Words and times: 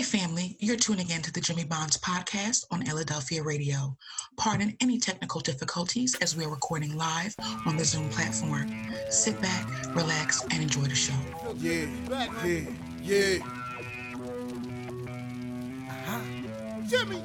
Hey, 0.00 0.18
family, 0.18 0.56
you're 0.60 0.78
tuning 0.78 1.10
in 1.10 1.20
to 1.20 1.30
the 1.30 1.42
Jimmy 1.42 1.64
Bonds 1.64 1.98
podcast 1.98 2.64
on 2.70 2.82
Philadelphia 2.86 3.42
Radio. 3.42 3.98
Pardon 4.38 4.74
any 4.80 4.98
technical 4.98 5.42
difficulties 5.42 6.14
as 6.22 6.34
we're 6.34 6.48
recording 6.48 6.96
live 6.96 7.36
on 7.66 7.76
the 7.76 7.84
Zoom 7.84 8.08
platform. 8.08 8.74
Sit 9.10 9.38
back, 9.42 9.94
relax, 9.94 10.42
and 10.44 10.62
enjoy 10.62 10.84
the 10.84 10.94
show. 10.94 11.12
Yeah, 11.58 11.84
yeah, 12.42 12.62
yeah. 13.02 13.44
Uh-huh. 15.90 16.20
Jimmy. 16.88 17.22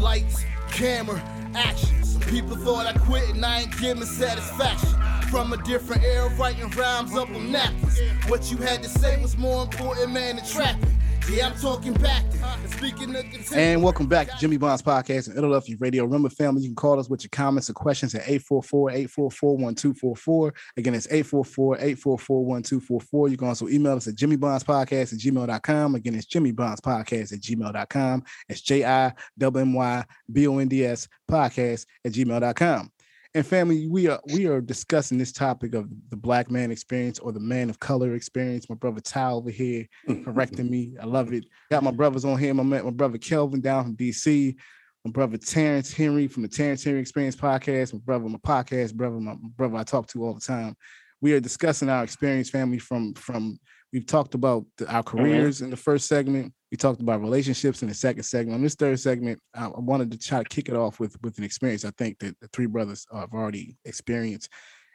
Lights, 0.00 0.44
camera, 0.72 1.22
action. 1.54 2.02
Some 2.02 2.22
people 2.22 2.56
thought 2.56 2.84
I 2.84 2.94
quit 2.94 3.28
and 3.28 3.46
I 3.46 3.60
ain't 3.60 3.78
giving 3.78 4.02
satisfaction. 4.04 5.07
From 5.30 5.52
a 5.52 5.58
different 5.58 6.02
era, 6.04 6.30
writing 6.38 6.70
rhymes 6.70 7.14
up 7.14 7.28
on 7.28 7.52
napkins. 7.52 8.00
What 8.28 8.50
you 8.50 8.56
had 8.56 8.82
to 8.82 8.88
say 8.88 9.20
was 9.20 9.36
more 9.36 9.62
important, 9.62 10.10
man, 10.10 10.36
than 10.36 10.46
trapping. 10.46 10.98
Yeah, 11.30 11.48
I'm 11.48 11.56
talking 11.58 11.92
back 11.92 12.24
and 12.42 12.70
speaking 12.70 13.14
And 13.54 13.82
welcome 13.82 14.06
back 14.06 14.30
to 14.30 14.36
Jimmy 14.38 14.56
Bonds 14.56 14.80
Podcast 14.80 15.26
and 15.26 15.36
Philadelphia 15.36 15.76
Radio. 15.78 16.04
Remember, 16.04 16.30
family, 16.30 16.62
you 16.62 16.68
can 16.68 16.76
call 16.76 16.98
us 16.98 17.10
with 17.10 17.22
your 17.22 17.28
comments 17.30 17.68
or 17.68 17.74
questions 17.74 18.14
at 18.14 18.22
844-844-1244. 18.22 20.52
Again, 20.78 20.94
it's 20.94 21.06
844-844-1244. 21.08 23.30
You 23.30 23.36
can 23.36 23.48
also 23.48 23.68
email 23.68 23.96
us 23.96 24.08
at 24.08 24.14
jimmybondspodcast 24.14 25.12
at 25.12 25.18
gmail.com. 25.18 25.94
Again, 25.94 26.14
it's 26.14 26.26
jimmybondspodcast 26.26 27.34
at 27.34 27.40
gmail.com. 27.40 28.24
It's 28.48 28.62
J-I-W-M-Y-B-O-N-D-S 28.62 31.08
podcast 31.30 31.84
at 32.06 32.12
gmail.com. 32.12 32.90
And 33.38 33.46
family, 33.46 33.86
we 33.86 34.08
are 34.08 34.20
we 34.34 34.46
are 34.46 34.60
discussing 34.60 35.16
this 35.16 35.30
topic 35.30 35.72
of 35.76 35.88
the 36.08 36.16
black 36.16 36.50
man 36.50 36.72
experience 36.72 37.20
or 37.20 37.30
the 37.30 37.38
man 37.38 37.70
of 37.70 37.78
color 37.78 38.16
experience. 38.16 38.68
My 38.68 38.74
brother 38.74 39.00
Ty 39.00 39.30
over 39.30 39.48
here 39.48 39.86
correcting 40.24 40.68
me. 40.68 40.96
I 41.00 41.06
love 41.06 41.32
it. 41.32 41.44
Got 41.70 41.84
my 41.84 41.92
brothers 41.92 42.24
on 42.24 42.36
here. 42.36 42.52
My 42.52 42.64
my 42.64 42.90
brother 42.90 43.16
Kelvin 43.16 43.60
down 43.60 43.84
from 43.84 43.96
DC. 43.96 44.56
My 45.04 45.12
brother 45.12 45.36
Terrence 45.36 45.92
Henry 45.92 46.26
from 46.26 46.42
the 46.42 46.48
Terrence 46.48 46.82
Henry 46.82 46.98
Experience 46.98 47.36
podcast. 47.36 47.92
My 47.92 48.00
brother, 48.00 48.28
my 48.28 48.38
podcast 48.38 48.94
brother, 48.94 49.20
my 49.20 49.36
brother 49.56 49.76
I 49.76 49.84
talk 49.84 50.08
to 50.08 50.24
all 50.24 50.34
the 50.34 50.40
time. 50.40 50.74
We 51.20 51.32
are 51.34 51.40
discussing 51.40 51.88
our 51.88 52.02
experience, 52.02 52.50
family, 52.50 52.80
from 52.80 53.14
from 53.14 53.56
we've 53.92 54.06
talked 54.06 54.34
about 54.34 54.64
the, 54.78 54.92
our 54.92 55.04
careers 55.04 55.58
mm-hmm. 55.58 55.66
in 55.66 55.70
the 55.70 55.76
first 55.76 56.08
segment. 56.08 56.52
We 56.70 56.76
talked 56.76 57.00
about 57.00 57.22
relationships 57.22 57.82
in 57.82 57.88
the 57.88 57.94
second 57.94 58.24
segment. 58.24 58.56
On 58.56 58.62
this 58.62 58.74
third 58.74 59.00
segment, 59.00 59.40
I, 59.54 59.68
wanted 59.68 60.10
to 60.10 60.18
try 60.18 60.42
to 60.42 60.48
kick 60.48 60.68
it 60.68 60.76
off 60.76 61.00
with 61.00 61.16
with 61.22 61.38
an 61.38 61.44
experience 61.44 61.84
I 61.84 61.92
think 61.96 62.18
that 62.18 62.38
the 62.40 62.48
three 62.48 62.66
brothers 62.66 63.06
have 63.12 63.32
already 63.32 63.76
experienced, 63.84 64.50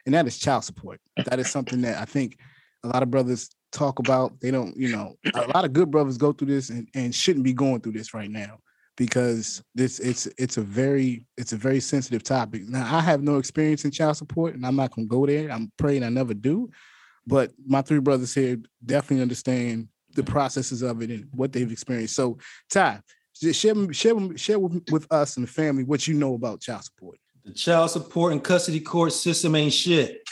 and 0.06 0.14
that 0.14 0.26
is 0.26 0.38
child 0.38 0.64
support. 0.64 1.00
That 1.24 1.40
is 1.40 1.50
something 1.50 1.80
that 1.82 2.00
I 2.00 2.04
think 2.04 2.38
a 2.84 2.88
lot 2.88 3.02
of 3.02 3.10
brothers 3.10 3.50
talk 3.72 3.98
about. 3.98 4.38
They 4.40 4.50
don't, 4.50 4.76
you 4.76 4.92
know, 4.92 5.16
a 5.34 5.48
lot 5.48 5.64
of 5.64 5.72
good 5.72 5.90
brothers 5.90 6.16
go 6.16 6.32
through 6.32 6.48
this 6.48 6.70
and, 6.70 6.88
and 6.94 7.14
shouldn't 7.14 7.44
be 7.44 7.52
going 7.52 7.80
through 7.80 7.92
this 7.92 8.14
right 8.14 8.30
now 8.30 8.58
because 8.96 9.62
this 9.74 9.98
it's 9.98 10.26
it's 10.38 10.56
a 10.56 10.62
very 10.62 11.26
it's 11.36 11.52
a 11.52 11.56
very 11.56 11.80
sensitive 11.80 12.22
topic. 12.22 12.62
Now 12.68 12.96
I 12.96 13.00
have 13.00 13.22
no 13.22 13.38
experience 13.38 13.84
in 13.84 13.90
child 13.90 14.16
support 14.16 14.54
and 14.54 14.64
I'm 14.64 14.76
not 14.76 14.94
gonna 14.94 15.06
go 15.06 15.26
there. 15.26 15.50
I'm 15.50 15.72
praying 15.76 16.04
I 16.04 16.08
never 16.08 16.34
do. 16.34 16.70
But 17.26 17.52
my 17.66 17.82
three 17.82 18.00
brothers 18.00 18.34
here 18.34 18.58
definitely 18.84 19.22
understand 19.22 19.88
the 20.14 20.22
processes 20.22 20.82
of 20.82 21.02
it 21.02 21.10
and 21.10 21.28
what 21.32 21.52
they've 21.52 21.70
experienced. 21.70 22.14
So, 22.14 22.38
Ty, 22.70 23.00
share 23.52 23.92
share 23.92 24.36
share 24.36 24.58
with, 24.58 24.82
with 24.90 25.12
us 25.12 25.36
and 25.36 25.46
the 25.46 25.50
family 25.50 25.84
what 25.84 26.06
you 26.06 26.14
know 26.14 26.34
about 26.34 26.60
child 26.60 26.84
support. 26.84 27.18
The 27.44 27.52
child 27.52 27.90
support 27.90 28.32
and 28.32 28.42
custody 28.42 28.80
court 28.80 29.12
system 29.12 29.54
ain't 29.54 29.72
shit. 29.72 30.22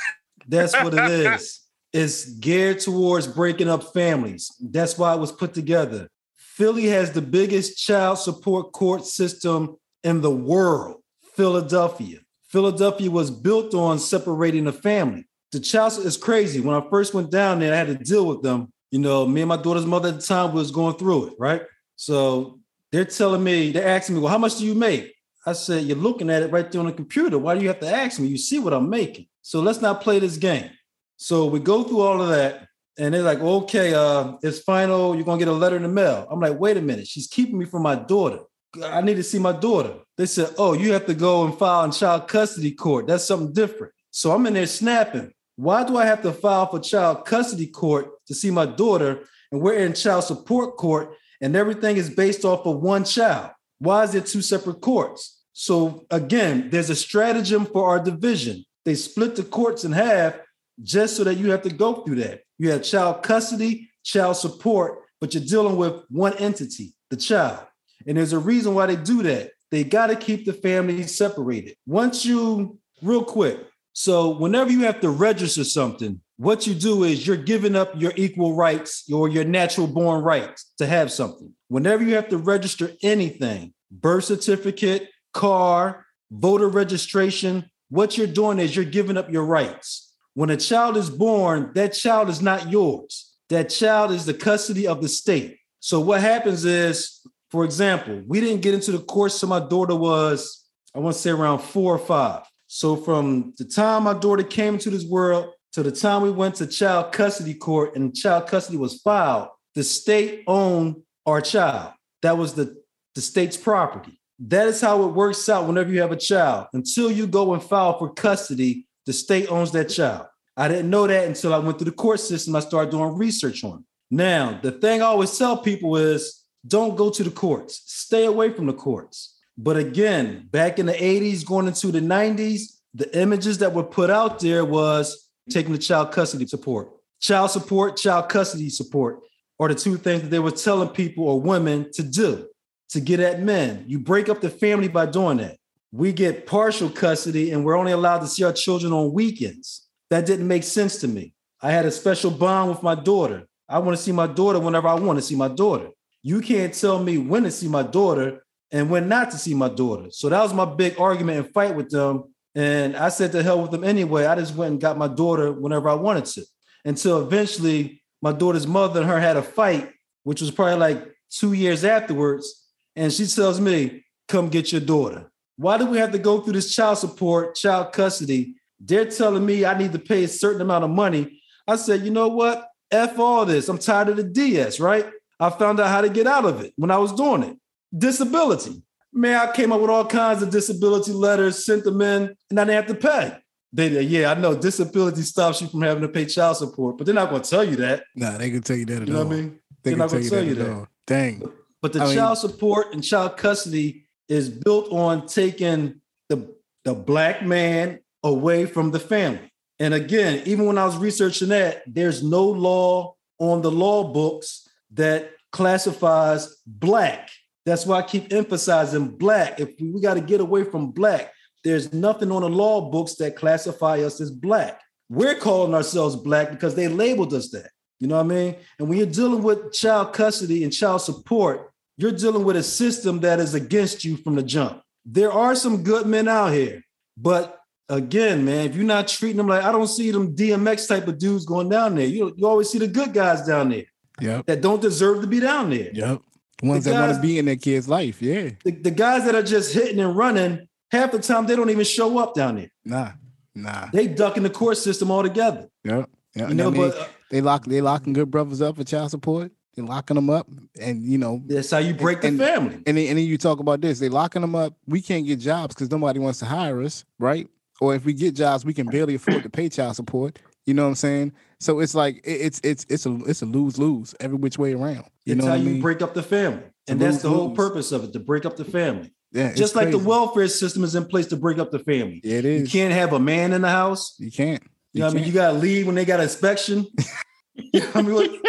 That's 0.48 0.74
what 0.74 0.94
it 0.94 1.10
is. 1.10 1.60
It's 1.92 2.24
geared 2.24 2.80
towards 2.80 3.26
breaking 3.26 3.68
up 3.68 3.92
families. 3.92 4.50
That's 4.60 4.96
why 4.96 5.14
it 5.14 5.20
was 5.20 5.30
put 5.30 5.52
together. 5.52 6.08
Philly 6.34 6.86
has 6.86 7.12
the 7.12 7.20
biggest 7.22 7.76
child 7.76 8.18
support 8.18 8.72
court 8.72 9.04
system 9.04 9.76
in 10.02 10.20
the 10.22 10.30
world. 10.30 11.02
Philadelphia. 11.34 12.20
Philadelphia 12.48 13.10
was 13.10 13.30
built 13.30 13.74
on 13.74 13.98
separating 13.98 14.64
the 14.64 14.72
family. 14.72 15.26
The 15.52 15.60
child 15.60 15.92
is 15.98 16.16
crazy. 16.16 16.60
When 16.60 16.76
I 16.76 16.86
first 16.88 17.14
went 17.14 17.30
down 17.30 17.58
there, 17.58 17.72
I 17.72 17.76
had 17.76 17.86
to 17.88 17.94
deal 17.94 18.26
with 18.26 18.42
them 18.42 18.72
you 18.92 18.98
know, 18.98 19.26
me 19.26 19.40
and 19.40 19.48
my 19.48 19.56
daughter's 19.56 19.86
mother 19.86 20.10
at 20.10 20.16
the 20.16 20.22
time 20.22 20.52
was 20.54 20.70
going 20.70 20.94
through 20.96 21.28
it, 21.28 21.34
right? 21.38 21.62
So 21.96 22.60
they're 22.92 23.06
telling 23.06 23.42
me, 23.42 23.72
they're 23.72 23.88
asking 23.88 24.16
me, 24.16 24.20
well, 24.20 24.30
how 24.30 24.38
much 24.38 24.58
do 24.58 24.66
you 24.66 24.74
make? 24.74 25.14
I 25.46 25.54
said, 25.54 25.84
you're 25.84 25.96
looking 25.96 26.28
at 26.28 26.42
it 26.42 26.52
right 26.52 26.70
there 26.70 26.80
on 26.80 26.86
the 26.86 26.92
computer. 26.92 27.38
Why 27.38 27.54
do 27.54 27.62
you 27.62 27.68
have 27.68 27.80
to 27.80 27.88
ask 27.88 28.20
me? 28.20 28.28
You 28.28 28.36
see 28.36 28.58
what 28.58 28.74
I'm 28.74 28.90
making. 28.90 29.26
So 29.40 29.60
let's 29.60 29.80
not 29.80 30.02
play 30.02 30.18
this 30.18 30.36
game. 30.36 30.70
So 31.16 31.46
we 31.46 31.58
go 31.58 31.82
through 31.82 32.02
all 32.02 32.22
of 32.22 32.28
that. 32.28 32.68
And 32.98 33.14
they're 33.14 33.22
like, 33.22 33.40
okay, 33.40 33.94
uh, 33.94 34.34
it's 34.42 34.58
final. 34.58 35.14
You're 35.14 35.24
gonna 35.24 35.38
get 35.38 35.48
a 35.48 35.52
letter 35.52 35.76
in 35.76 35.82
the 35.82 35.88
mail. 35.88 36.28
I'm 36.30 36.40
like, 36.40 36.60
wait 36.60 36.76
a 36.76 36.82
minute, 36.82 37.06
she's 37.06 37.26
keeping 37.26 37.56
me 37.56 37.64
from 37.64 37.82
my 37.82 37.94
daughter. 37.94 38.40
I 38.84 39.00
need 39.00 39.14
to 39.14 39.22
see 39.22 39.38
my 39.38 39.52
daughter. 39.52 39.94
They 40.18 40.26
said, 40.26 40.50
oh, 40.58 40.74
you 40.74 40.92
have 40.92 41.06
to 41.06 41.14
go 41.14 41.46
and 41.46 41.58
file 41.58 41.84
in 41.84 41.92
child 41.92 42.28
custody 42.28 42.72
court. 42.72 43.06
That's 43.06 43.24
something 43.24 43.54
different. 43.54 43.94
So 44.10 44.32
I'm 44.32 44.44
in 44.46 44.52
there 44.52 44.66
snapping. 44.66 45.32
Why 45.56 45.84
do 45.84 45.96
I 45.96 46.06
have 46.06 46.22
to 46.22 46.32
file 46.32 46.66
for 46.66 46.80
child 46.80 47.24
custody 47.24 47.66
court 47.66 48.10
to 48.26 48.34
see 48.34 48.50
my 48.50 48.66
daughter 48.66 49.24
and 49.50 49.60
we're 49.60 49.78
in 49.78 49.92
child 49.92 50.24
support 50.24 50.76
court 50.76 51.14
and 51.40 51.54
everything 51.54 51.96
is 51.96 52.10
based 52.10 52.44
off 52.44 52.66
of 52.66 52.80
one 52.80 53.04
child? 53.04 53.50
Why 53.78 54.04
is 54.04 54.12
there 54.12 54.22
two 54.22 54.42
separate 54.42 54.80
courts? 54.80 55.40
So 55.52 56.06
again, 56.10 56.70
there's 56.70 56.90
a 56.90 56.96
stratagem 56.96 57.66
for 57.66 57.88
our 57.88 58.02
division. 58.02 58.64
They 58.84 58.94
split 58.94 59.36
the 59.36 59.44
courts 59.44 59.84
in 59.84 59.92
half 59.92 60.36
just 60.82 61.16
so 61.16 61.24
that 61.24 61.34
you 61.34 61.50
have 61.50 61.62
to 61.62 61.70
go 61.70 62.02
through 62.02 62.16
that. 62.16 62.40
You 62.58 62.70
have 62.70 62.82
child 62.82 63.22
custody, 63.22 63.90
child 64.02 64.36
support, 64.36 65.00
but 65.20 65.34
you're 65.34 65.44
dealing 65.44 65.76
with 65.76 66.02
one 66.08 66.36
entity, 66.38 66.94
the 67.10 67.16
child. 67.16 67.60
And 68.06 68.16
there's 68.16 68.32
a 68.32 68.38
reason 68.38 68.74
why 68.74 68.86
they 68.86 68.96
do 68.96 69.22
that. 69.22 69.50
They 69.70 69.84
got 69.84 70.08
to 70.08 70.16
keep 70.16 70.44
the 70.44 70.52
family 70.52 71.02
separated. 71.06 71.76
Once 71.86 72.24
you, 72.24 72.78
real 73.00 73.24
quick, 73.24 73.58
so 73.92 74.30
whenever 74.30 74.70
you 74.70 74.80
have 74.84 75.00
to 75.00 75.10
register 75.10 75.64
something, 75.64 76.20
what 76.36 76.66
you 76.66 76.74
do 76.74 77.04
is 77.04 77.26
you're 77.26 77.36
giving 77.36 77.76
up 77.76 77.92
your 78.00 78.12
equal 78.16 78.54
rights 78.54 79.04
or 79.12 79.28
your 79.28 79.44
natural 79.44 79.86
born 79.86 80.24
rights 80.24 80.72
to 80.78 80.86
have 80.86 81.12
something. 81.12 81.52
Whenever 81.68 82.02
you 82.02 82.14
have 82.14 82.28
to 82.30 82.38
register 82.38 82.90
anything, 83.02 83.74
birth 83.90 84.24
certificate, 84.24 85.08
car, 85.32 86.06
voter 86.30 86.68
registration, 86.68 87.70
what 87.90 88.16
you're 88.16 88.26
doing 88.26 88.58
is 88.58 88.74
you're 88.74 88.84
giving 88.84 89.18
up 89.18 89.30
your 89.30 89.44
rights. 89.44 90.14
When 90.34 90.48
a 90.48 90.56
child 90.56 90.96
is 90.96 91.10
born, 91.10 91.72
that 91.74 91.92
child 91.92 92.30
is 92.30 92.40
not 92.40 92.70
yours. 92.70 93.34
That 93.50 93.68
child 93.68 94.12
is 94.12 94.24
the 94.24 94.32
custody 94.32 94.86
of 94.86 95.02
the 95.02 95.08
state. 95.08 95.58
So 95.80 96.00
what 96.00 96.22
happens 96.22 96.64
is, 96.64 97.20
for 97.50 97.64
example, 97.64 98.22
we 98.26 98.40
didn't 98.40 98.62
get 98.62 98.72
into 98.72 98.92
the 98.92 99.00
course 99.00 99.38
till 99.38 99.50
my 99.50 99.60
daughter 99.60 99.94
was, 99.94 100.66
I 100.94 101.00
want 101.00 101.14
to 101.16 101.20
say 101.20 101.30
around 101.30 101.58
four 101.58 101.94
or 101.94 101.98
five. 101.98 102.44
So 102.74 102.96
from 102.96 103.52
the 103.58 103.66
time 103.66 104.04
my 104.04 104.14
daughter 104.14 104.42
came 104.42 104.74
into 104.74 104.88
this 104.88 105.04
world 105.04 105.52
to 105.74 105.82
the 105.82 105.92
time 105.92 106.22
we 106.22 106.30
went 106.30 106.54
to 106.54 106.66
child 106.66 107.12
custody 107.12 107.52
court 107.52 107.96
and 107.96 108.16
child 108.16 108.46
custody 108.46 108.78
was 108.78 108.98
filed, 109.02 109.48
the 109.74 109.84
state 109.84 110.42
owned 110.46 111.02
our 111.26 111.42
child. 111.42 111.92
That 112.22 112.38
was 112.38 112.54
the, 112.54 112.82
the 113.14 113.20
state's 113.20 113.58
property. 113.58 114.18
That 114.38 114.68
is 114.68 114.80
how 114.80 115.04
it 115.04 115.08
works 115.08 115.50
out 115.50 115.66
whenever 115.66 115.90
you 115.90 116.00
have 116.00 116.12
a 116.12 116.16
child. 116.16 116.68
Until 116.72 117.12
you 117.12 117.26
go 117.26 117.52
and 117.52 117.62
file 117.62 117.98
for 117.98 118.14
custody, 118.14 118.86
the 119.04 119.12
state 119.12 119.52
owns 119.52 119.72
that 119.72 119.90
child. 119.90 120.28
I 120.56 120.66
didn't 120.68 120.88
know 120.88 121.06
that 121.06 121.26
until 121.26 121.52
I 121.52 121.58
went 121.58 121.76
through 121.76 121.90
the 121.90 121.96
court 121.96 122.20
system. 122.20 122.56
I 122.56 122.60
started 122.60 122.90
doing 122.90 123.18
research 123.18 123.64
on 123.64 123.80
it. 123.80 123.84
Now, 124.10 124.58
the 124.62 124.72
thing 124.72 125.02
I 125.02 125.06
always 125.06 125.36
tell 125.36 125.58
people 125.58 125.98
is 125.98 126.42
don't 126.66 126.96
go 126.96 127.10
to 127.10 127.22
the 127.22 127.30
courts, 127.30 127.82
stay 127.84 128.24
away 128.24 128.50
from 128.54 128.64
the 128.64 128.72
courts. 128.72 129.31
But 129.58 129.76
again, 129.76 130.48
back 130.50 130.78
in 130.78 130.86
the 130.86 130.92
80s, 130.92 131.44
going 131.44 131.66
into 131.66 131.88
the 131.88 132.00
90s, 132.00 132.78
the 132.94 133.18
images 133.18 133.58
that 133.58 133.72
were 133.72 133.82
put 133.82 134.10
out 134.10 134.40
there 134.40 134.64
was 134.64 135.30
taking 135.50 135.72
the 135.72 135.78
child 135.78 136.12
custody 136.12 136.46
support. 136.46 136.90
Child 137.20 137.50
support, 137.50 137.96
child 137.96 138.28
custody 138.28 138.68
support 138.68 139.20
are 139.58 139.68
the 139.68 139.74
two 139.74 139.96
things 139.96 140.22
that 140.22 140.30
they 140.30 140.38
were 140.38 140.50
telling 140.50 140.88
people 140.88 141.28
or 141.28 141.40
women 141.40 141.90
to 141.92 142.02
do 142.02 142.48
to 142.90 143.00
get 143.00 143.20
at 143.20 143.42
men. 143.42 143.84
You 143.86 143.98
break 143.98 144.28
up 144.28 144.40
the 144.40 144.50
family 144.50 144.88
by 144.88 145.06
doing 145.06 145.38
that. 145.38 145.56
We 145.92 146.12
get 146.12 146.46
partial 146.46 146.88
custody 146.90 147.50
and 147.52 147.64
we're 147.64 147.76
only 147.76 147.92
allowed 147.92 148.20
to 148.20 148.26
see 148.26 148.44
our 148.44 148.52
children 148.52 148.92
on 148.92 149.12
weekends. 149.12 149.86
That 150.10 150.26
didn't 150.26 150.48
make 150.48 150.64
sense 150.64 150.96
to 151.00 151.08
me. 151.08 151.34
I 151.60 151.70
had 151.70 151.86
a 151.86 151.90
special 151.90 152.30
bond 152.30 152.70
with 152.70 152.82
my 152.82 152.94
daughter. 152.94 153.46
I 153.68 153.78
want 153.78 153.96
to 153.96 154.02
see 154.02 154.12
my 154.12 154.26
daughter 154.26 154.58
whenever 154.58 154.88
I 154.88 154.94
want 154.94 155.18
to 155.18 155.22
see 155.22 155.36
my 155.36 155.48
daughter. 155.48 155.90
You 156.22 156.40
can't 156.40 156.74
tell 156.74 157.02
me 157.02 157.18
when 157.18 157.44
to 157.44 157.50
see 157.50 157.68
my 157.68 157.82
daughter 157.82 158.44
and 158.72 158.88
went 158.88 159.06
not 159.06 159.30
to 159.30 159.38
see 159.38 159.54
my 159.54 159.68
daughter. 159.68 160.06
So 160.10 160.30
that 160.30 160.42
was 160.42 160.54
my 160.54 160.64
big 160.64 160.98
argument 160.98 161.38
and 161.38 161.54
fight 161.54 161.76
with 161.76 161.90
them. 161.90 162.24
And 162.54 162.96
I 162.96 163.10
said 163.10 163.32
to 163.32 163.42
hell 163.42 163.60
with 163.60 163.70
them 163.70 163.84
anyway. 163.84 164.26
I 164.26 164.34
just 164.34 164.54
went 164.54 164.72
and 164.72 164.80
got 164.80 164.98
my 164.98 165.08
daughter 165.08 165.52
whenever 165.52 165.88
I 165.88 165.94
wanted 165.94 166.24
to. 166.26 166.44
Until 166.84 167.20
eventually 167.20 168.02
my 168.22 168.32
daughter's 168.32 168.66
mother 168.66 169.00
and 169.00 169.10
her 169.10 169.20
had 169.20 169.36
a 169.36 169.42
fight, 169.42 169.90
which 170.24 170.40
was 170.40 170.50
probably 170.50 170.78
like 170.78 171.14
two 171.30 171.52
years 171.52 171.84
afterwards. 171.84 172.70
And 172.96 173.12
she 173.12 173.26
tells 173.26 173.60
me, 173.60 174.04
come 174.28 174.48
get 174.48 174.72
your 174.72 174.80
daughter. 174.80 175.30
Why 175.56 175.76
do 175.76 175.86
we 175.86 175.98
have 175.98 176.12
to 176.12 176.18
go 176.18 176.40
through 176.40 176.54
this 176.54 176.74
child 176.74 176.98
support, 176.98 177.54
child 177.54 177.92
custody? 177.92 178.54
They're 178.80 179.04
telling 179.04 179.44
me 179.44 179.64
I 179.64 179.76
need 179.76 179.92
to 179.92 179.98
pay 179.98 180.24
a 180.24 180.28
certain 180.28 180.62
amount 180.62 180.84
of 180.84 180.90
money. 180.90 181.40
I 181.68 181.76
said, 181.76 182.02
you 182.02 182.10
know 182.10 182.28
what? 182.28 182.68
F 182.90 183.18
all 183.18 183.46
this. 183.46 183.68
I'm 183.68 183.78
tired 183.78 184.08
of 184.08 184.16
the 184.16 184.24
DS, 184.24 184.80
right? 184.80 185.06
I 185.38 185.50
found 185.50 185.80
out 185.80 185.88
how 185.88 186.00
to 186.00 186.08
get 186.08 186.26
out 186.26 186.44
of 186.44 186.62
it 186.62 186.72
when 186.76 186.90
I 186.90 186.98
was 186.98 187.12
doing 187.12 187.42
it. 187.42 187.56
Disability. 187.96 188.82
Man, 189.12 189.36
I 189.48 189.52
came 189.52 189.72
up 189.72 189.80
with 189.80 189.90
all 189.90 190.06
kinds 190.06 190.42
of 190.42 190.50
disability 190.50 191.12
letters, 191.12 191.64
sent 191.66 191.84
them 191.84 192.00
in, 192.00 192.34
and 192.50 192.58
I 192.60 192.64
didn't 192.64 192.86
have 192.88 192.98
to 192.98 193.08
pay. 193.08 193.36
They, 193.74 194.02
yeah, 194.02 194.30
I 194.30 194.34
know 194.34 194.54
disability 194.54 195.22
stops 195.22 195.60
you 195.60 195.68
from 195.68 195.82
having 195.82 196.02
to 196.02 196.08
pay 196.08 196.24
child 196.26 196.56
support, 196.58 196.96
but 196.98 197.04
they're 197.04 197.14
not 197.14 197.30
going 197.30 197.42
to 197.42 197.48
tell 197.50 197.64
you 197.64 197.76
that. 197.76 198.04
Nah, 198.16 198.38
they 198.38 198.50
can 198.50 198.62
tell 198.62 198.76
you 198.76 198.84
that 198.86 199.02
at 199.02 199.08
You 199.08 199.14
know 199.14 199.20
all. 199.20 199.26
what 199.26 199.34
I 199.34 199.36
mean? 199.40 199.58
They 199.82 199.90
They're 199.90 199.92
can 199.92 199.98
not 199.98 200.10
gonna 200.10 200.22
you 200.24 200.30
tell 200.30 200.44
you 200.44 200.52
at 200.52 200.58
that. 200.58 200.86
Dang. 201.06 201.52
But 201.80 201.92
the 201.92 202.00
I 202.02 202.06
mean- 202.06 202.14
child 202.16 202.38
support 202.38 202.92
and 202.94 203.02
child 203.04 203.36
custody 203.36 204.04
is 204.28 204.48
built 204.48 204.90
on 204.92 205.26
taking 205.26 206.00
the, 206.28 206.54
the 206.84 206.94
black 206.94 207.42
man 207.44 207.98
away 208.22 208.66
from 208.66 208.90
the 208.92 209.00
family. 209.00 209.50
And 209.78 209.92
again, 209.94 210.42
even 210.46 210.66
when 210.66 210.78
I 210.78 210.84
was 210.86 210.96
researching 210.96 211.48
that, 211.48 211.82
there's 211.86 212.22
no 212.22 212.44
law 212.48 213.16
on 213.38 213.62
the 213.62 213.70
law 213.70 214.04
books 214.12 214.68
that 214.92 215.32
classifies 215.50 216.56
black. 216.66 217.30
That's 217.64 217.86
why 217.86 217.98
I 217.98 218.02
keep 218.02 218.32
emphasizing 218.32 219.08
black. 219.08 219.60
If 219.60 219.80
we, 219.80 219.90
we 219.92 220.00
got 220.00 220.14
to 220.14 220.20
get 220.20 220.40
away 220.40 220.64
from 220.64 220.90
black, 220.90 221.32
there's 221.64 221.92
nothing 221.92 222.32
on 222.32 222.42
the 222.42 222.48
law 222.48 222.90
books 222.90 223.14
that 223.16 223.36
classify 223.36 224.00
us 224.00 224.20
as 224.20 224.30
black. 224.30 224.80
We're 225.08 225.36
calling 225.36 225.74
ourselves 225.74 226.16
black 226.16 226.50
because 226.50 226.74
they 226.74 226.88
labeled 226.88 227.34
us 227.34 227.50
that. 227.50 227.70
You 228.00 228.08
know 228.08 228.16
what 228.16 228.26
I 228.26 228.28
mean? 228.28 228.56
And 228.78 228.88
when 228.88 228.98
you're 228.98 229.06
dealing 229.06 229.42
with 229.42 229.72
child 229.72 230.12
custody 230.12 230.64
and 230.64 230.72
child 230.72 231.02
support, 231.02 231.70
you're 231.98 232.10
dealing 232.10 232.44
with 232.44 232.56
a 232.56 232.62
system 232.62 233.20
that 233.20 233.38
is 233.38 233.54
against 233.54 234.04
you 234.04 234.16
from 234.16 234.34
the 234.34 234.42
jump. 234.42 234.82
There 235.04 235.30
are 235.30 235.54
some 235.54 235.84
good 235.84 236.06
men 236.06 236.26
out 236.26 236.52
here, 236.52 236.82
but 237.16 237.60
again, 237.88 238.44
man, 238.44 238.66
if 238.66 238.74
you're 238.74 238.84
not 238.84 239.06
treating 239.06 239.36
them 239.36 239.48
like 239.48 239.62
I 239.62 239.70
don't 239.70 239.86
see 239.86 240.10
them 240.10 240.34
DMX 240.34 240.88
type 240.88 241.06
of 241.06 241.18
dudes 241.18 241.44
going 241.44 241.68
down 241.68 241.94
there. 241.94 242.06
You 242.06 242.32
you 242.36 242.46
always 242.46 242.70
see 242.70 242.78
the 242.78 242.88
good 242.88 243.12
guys 243.12 243.46
down 243.46 243.68
there 243.68 243.84
Yep. 244.20 244.46
that 244.46 244.60
don't 244.62 244.80
deserve 244.80 245.20
to 245.20 245.26
be 245.26 245.40
down 245.40 245.70
there. 245.70 245.90
Yep. 245.92 246.22
Ones 246.62 246.84
The 246.84 246.90
that 246.90 247.00
want 247.00 247.12
guys- 247.12 247.16
to 247.18 247.22
be 247.22 247.38
in 247.38 247.44
their 247.44 247.56
kid's 247.56 247.88
life. 247.88 248.22
Yeah. 248.22 248.50
The, 248.64 248.70
the 248.72 248.90
guys 248.90 249.24
that 249.24 249.34
are 249.34 249.42
just 249.42 249.74
hitting 249.74 249.98
and 250.00 250.16
running, 250.16 250.68
half 250.90 251.12
the 251.12 251.18
time 251.18 251.46
they 251.46 251.56
don't 251.56 251.70
even 251.70 251.84
show 251.84 252.18
up 252.18 252.34
down 252.34 252.56
there. 252.56 252.70
Nah. 252.84 253.12
Nah. 253.54 253.88
They 253.92 254.06
duck 254.06 254.36
in 254.36 254.42
the 254.44 254.50
court 254.50 254.76
system 254.78 255.10
altogether. 255.10 255.68
Yep. 255.84 256.08
Yep. 256.34 256.48
You 256.48 256.54
know, 256.54 256.70
they, 256.70 256.78
but 256.78 256.96
uh, 256.96 257.04
they 257.30 257.40
lock 257.40 257.64
they 257.66 257.80
locking 257.80 258.12
good 258.14 258.30
brothers 258.30 258.62
up 258.62 258.76
for 258.76 258.84
child 258.84 259.10
support. 259.10 259.52
They 259.74 259.82
locking 259.82 260.14
them 260.16 260.28
up, 260.30 260.46
and 260.80 261.02
you 261.02 261.16
know, 261.18 261.42
that's 261.46 261.70
how 261.70 261.78
you 261.78 261.94
break 261.94 262.24
And- 262.24 262.38
the 262.38 262.44
family. 262.46 262.74
and 262.86 262.96
then, 262.96 263.06
and 263.08 263.18
then 263.18 263.24
you 263.26 263.38
talk 263.38 263.58
about 263.58 263.80
this. 263.80 263.98
They 263.98 264.08
locking 264.10 264.42
them 264.42 264.54
up. 264.54 264.74
We 264.86 265.00
can't 265.02 265.26
get 265.26 265.38
jobs 265.40 265.74
because 265.74 265.90
nobody 265.90 266.18
wants 266.20 266.38
to 266.40 266.44
hire 266.46 266.82
us, 266.82 267.04
right? 267.18 267.48
Or 267.80 267.94
if 267.94 268.04
we 268.04 268.12
get 268.12 268.34
jobs, 268.34 268.64
we 268.64 268.74
can 268.74 268.86
barely 268.86 269.14
afford 269.16 269.42
to 269.42 269.50
pay 269.50 269.68
child 269.68 269.96
support. 269.96 270.38
You 270.66 270.74
know 270.74 270.82
what 270.84 270.88
I'm 270.90 270.94
saying? 270.94 271.32
So 271.60 271.80
it's 271.80 271.94
like 271.94 272.16
it- 272.24 272.40
it's 272.40 272.60
it's 272.62 272.86
it's 272.88 273.06
a 273.06 273.18
it's 273.26 273.42
a 273.42 273.46
lose 273.46 273.78
lose 273.78 274.14
every 274.20 274.36
which 274.36 274.58
way 274.58 274.72
around. 274.74 275.04
You 275.24 275.34
It's 275.34 275.40
know 275.42 275.46
how 275.46 275.52
what 275.56 275.60
you 275.60 275.70
mean? 275.70 275.80
break 275.82 276.02
up 276.02 276.14
the 276.14 276.22
family. 276.22 276.62
To 276.86 276.92
And 276.92 277.00
that's 277.00 277.22
the 277.22 277.28
whole 277.28 277.48
lose-lose. 277.50 277.56
purpose 277.68 277.92
of 277.92 278.04
it, 278.04 278.12
to 278.12 278.20
break 278.20 278.44
up 278.44 278.56
the 278.56 278.64
family. 278.64 279.12
yeah, 279.32 279.54
Just 279.54 279.76
like 279.76 279.90
the 279.92 279.98
welfare 279.98 280.48
system 280.48 280.82
is 280.84 280.94
in 280.96 281.04
place 281.06 281.26
to 281.28 281.36
break 281.36 281.58
up 281.58 281.70
the 281.70 281.78
family. 281.78 282.20
Yeah, 282.24 282.38
it 282.38 282.44
You 282.44 282.66
can't 282.66 282.92
have 282.92 283.12
a 283.12 283.20
man 283.20 283.52
in 283.52 283.62
the 283.62 283.68
house. 283.70 284.14
You 284.18 284.30
can't. 284.32 284.62
You 284.92 285.00
know 285.00 285.06
what 285.06 285.12
I 285.12 285.16
mean? 285.18 285.24
You 285.26 285.32
gotta 285.32 285.58
leave 285.58 285.86
when 285.86 285.94
they 285.94 286.04
got 286.04 286.18
inspection. 286.20 286.86
you 287.54 287.80
know 287.80 287.90
I 287.94 288.02
mean? 288.02 288.14
What- 288.14 288.40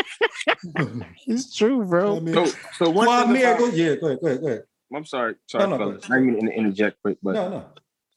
It's 1.28 1.56
true, 1.56 1.84
bro. 1.86 2.18
I 2.18 2.20
mean, 2.20 2.34
So, 2.34 2.46
so 2.78 2.90
one 2.90 3.08
well, 3.08 3.22
thing 3.22 3.32
Amir, 3.32 3.48
about- 3.54 3.60
go, 3.60 3.68
yeah, 3.70 3.96
go 3.96 4.08
ahead, 4.08 4.20
go 4.22 4.28
ahead, 4.28 4.42
go 4.42 4.48
ahead. 4.48 4.64
I'm 4.96 5.06
sorry, 5.06 5.36
sorry, 5.48 5.64
No, 5.70 5.70
no, 5.72 5.78
fellas. 5.78 6.06
I 6.06 6.20
didn't 6.20 6.34
mean 6.34 6.46
to 6.48 6.54
interject 6.54 7.02
quick, 7.02 7.18
but 7.24 7.34
No, 7.36 7.50
no. 7.50 7.66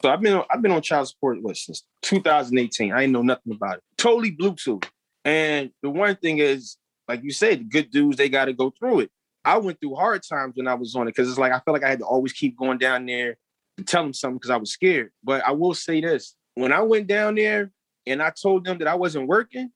So 0.03 0.11
I've 0.11 0.21
been 0.21 0.35
on, 0.35 0.45
I've 0.51 0.63
been 0.63 0.73
on 0.73 0.83
child 0.83 1.09
support 1.09 1.41
what 1.43 1.57
since 1.57 1.85
2018. 2.03 2.93
I 2.93 3.03
ain't 3.03 3.13
know 3.13 3.23
nothing 3.23 3.55
about 3.55 3.79
it. 3.79 3.83
Totally 3.97 4.33
Bluetooth. 4.33 4.85
And 5.25 5.71
the 5.83 5.91
one 5.91 6.17
thing 6.17 6.39
is, 6.39 6.77
like 7.09 7.23
you 7.23 7.33
said, 7.33 7.71
good 7.71 7.91
dudes 7.91 8.17
they 8.17 8.29
got 8.29 8.47
to 8.47 8.53
go 8.53 8.73
through 8.79 9.01
it. 9.01 9.11
I 9.45 9.59
went 9.59 9.81
through 9.81 9.95
hard 9.95 10.23
times 10.29 10.55
when 10.57 10.67
I 10.67 10.75
was 10.75 10.95
on 10.97 11.07
it 11.07 11.15
because 11.15 11.29
it's 11.29 11.39
like 11.39 11.53
I 11.53 11.61
felt 11.61 11.75
like 11.75 11.85
I 11.85 11.89
had 11.89 12.01
to 12.01 12.05
always 12.05 12.33
keep 12.33 12.57
going 12.57 12.79
down 12.79 13.07
there 13.07 13.37
to 13.79 13.85
tell 13.85 14.03
them 14.03 14.13
something 14.13 14.39
because 14.39 14.51
I 14.51 14.57
was 14.57 14.73
scared. 14.73 15.13
But 15.23 15.45
I 15.45 15.53
will 15.53 15.75
say 15.75 16.01
this: 16.01 16.35
when 16.55 16.73
I 16.73 16.83
went 16.83 17.07
down 17.07 17.37
there 17.37 17.71
and 18.07 18.23
I 18.23 18.31
told 18.31 18.65
them 18.65 18.79
that 18.79 18.89
I 18.89 18.97
wasn't 18.97 19.29
working, 19.29 19.71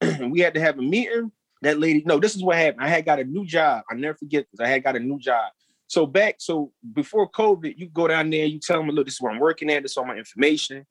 and 0.00 0.30
we 0.32 0.40
had 0.40 0.54
to 0.54 0.60
have 0.60 0.78
a 0.78 0.82
meeting. 0.82 1.32
That 1.62 1.80
lady, 1.80 2.02
no, 2.04 2.18
this 2.18 2.36
is 2.36 2.44
what 2.44 2.56
happened. 2.56 2.84
I 2.84 2.88
had 2.88 3.06
got 3.06 3.20
a 3.20 3.24
new 3.24 3.46
job. 3.46 3.84
I 3.90 3.94
never 3.94 4.18
forget 4.18 4.44
this. 4.52 4.60
I 4.60 4.68
had 4.68 4.84
got 4.84 4.96
a 4.96 5.00
new 5.00 5.18
job. 5.18 5.50
So 5.94 6.06
back, 6.06 6.36
so 6.38 6.72
before 6.92 7.30
COVID, 7.30 7.78
you 7.78 7.86
go 7.86 8.08
down 8.08 8.28
there, 8.28 8.46
you 8.46 8.58
tell 8.58 8.78
them, 8.78 8.88
look, 8.88 9.06
this 9.06 9.14
is 9.14 9.20
where 9.20 9.30
I'm 9.32 9.38
working 9.38 9.70
at, 9.70 9.84
this 9.84 9.92
is 9.92 9.96
all 9.96 10.04
my 10.04 10.16
information. 10.16 10.84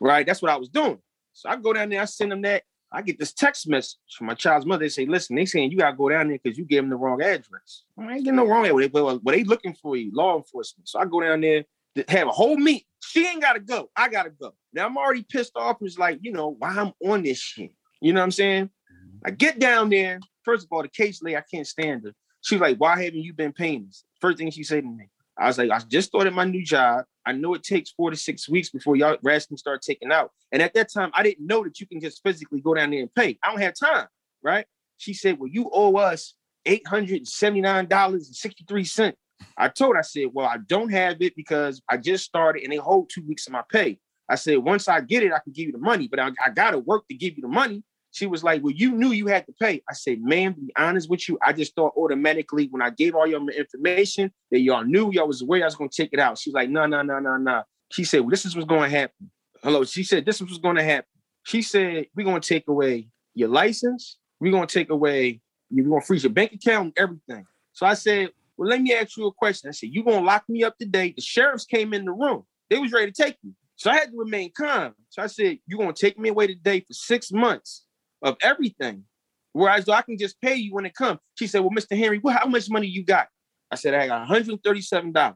Right. 0.00 0.26
That's 0.26 0.42
what 0.42 0.50
I 0.50 0.56
was 0.56 0.68
doing. 0.68 0.98
So 1.32 1.48
I 1.48 1.54
go 1.54 1.72
down 1.72 1.90
there, 1.90 2.02
I 2.02 2.06
send 2.06 2.32
them 2.32 2.42
that. 2.42 2.64
I 2.90 3.02
get 3.02 3.20
this 3.20 3.32
text 3.32 3.68
message 3.68 4.00
from 4.16 4.26
my 4.26 4.34
child's 4.34 4.66
mother. 4.66 4.84
They 4.84 4.88
say, 4.88 5.06
listen, 5.06 5.36
they 5.36 5.44
saying 5.44 5.70
you 5.70 5.78
gotta 5.78 5.96
go 5.96 6.08
down 6.08 6.26
there 6.26 6.40
because 6.42 6.58
you 6.58 6.64
gave 6.64 6.82
them 6.82 6.90
the 6.90 6.96
wrong 6.96 7.22
address. 7.22 7.84
I 7.96 8.14
ain't 8.14 8.24
getting 8.24 8.34
no 8.34 8.48
wrong 8.48 8.66
address. 8.66 8.90
Well, 8.92 9.04
well, 9.04 9.36
they 9.36 9.44
looking 9.44 9.74
for 9.74 9.96
you, 9.96 10.10
law 10.12 10.36
enforcement. 10.36 10.88
So 10.88 10.98
I 10.98 11.04
go 11.04 11.20
down 11.20 11.40
there 11.40 11.64
have 12.08 12.26
a 12.26 12.32
whole 12.32 12.56
meet. 12.56 12.84
She 12.98 13.24
ain't 13.28 13.42
gotta 13.42 13.60
go. 13.60 13.90
I 13.94 14.08
gotta 14.08 14.30
go. 14.30 14.54
Now 14.72 14.86
I'm 14.86 14.96
already 14.96 15.22
pissed 15.22 15.52
off. 15.54 15.76
It's 15.82 15.98
like, 15.98 16.18
you 16.20 16.32
know, 16.32 16.56
why 16.58 16.70
I'm 16.70 16.92
on 17.08 17.22
this 17.22 17.38
shit. 17.38 17.70
You 18.00 18.12
know 18.12 18.20
what 18.20 18.24
I'm 18.24 18.32
saying? 18.32 18.64
Mm-hmm. 18.64 19.18
I 19.24 19.30
get 19.30 19.60
down 19.60 19.90
there. 19.90 20.18
First 20.42 20.64
of 20.64 20.72
all, 20.72 20.82
the 20.82 20.88
case 20.88 21.22
lady, 21.22 21.36
I 21.36 21.44
can't 21.48 21.66
stand 21.66 22.02
her. 22.06 22.12
She 22.42 22.54
was 22.54 22.62
like, 22.62 22.78
why 22.78 23.02
haven't 23.02 23.20
you 23.20 23.32
been 23.32 23.52
paying 23.52 23.86
us? 23.88 24.04
First 24.20 24.38
thing 24.38 24.50
she 24.50 24.64
said 24.64 24.84
to 24.84 24.88
me. 24.88 25.08
I 25.38 25.46
was 25.46 25.58
like, 25.58 25.70
I 25.70 25.78
just 25.78 26.08
started 26.08 26.34
my 26.34 26.44
new 26.44 26.64
job. 26.64 27.04
I 27.24 27.30
know 27.32 27.54
it 27.54 27.62
takes 27.62 27.90
four 27.90 28.10
to 28.10 28.16
six 28.16 28.48
weeks 28.48 28.70
before 28.70 28.96
y'all 28.96 29.16
and 29.22 29.58
start 29.58 29.82
taking 29.82 30.10
out. 30.10 30.32
And 30.50 30.60
at 30.62 30.74
that 30.74 30.92
time, 30.92 31.12
I 31.14 31.22
didn't 31.22 31.46
know 31.46 31.62
that 31.62 31.78
you 31.78 31.86
can 31.86 32.00
just 32.00 32.24
physically 32.24 32.60
go 32.60 32.74
down 32.74 32.90
there 32.90 32.98
and 33.00 33.14
pay. 33.14 33.38
I 33.42 33.50
don't 33.50 33.60
have 33.60 33.74
time, 33.78 34.08
right? 34.42 34.66
She 34.96 35.14
said, 35.14 35.38
Well, 35.38 35.48
you 35.48 35.70
owe 35.72 35.94
us 35.96 36.34
$879.63. 36.66 39.12
I 39.56 39.68
told 39.68 39.94
her, 39.94 40.00
I 40.00 40.02
said, 40.02 40.26
Well, 40.32 40.46
I 40.46 40.56
don't 40.66 40.90
have 40.90 41.22
it 41.22 41.36
because 41.36 41.80
I 41.88 41.98
just 41.98 42.24
started 42.24 42.64
and 42.64 42.72
they 42.72 42.76
hold 42.76 43.08
two 43.08 43.24
weeks 43.26 43.46
of 43.46 43.52
my 43.52 43.62
pay. 43.70 44.00
I 44.28 44.34
said, 44.34 44.58
once 44.58 44.88
I 44.88 45.00
get 45.00 45.22
it, 45.22 45.32
I 45.32 45.38
can 45.38 45.52
give 45.52 45.66
you 45.66 45.72
the 45.72 45.78
money, 45.78 46.06
but 46.06 46.20
I, 46.20 46.28
I 46.44 46.50
gotta 46.54 46.78
work 46.78 47.08
to 47.08 47.14
give 47.14 47.36
you 47.36 47.42
the 47.42 47.48
money. 47.48 47.82
She 48.18 48.26
was 48.26 48.42
like, 48.42 48.64
Well, 48.64 48.74
you 48.74 48.90
knew 48.90 49.12
you 49.12 49.28
had 49.28 49.46
to 49.46 49.52
pay. 49.52 49.80
I 49.88 49.92
said, 49.92 50.20
Ma'am, 50.20 50.54
to 50.54 50.60
be 50.60 50.72
honest 50.76 51.08
with 51.08 51.28
you, 51.28 51.38
I 51.40 51.52
just 51.52 51.72
thought 51.76 51.92
automatically 51.96 52.66
when 52.72 52.82
I 52.82 52.90
gave 52.90 53.14
all 53.14 53.28
my 53.28 53.52
information 53.52 54.32
that 54.50 54.58
y'all 54.58 54.84
knew 54.84 55.12
y'all 55.12 55.28
was 55.28 55.40
aware 55.40 55.62
I 55.62 55.66
was 55.66 55.76
gonna 55.76 55.88
take 55.88 56.12
it 56.12 56.18
out. 56.18 56.36
She 56.36 56.50
was 56.50 56.54
like, 56.54 56.68
No, 56.68 56.86
no, 56.86 57.02
no, 57.02 57.20
no, 57.20 57.36
no. 57.36 57.62
She 57.92 58.02
said, 58.02 58.22
Well, 58.22 58.30
this 58.30 58.44
is 58.44 58.56
what's 58.56 58.66
gonna 58.66 58.88
happen. 58.88 59.30
Hello. 59.62 59.84
She 59.84 60.02
said, 60.02 60.26
This 60.26 60.36
is 60.36 60.42
what's 60.42 60.58
gonna 60.58 60.82
happen. 60.82 61.08
She 61.44 61.62
said, 61.62 62.06
We're 62.16 62.24
gonna 62.24 62.40
take 62.40 62.66
away 62.66 63.08
your 63.34 63.50
license, 63.50 64.18
we're 64.40 64.50
gonna 64.50 64.66
take 64.66 64.90
away, 64.90 65.40
we're 65.70 65.88
gonna 65.88 66.00
freeze 66.00 66.24
your 66.24 66.32
bank 66.32 66.52
account 66.54 66.86
and 66.86 66.98
everything. 66.98 67.44
So 67.72 67.86
I 67.86 67.94
said, 67.94 68.30
Well, 68.56 68.68
let 68.68 68.82
me 68.82 68.94
ask 68.94 69.16
you 69.16 69.28
a 69.28 69.32
question. 69.32 69.68
I 69.68 69.72
said, 69.72 69.90
You 69.92 70.02
gonna 70.02 70.26
lock 70.26 70.42
me 70.48 70.64
up 70.64 70.76
today? 70.76 71.14
The 71.14 71.22
sheriffs 71.22 71.66
came 71.66 71.94
in 71.94 72.04
the 72.04 72.12
room, 72.12 72.42
they 72.68 72.78
was 72.78 72.90
ready 72.90 73.12
to 73.12 73.22
take 73.22 73.36
me. 73.44 73.52
So 73.76 73.92
I 73.92 73.94
had 73.94 74.10
to 74.10 74.16
remain 74.16 74.50
calm. 74.58 74.94
So 75.10 75.22
I 75.22 75.28
said, 75.28 75.58
You're 75.68 75.78
gonna 75.78 75.92
take 75.92 76.18
me 76.18 76.30
away 76.30 76.48
today 76.48 76.80
for 76.80 76.94
six 76.94 77.30
months 77.30 77.84
of 78.22 78.36
everything. 78.42 79.04
Whereas 79.52 79.88
I 79.88 80.02
can 80.02 80.18
just 80.18 80.40
pay 80.40 80.54
you 80.54 80.74
when 80.74 80.86
it 80.86 80.94
comes. 80.94 81.18
She 81.36 81.46
said, 81.46 81.60
Well, 81.60 81.70
Mr. 81.70 81.96
Henry, 81.96 82.20
well, 82.22 82.36
how 82.36 82.46
much 82.46 82.68
money 82.70 82.86
you 82.86 83.04
got? 83.04 83.28
I 83.70 83.76
said, 83.76 83.94
I 83.94 84.06
got 84.06 84.28
$137. 84.28 85.34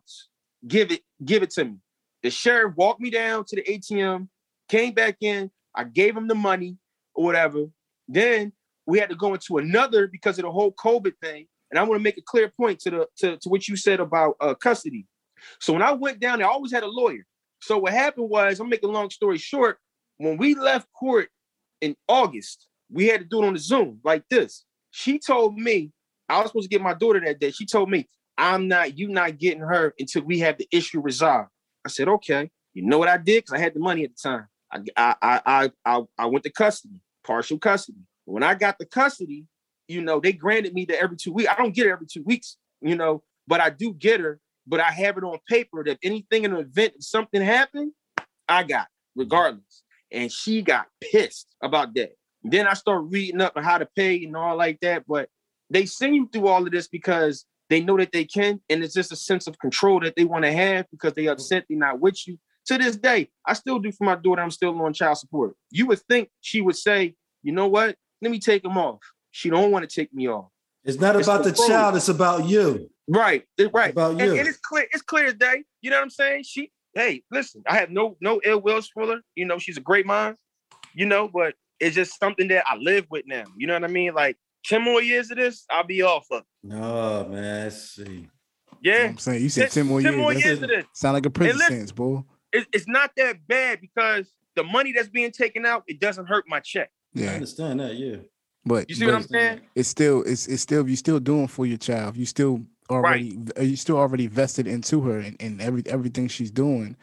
Give 0.67 0.93
it, 0.93 1.01
give 1.25 1.43
it 1.43 1.51
to 1.51 1.65
me. 1.65 1.77
The 2.23 2.31
sheriff 2.31 2.75
walked 2.77 3.01
me 3.01 3.11
down 3.11 3.45
to 3.47 3.57
the 3.57 3.63
ATM, 3.63 4.29
came 4.69 4.95
back 4.95 5.17
in, 5.21 5.51
I 5.75 5.85
gave 5.85 6.17
him 6.17 6.29
the 6.29 6.35
money 6.35 6.77
or 7.15 7.25
whatever. 7.25 7.67
Then 8.09 8.53
we 8.87 8.99
had 8.99 9.11
to 9.11 9.17
go 9.17 9.35
into 9.35 9.59
another 9.59 10.07
because 10.07 10.39
of 10.39 10.45
the 10.45 10.53
whole 10.53 10.73
COVID 10.73 11.15
thing. 11.21 11.47
And 11.71 11.79
I 11.79 11.83
want 11.85 11.99
to 11.99 12.03
make 12.03 12.19
a 12.19 12.23
clear 12.23 12.53
point 12.55 12.81
to 12.81 12.91
the 12.91 13.07
to, 13.19 13.37
to 13.39 13.49
what 13.49 13.67
you 13.67 13.77
said 13.77 13.99
about 13.99 14.37
uh, 14.41 14.55
custody. 14.55 15.07
So 15.61 15.73
when 15.73 15.83
I 15.83 15.93
went 15.93 16.21
down 16.21 16.39
there, 16.39 16.49
I 16.49 16.53
always 16.53 16.73
had 16.73 16.83
a 16.83 16.89
lawyer. 16.89 17.25
So 17.61 17.79
what 17.79 17.93
happened 17.93 18.29
was, 18.29 18.61
I'm 18.61 18.69
making 18.69 18.91
a 18.91 18.93
long 18.93 19.11
story 19.11 19.39
short. 19.39 19.79
When 20.19 20.37
we 20.37 20.55
left 20.55 20.87
court 20.93 21.31
in 21.81 21.97
August, 22.09 22.67
we 22.93 23.07
had 23.07 23.21
to 23.21 23.27
do 23.27 23.43
it 23.43 23.47
on 23.47 23.55
the 23.55 23.59
Zoom 23.59 24.01
like 24.05 24.25
this. 24.29 24.65
She 24.91 25.19
told 25.19 25.57
me 25.57 25.91
I 26.29 26.39
was 26.39 26.49
supposed 26.49 26.71
to 26.71 26.77
get 26.77 26.83
my 26.83 26.95
daughter 26.95 27.21
that 27.25 27.41
day. 27.41 27.51
She 27.51 27.67
told 27.67 27.91
me, 27.91 28.09
I'm 28.39 28.69
not, 28.69 28.99
you 28.99 29.09
not 29.09 29.39
getting 29.39 29.61
her 29.61 29.95
until 29.99 30.23
we 30.23 30.39
have 30.41 30.59
the 30.59 30.69
issue 30.71 31.01
resolved. 31.01 31.51
I 31.85 31.89
said, 31.89 32.09
okay. 32.09 32.51
You 32.75 32.85
know 32.85 32.99
what 32.99 33.09
I 33.09 33.19
did? 33.19 33.45
Because 33.45 33.59
I 33.59 33.63
had 33.63 33.75
the 33.75 33.81
money 33.81 34.05
at 34.05 34.11
the 34.17 34.29
time. 34.29 34.47
I, 34.73 35.15
I, 35.23 35.41
I, 35.45 35.71
I, 35.85 36.03
I, 36.19 36.27
went 36.27 36.45
to 36.45 36.51
custody, 36.51 37.01
partial 37.27 37.59
custody. 37.59 37.99
When 38.25 38.43
I 38.43 38.55
got 38.55 38.79
the 38.79 38.87
custody, 38.87 39.47
you 39.89 40.01
know, 40.01 40.21
they 40.21 40.33
granted 40.33 40.73
me 40.73 40.87
the 40.87 40.99
every 40.99 41.17
two 41.17 41.33
weeks. 41.33 41.51
I 41.51 41.57
don't 41.61 41.75
get 41.75 41.87
it 41.87 41.91
every 41.91 42.07
two 42.07 42.23
weeks, 42.23 42.57
you 42.81 42.97
know, 42.97 43.23
but 43.47 43.61
I 43.61 43.69
do 43.69 43.93
get 43.93 44.21
her. 44.21 44.41
But 44.67 44.81
I 44.81 44.91
have 44.91 45.19
it 45.19 45.25
on 45.25 45.39
paper 45.49 45.85
that 45.85 45.99
anything 46.03 46.45
in 46.45 46.53
an 46.53 46.61
event, 46.61 46.95
if 46.97 47.05
something 47.05 47.43
happened, 47.43 47.93
I 48.49 48.63
got 48.63 48.87
regardless. 49.17 49.83
And 50.11 50.33
she 50.33 50.63
got 50.63 50.87
pissed 51.01 51.49
about 51.63 51.95
that. 51.97 52.13
Then 52.45 52.67
I 52.67 52.75
start 52.75 53.05
reading 53.09 53.41
up 53.41 53.57
on 53.57 53.63
how 53.63 53.79
to 53.79 53.89
pay 53.97 54.25
and 54.25 54.37
all 54.37 54.57
like 54.57 54.81
that. 54.81 55.05
But 55.07 55.29
they 55.71 55.87
send 55.87 56.15
you 56.15 56.29
through 56.33 56.49
all 56.49 56.65
of 56.65 56.73
this 56.73 56.89
because 56.89 57.45
they 57.71 57.81
know 57.81 57.97
that 57.97 58.13
they 58.13 58.25
can, 58.25 58.61
and 58.69 58.85
it's 58.85 58.95
just 58.95 59.13
a 59.13 59.17
sense 59.17 59.47
of 59.47 59.59
control 59.59 60.01
that 60.01 60.15
they 60.17 60.25
want 60.25 60.45
to 60.45 60.53
have 60.53 60.87
because 60.91 61.15
they 61.15 61.27
upset 61.27 61.65
they're 61.69 61.79
not 61.79 62.01
with 62.01 62.27
you. 62.27 62.39
To 62.67 62.79
this 62.79 62.97
day, 62.97 63.29
I 63.47 63.55
still 63.55 63.79
do 63.79 63.91
for 63.91 64.05
my 64.05 64.15
daughter. 64.15 64.43
I'm 64.43 64.51
still 64.51 64.81
on 64.83 64.93
child 64.93 65.19
support. 65.19 65.55
You 65.71 65.87
would 65.87 66.01
think 66.09 66.29
she 66.41 66.61
would 66.61 66.77
say, 66.77 67.15
you 67.43 67.53
know 67.53 67.67
what? 67.69 67.97
Let 68.21 68.31
me 68.31 68.39
take 68.39 68.65
him 68.65 68.77
off. 68.79 69.01
She 69.31 69.51
don't 69.51 69.71
want 69.71 69.89
to 69.89 69.93
take 69.93 70.13
me 70.13 70.29
off. 70.29 70.49
It's 70.85 71.01
not 71.01 71.17
It's 71.17 71.27
about 71.27 71.45
the 71.45 71.53
child, 71.53 71.97
it's 71.97 72.09
about 72.09 72.49
you. 72.49 72.91
Right, 73.09 73.45
it- 73.57 73.73
right. 73.73 73.93
About 73.93 74.13
and, 74.13 74.21
you. 74.21 74.37
and 74.39 74.49
it's 74.49 74.59
clear, 74.59 74.87
it's 74.93 75.03
clear 75.03 75.27
as 75.27 75.35
day. 75.35 75.65
You 75.81 75.91
know 75.91 75.97
what 75.97 76.05
I'm 76.05 76.11
saying? 76.11 76.45
She, 76.45 76.71
hey, 76.95 77.23
listen, 77.31 77.63
I 77.69 77.77
have 77.77 77.91
no 77.91 78.17
no 78.21 78.41
ill 78.45 78.61
wills 78.61 78.89
for 78.89 79.07
her. 79.07 79.21
You 79.35 79.47
know, 79.47 79.59
she's 79.59 79.77
a 79.77 79.81
great 79.81 80.07
mom. 80.07 80.37
You 80.95 81.07
know, 81.07 81.29
but 81.29 81.55
it's 81.83 81.95
just 81.95 82.19
something 82.19 82.49
that 82.49 82.65
I 82.67 82.77
live 82.77 83.07
with 83.11 83.27
now. 83.27 83.45
You 83.57 83.67
know 83.67 83.75
what 83.75 83.85
I 83.85 83.89
mean? 83.89 84.15
Like 84.15 84.37
ten 84.65 84.83
more 84.83 85.03
years 85.03 85.31
of 85.31 85.37
this, 85.39 85.65
I'll 85.71 85.85
be 85.85 86.03
off 86.03 86.27
of. 86.31 86.45
No, 86.63 87.27
man. 87.29 87.65
Let's 87.65 87.91
see. 87.97 88.03
You 88.03 88.11
know 88.11 88.29
what 88.71 88.79
Yeah, 88.83 89.07
I'm 89.09 89.19
saying 89.19 89.43
you 89.43 89.49
said 89.49 89.71
10 89.71 89.87
more 89.87 90.01
10 90.01 90.13
years. 90.13 90.21
more 90.21 90.33
years 90.33 90.63
of 90.63 90.69
this. 90.69 90.85
Sound 90.95 91.15
like 91.15 91.27
a 91.27 91.31
prison 91.31 91.57
listen. 91.57 91.71
sentence, 91.73 91.93
boy. 91.93 92.23
It, 92.53 92.67
it's 92.73 92.89
not 92.89 93.11
that 93.17 93.47
bad 93.47 93.81
because 93.81 94.33
the 94.57 94.65
money 94.65 94.93
that's 94.93 95.09
being 95.09 95.31
taken 95.31 95.65
out, 95.67 95.85
it 95.87 96.01
doesn't 96.01 96.27
hurt 96.27 96.45
my 96.49 96.61
check. 96.61 96.91
Yeah. 97.15 97.31
I 97.31 97.35
understand 97.35 97.81
that, 97.81 97.95
yeah. 97.97 98.17
but 98.65 98.89
You 98.89 98.97
see 98.97 99.07
what 99.07 99.15
I'm 99.15 99.23
saying? 99.23 99.61
it's 99.75 99.89
still 99.89 100.23
it's 100.23 100.47
it's 100.47 100.63
still 100.63 100.89
you 100.89 100.97
still 100.97 101.21
doing 101.21 101.47
for 101.49 101.65
your 101.67 101.79
child. 101.79 102.17
You 102.17 102.27
still 102.27 102.63
already 102.91 103.39
uh, 103.59 103.63
you 103.63 103.77
still 103.77 103.97
already 103.99 104.27
vested 104.27 104.67
into 104.67 105.01
her 105.03 105.19
and, 105.19 105.37
and 105.41 105.61
every 105.61 105.83
everything 105.87 106.29
she's 106.29 106.51
doing. 106.51 106.97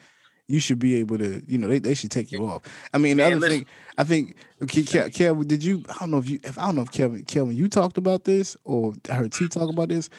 You 0.49 0.59
should 0.59 0.79
be 0.79 0.95
able 0.95 1.19
to, 1.19 1.43
you 1.47 1.59
know, 1.59 1.67
they, 1.67 1.77
they 1.79 1.93
should 1.93 2.09
take 2.11 2.31
you 2.31 2.45
off. 2.47 2.63
I 2.93 2.97
mean, 2.97 3.17
the 3.17 3.23
Man, 3.23 3.33
other 3.37 3.41
listen. 3.41 3.59
thing, 3.59 3.67
I 3.99 4.03
think, 4.03 4.35
Ke- 4.67 5.13
Kevin, 5.13 5.47
did 5.47 5.63
you? 5.63 5.83
I 5.89 5.93
don't 5.99 6.09
know 6.11 6.17
if 6.17 6.27
you, 6.29 6.39
if 6.43 6.57
I 6.57 6.65
don't 6.65 6.75
know 6.75 6.81
if 6.81 6.91
Kevin, 6.91 7.23
Kevin, 7.23 7.55
you 7.55 7.69
talked 7.69 7.99
about 7.99 8.23
this 8.23 8.57
or 8.65 8.93
I 9.09 9.13
heard 9.13 9.31
T 9.31 9.47
talk 9.47 9.69
about 9.69 9.89
this. 9.89 10.09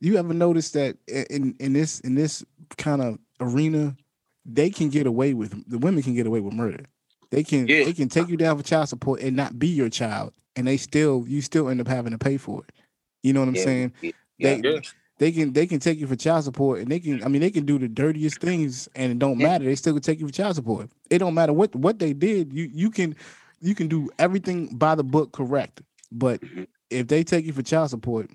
You 0.00 0.16
ever 0.18 0.32
notice 0.32 0.70
that 0.70 0.96
in 1.08 1.56
in 1.58 1.72
this 1.72 2.00
in 2.00 2.14
this 2.14 2.44
kind 2.78 3.02
of 3.02 3.18
arena, 3.40 3.96
they 4.46 4.70
can 4.70 4.88
get 4.88 5.06
away 5.06 5.34
with 5.34 5.68
the 5.68 5.78
women 5.78 6.02
can 6.02 6.14
get 6.14 6.26
away 6.28 6.40
with 6.40 6.54
murder. 6.54 6.84
They 7.32 7.42
can 7.42 7.66
Yeah. 7.66 7.84
they 7.84 7.92
can 7.92 8.08
take 8.08 8.28
you 8.28 8.36
down 8.36 8.56
for 8.56 8.62
child 8.64 8.88
support 8.88 9.20
and 9.20 9.36
not 9.36 9.58
be 9.58 9.68
your 9.68 9.88
child, 9.88 10.32
and 10.56 10.66
they 10.66 10.76
still 10.76 11.24
you 11.26 11.40
still 11.40 11.68
end 11.68 11.80
up 11.80 11.88
having 11.88 12.12
to 12.12 12.18
pay 12.18 12.36
for 12.36 12.62
it. 12.68 12.72
You 13.24 13.32
know 13.32 13.40
what 13.40 13.48
I'm 13.48 13.56
Yeah, 13.56 13.64
saying? 13.64 13.92
yeah, 14.00 14.12
They 14.38 14.56
Yeah. 14.62 14.80
They 15.18 15.30
can 15.32 15.52
they 15.52 15.66
can 15.66 15.78
take 15.78 15.98
you 15.98 16.06
for 16.06 16.16
child 16.16 16.44
support, 16.44 16.80
and 16.80 16.90
they 16.90 17.00
can 17.00 17.22
I 17.22 17.28
mean 17.28 17.40
they 17.40 17.50
can 17.50 17.64
do 17.64 17.78
the 17.78 17.88
dirtiest 17.88 18.40
things, 18.40 18.88
and 18.94 19.12
it 19.12 19.18
don't 19.18 19.38
matter. 19.38 19.64
They 19.64 19.74
still 19.76 19.94
can 19.94 20.02
take 20.02 20.20
you 20.20 20.26
for 20.26 20.32
child 20.32 20.56
support. 20.56 20.90
It 21.10 21.18
don't 21.18 21.34
matter 21.34 21.52
what 21.52 21.74
what 21.76 21.98
they 21.98 22.12
did. 22.12 22.52
You 22.52 22.68
you 22.72 22.90
can 22.90 23.14
you 23.60 23.74
can 23.74 23.88
do 23.88 24.10
everything 24.18 24.76
by 24.76 24.94
the 24.94 25.04
book 25.04 25.32
correct, 25.32 25.82
but 26.10 26.40
Mhm. 26.40 26.66
if 26.90 27.06
they 27.08 27.22
take 27.24 27.44
you 27.46 27.52
for 27.52 27.62
child 27.62 27.90
support, 27.90 28.30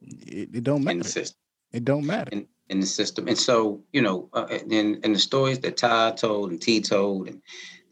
it, 0.00 0.48
it 0.54 0.64
don't 0.64 0.84
matter. 0.84 1.00
It 1.72 1.84
don't 1.84 2.06
matter. 2.06 2.30
in, 2.32 2.46
in 2.68 2.80
the 2.80 2.86
system. 2.86 3.28
And 3.28 3.38
so, 3.38 3.82
you 3.92 4.02
know, 4.02 4.28
uh, 4.34 4.46
in, 4.68 5.00
in 5.02 5.12
the 5.12 5.18
stories 5.18 5.58
that 5.60 5.76
Ty 5.76 6.12
told 6.12 6.50
and 6.50 6.60
T 6.60 6.80
told 6.80 7.28
and 7.28 7.40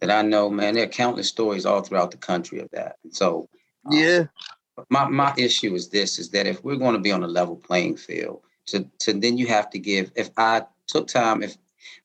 that 0.01 0.11
I 0.11 0.23
know, 0.23 0.51
man, 0.51 0.75
there 0.75 0.85
are 0.85 0.89
countless 0.89 1.29
stories 1.29 1.65
all 1.67 1.83
throughout 1.83 2.11
the 2.11 2.17
country 2.17 2.59
of 2.61 2.69
that. 2.73 2.97
And 3.05 3.15
so, 3.15 3.49
um, 3.87 3.93
Yeah. 3.93 4.25
My, 4.89 5.09
my 5.09 5.35
issue 5.37 5.75
is 5.75 5.89
this, 5.89 6.19
is 6.19 6.31
that 6.31 6.47
if 6.47 6.63
we're 6.65 6.77
going 6.77 6.95
to 6.95 7.01
be 7.01 7.13
on 7.13 7.23
a 7.23 7.29
level 7.29 7.57
playing 7.57 7.97
field, 7.97 8.41
to, 8.67 8.87
to 9.01 9.13
then 9.13 9.37
you 9.37 9.47
have 9.47 9.71
to 9.71 9.79
give, 9.79 10.11
if 10.15 10.31
I 10.37 10.63
took 10.87 11.09
time, 11.09 11.43
if, 11.43 11.57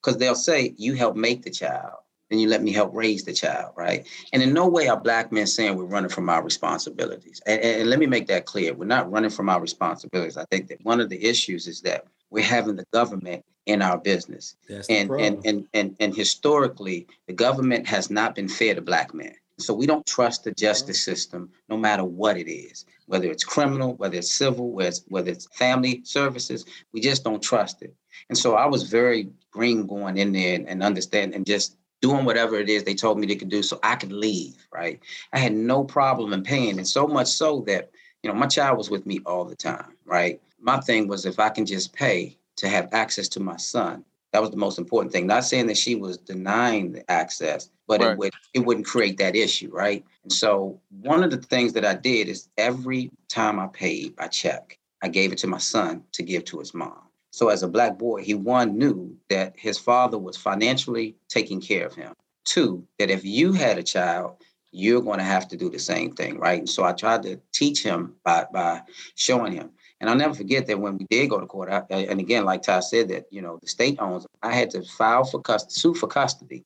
because 0.01 0.17
they'll 0.17 0.35
say, 0.35 0.73
you 0.77 0.93
help 0.93 1.15
make 1.15 1.43
the 1.43 1.51
child, 1.51 1.93
then 2.29 2.39
you 2.39 2.47
let 2.47 2.63
me 2.63 2.71
help 2.71 2.91
raise 2.93 3.23
the 3.23 3.33
child, 3.33 3.73
right? 3.75 4.07
And 4.33 4.41
in 4.41 4.51
no 4.51 4.67
way 4.67 4.87
are 4.87 4.99
black 4.99 5.31
men 5.31 5.45
saying 5.45 5.75
we're 5.75 5.85
running 5.85 6.09
from 6.09 6.29
our 6.29 6.43
responsibilities. 6.43 7.41
And, 7.45 7.61
and, 7.61 7.81
and 7.81 7.89
let 7.89 7.99
me 7.99 8.07
make 8.07 8.27
that 8.27 8.45
clear. 8.45 8.73
We're 8.73 8.85
not 8.85 9.11
running 9.11 9.29
from 9.29 9.47
our 9.47 9.61
responsibilities. 9.61 10.37
I 10.37 10.45
think 10.45 10.67
that 10.69 10.83
one 10.83 10.99
of 10.99 11.09
the 11.09 11.23
issues 11.23 11.67
is 11.67 11.81
that 11.81 12.05
we're 12.31 12.43
having 12.43 12.77
the 12.77 12.85
government 12.91 13.45
in 13.67 13.81
our 13.83 13.97
business. 13.97 14.55
And, 14.89 15.09
and, 15.11 15.45
and, 15.45 15.67
and, 15.73 15.95
and 15.99 16.15
historically, 16.15 17.05
the 17.27 17.33
government 17.33 17.87
has 17.87 18.09
not 18.09 18.33
been 18.33 18.47
fair 18.47 18.73
to 18.73 18.81
black 18.81 19.13
men. 19.13 19.35
So 19.57 19.73
we 19.73 19.85
don't 19.85 20.05
trust 20.05 20.43
the 20.43 20.51
justice 20.51 21.01
mm-hmm. 21.01 21.11
system, 21.11 21.49
no 21.69 21.77
matter 21.77 22.03
what 22.03 22.37
it 22.37 22.51
is, 22.51 22.85
whether 23.05 23.29
it's 23.29 23.43
criminal, 23.43 23.95
whether 23.95 24.17
it's 24.17 24.33
civil, 24.33 24.71
whether 24.71 24.89
it's, 24.89 25.03
whether 25.07 25.31
it's 25.31 25.47
family 25.53 26.01
services, 26.03 26.65
we 26.91 26.99
just 26.99 27.23
don't 27.23 27.41
trust 27.41 27.81
it. 27.81 27.93
And 28.29 28.37
so 28.37 28.55
I 28.55 28.65
was 28.65 28.83
very 28.83 29.29
green 29.51 29.85
going 29.87 30.17
in 30.17 30.33
there 30.33 30.55
and, 30.55 30.67
and 30.67 30.83
understand 30.83 31.33
and 31.33 31.45
just 31.45 31.77
doing 32.01 32.25
whatever 32.25 32.59
it 32.59 32.69
is 32.69 32.83
they 32.83 32.93
told 32.93 33.17
me 33.17 33.25
they 33.25 33.35
could 33.35 33.49
do 33.49 33.63
so 33.63 33.79
I 33.81 33.95
could 33.95 34.11
leave, 34.11 34.67
right? 34.73 34.99
I 35.31 35.39
had 35.39 35.53
no 35.53 35.83
problem 35.83 36.33
in 36.33 36.43
paying. 36.43 36.77
And 36.77 36.87
so 36.87 37.07
much 37.07 37.27
so 37.27 37.61
that, 37.67 37.91
you 38.21 38.29
know, 38.29 38.35
my 38.35 38.47
child 38.47 38.77
was 38.77 38.89
with 38.89 39.05
me 39.05 39.21
all 39.25 39.45
the 39.45 39.55
time, 39.55 39.95
right? 40.05 40.41
My 40.59 40.79
thing 40.81 41.07
was 41.07 41.25
if 41.25 41.39
I 41.39 41.49
can 41.49 41.65
just 41.65 41.93
pay 41.93 42.37
to 42.57 42.67
have 42.67 42.89
access 42.91 43.27
to 43.29 43.39
my 43.39 43.57
son, 43.57 44.03
that 44.35 44.41
was 44.41 44.51
the 44.51 44.57
most 44.57 44.77
important 44.77 45.13
thing. 45.13 45.27
Not 45.27 45.45
saying 45.45 45.67
that 45.67 45.77
she 45.77 45.95
was 45.95 46.17
denying 46.17 46.91
the 46.91 47.09
access, 47.09 47.69
but 47.87 48.01
Right. 48.01 48.11
it 48.11 48.17
would 48.17 48.33
it 48.53 48.59
wouldn't 48.59 48.85
create 48.85 49.17
that 49.19 49.33
issue, 49.33 49.69
right? 49.71 50.03
And 50.23 50.33
so 50.33 50.81
one 50.89 51.23
of 51.23 51.31
the 51.31 51.37
things 51.37 51.71
that 51.71 51.85
I 51.85 51.93
did 51.93 52.27
is 52.27 52.49
every 52.57 53.11
time 53.29 53.61
I 53.61 53.67
paid 53.67 54.17
by 54.17 54.27
check, 54.27 54.77
I 55.01 55.07
gave 55.07 55.31
it 55.31 55.37
to 55.37 55.47
my 55.47 55.57
son 55.57 56.03
to 56.11 56.21
give 56.21 56.43
to 56.45 56.59
his 56.59 56.73
mom. 56.73 56.99
So 57.31 57.47
as 57.47 57.63
a 57.63 57.67
black 57.69 57.97
boy, 57.97 58.23
he 58.23 58.33
one 58.33 58.77
knew 58.77 59.15
that 59.29 59.55
his 59.57 59.77
father 59.77 60.17
was 60.17 60.35
financially 60.35 61.15
taking 61.29 61.61
care 61.61 61.85
of 61.85 61.95
him. 61.95 62.13
Two, 62.43 62.85
that 62.99 63.09
if 63.09 63.23
you 63.23 63.53
had 63.53 63.77
a 63.77 63.83
child, 63.83 64.35
you're 64.71 65.01
going 65.01 65.19
to 65.19 65.23
have 65.23 65.47
to 65.47 65.55
do 65.55 65.69
the 65.69 65.79
same 65.79 66.11
thing, 66.11 66.37
right? 66.37 66.59
And 66.59 66.69
so 66.69 66.83
I 66.83 66.91
tried 66.91 67.23
to 67.23 67.39
teach 67.53 67.81
him 67.83 68.15
by 68.25 68.47
by 68.51 68.81
showing 69.15 69.53
him. 69.53 69.69
And 70.05 70.11
I'll 70.11 70.15
never 70.15 70.35
forget 70.35 70.67
that 70.67 70.79
when 70.79 70.99
we 70.99 71.07
did 71.09 71.31
go 71.31 71.39
to 71.39 71.47
court, 71.47 71.67
I, 71.67 71.81
and 71.89 72.19
again, 72.19 72.45
like 72.45 72.61
Ty 72.61 72.81
said, 72.81 73.07
that 73.07 73.25
you 73.31 73.41
know 73.41 73.57
the 73.59 73.67
state 73.67 73.97
owns. 73.99 74.27
I 74.43 74.53
had 74.53 74.69
to 74.71 74.83
file 74.83 75.23
for 75.23 75.41
custody, 75.41 75.73
sue 75.73 75.95
for 75.95 76.05
custody, 76.05 76.63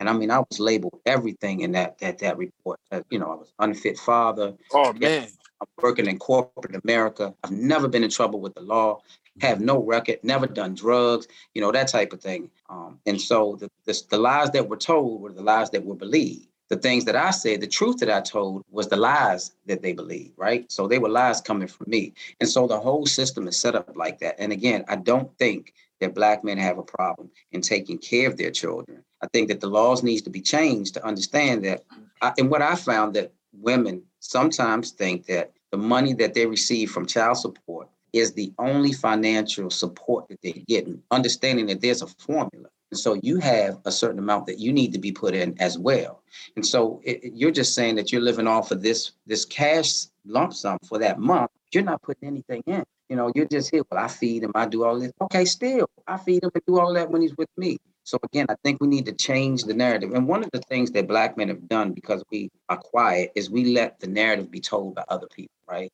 and 0.00 0.08
I 0.08 0.12
mean 0.12 0.32
I 0.32 0.40
was 0.40 0.58
labeled 0.58 1.00
everything 1.06 1.60
in 1.60 1.70
that 1.70 1.98
that 1.98 2.18
that 2.18 2.36
report. 2.36 2.80
Uh, 2.90 3.02
you 3.08 3.20
know, 3.20 3.30
I 3.30 3.34
was 3.36 3.52
unfit 3.60 3.96
father. 3.96 4.54
Oh 4.72 4.92
man. 4.92 5.28
I'm 5.60 5.68
working 5.80 6.08
in 6.08 6.18
corporate 6.18 6.80
America. 6.82 7.32
I've 7.44 7.52
never 7.52 7.86
been 7.86 8.02
in 8.02 8.10
trouble 8.10 8.40
with 8.40 8.54
the 8.54 8.62
law. 8.62 9.02
Have 9.40 9.60
no 9.60 9.80
record. 9.80 10.18
Never 10.24 10.48
done 10.48 10.74
drugs. 10.74 11.28
You 11.54 11.60
know 11.60 11.70
that 11.70 11.86
type 11.86 12.12
of 12.12 12.20
thing. 12.20 12.50
Um, 12.68 12.98
and 13.06 13.20
so 13.20 13.54
the, 13.60 13.70
the 13.84 14.02
the 14.10 14.18
lies 14.18 14.50
that 14.50 14.68
were 14.68 14.76
told 14.76 15.20
were 15.20 15.32
the 15.32 15.42
lies 15.42 15.70
that 15.70 15.84
were 15.84 15.94
believed. 15.94 16.48
The 16.70 16.76
things 16.76 17.04
that 17.04 17.16
I 17.16 17.30
said, 17.30 17.60
the 17.60 17.66
truth 17.66 17.98
that 17.98 18.10
I 18.10 18.20
told 18.20 18.64
was 18.70 18.88
the 18.88 18.96
lies 18.96 19.52
that 19.66 19.82
they 19.82 19.92
believed, 19.92 20.34
right? 20.36 20.70
So 20.70 20.86
they 20.86 20.98
were 20.98 21.08
lies 21.08 21.40
coming 21.40 21.68
from 21.68 21.90
me. 21.90 22.14
And 22.38 22.48
so 22.48 22.66
the 22.66 22.78
whole 22.78 23.06
system 23.06 23.48
is 23.48 23.58
set 23.58 23.74
up 23.74 23.96
like 23.96 24.20
that. 24.20 24.36
And 24.38 24.52
again, 24.52 24.84
I 24.88 24.96
don't 24.96 25.36
think 25.36 25.74
that 26.00 26.14
black 26.14 26.44
men 26.44 26.58
have 26.58 26.78
a 26.78 26.82
problem 26.82 27.30
in 27.52 27.60
taking 27.60 27.98
care 27.98 28.28
of 28.28 28.36
their 28.36 28.52
children. 28.52 29.02
I 29.20 29.26
think 29.26 29.48
that 29.48 29.60
the 29.60 29.66
laws 29.66 30.02
needs 30.02 30.22
to 30.22 30.30
be 30.30 30.40
changed 30.40 30.94
to 30.94 31.04
understand 31.04 31.64
that. 31.64 31.84
I, 32.22 32.32
and 32.38 32.50
what 32.50 32.62
I 32.62 32.76
found 32.76 33.14
that 33.14 33.32
women 33.52 34.02
sometimes 34.20 34.92
think 34.92 35.26
that 35.26 35.52
the 35.72 35.76
money 35.76 36.14
that 36.14 36.34
they 36.34 36.46
receive 36.46 36.90
from 36.90 37.04
child 37.04 37.36
support 37.36 37.88
is 38.12 38.32
the 38.32 38.52
only 38.58 38.92
financial 38.92 39.70
support 39.70 40.28
that 40.28 40.40
they 40.42 40.64
get, 40.68 40.88
understanding 41.10 41.66
that 41.66 41.80
there's 41.80 42.02
a 42.02 42.06
formula. 42.06 42.68
And 42.90 42.98
so 42.98 43.14
you 43.22 43.38
have 43.38 43.78
a 43.84 43.92
certain 43.92 44.18
amount 44.18 44.46
that 44.46 44.58
you 44.58 44.72
need 44.72 44.92
to 44.92 44.98
be 44.98 45.12
put 45.12 45.34
in 45.34 45.56
as 45.60 45.78
well. 45.78 46.22
And 46.56 46.66
so 46.66 47.00
it- 47.04 47.32
you're 47.34 47.50
just 47.50 47.74
saying 47.74 47.96
that 47.96 48.10
you're 48.10 48.20
living 48.20 48.46
off 48.46 48.70
of 48.70 48.82
this 48.82 49.12
this 49.26 49.44
cash 49.44 50.06
lump 50.26 50.52
sum 50.54 50.78
for 50.88 50.98
that 50.98 51.18
month. 51.18 51.50
You're 51.72 51.84
not 51.84 52.02
putting 52.02 52.28
anything 52.28 52.62
in. 52.66 52.84
You 53.08 53.16
know, 53.16 53.32
you're 53.34 53.46
just 53.46 53.70
here. 53.70 53.82
Well, 53.90 54.02
I 54.02 54.08
feed 54.08 54.42
him. 54.44 54.52
I 54.54 54.66
do 54.66 54.84
all 54.84 54.98
this. 54.98 55.12
Okay, 55.20 55.44
still, 55.44 55.88
I 56.06 56.16
feed 56.16 56.42
him 56.44 56.50
and 56.54 56.62
do 56.66 56.78
all 56.78 56.92
that 56.94 57.10
when 57.10 57.22
he's 57.22 57.36
with 57.36 57.48
me. 57.56 57.78
So 58.04 58.18
again, 58.24 58.46
I 58.48 58.54
think 58.64 58.80
we 58.80 58.88
need 58.88 59.06
to 59.06 59.12
change 59.12 59.64
the 59.64 59.74
narrative. 59.74 60.12
And 60.14 60.26
one 60.26 60.42
of 60.42 60.50
the 60.52 60.60
things 60.60 60.90
that 60.92 61.06
black 61.06 61.36
men 61.36 61.48
have 61.48 61.68
done 61.68 61.92
because 61.92 62.24
we 62.30 62.50
are 62.68 62.76
quiet 62.76 63.30
is 63.34 63.50
we 63.50 63.66
let 63.74 64.00
the 64.00 64.06
narrative 64.06 64.50
be 64.50 64.60
told 64.60 64.94
by 64.94 65.04
other 65.08 65.28
people, 65.28 65.54
right? 65.68 65.92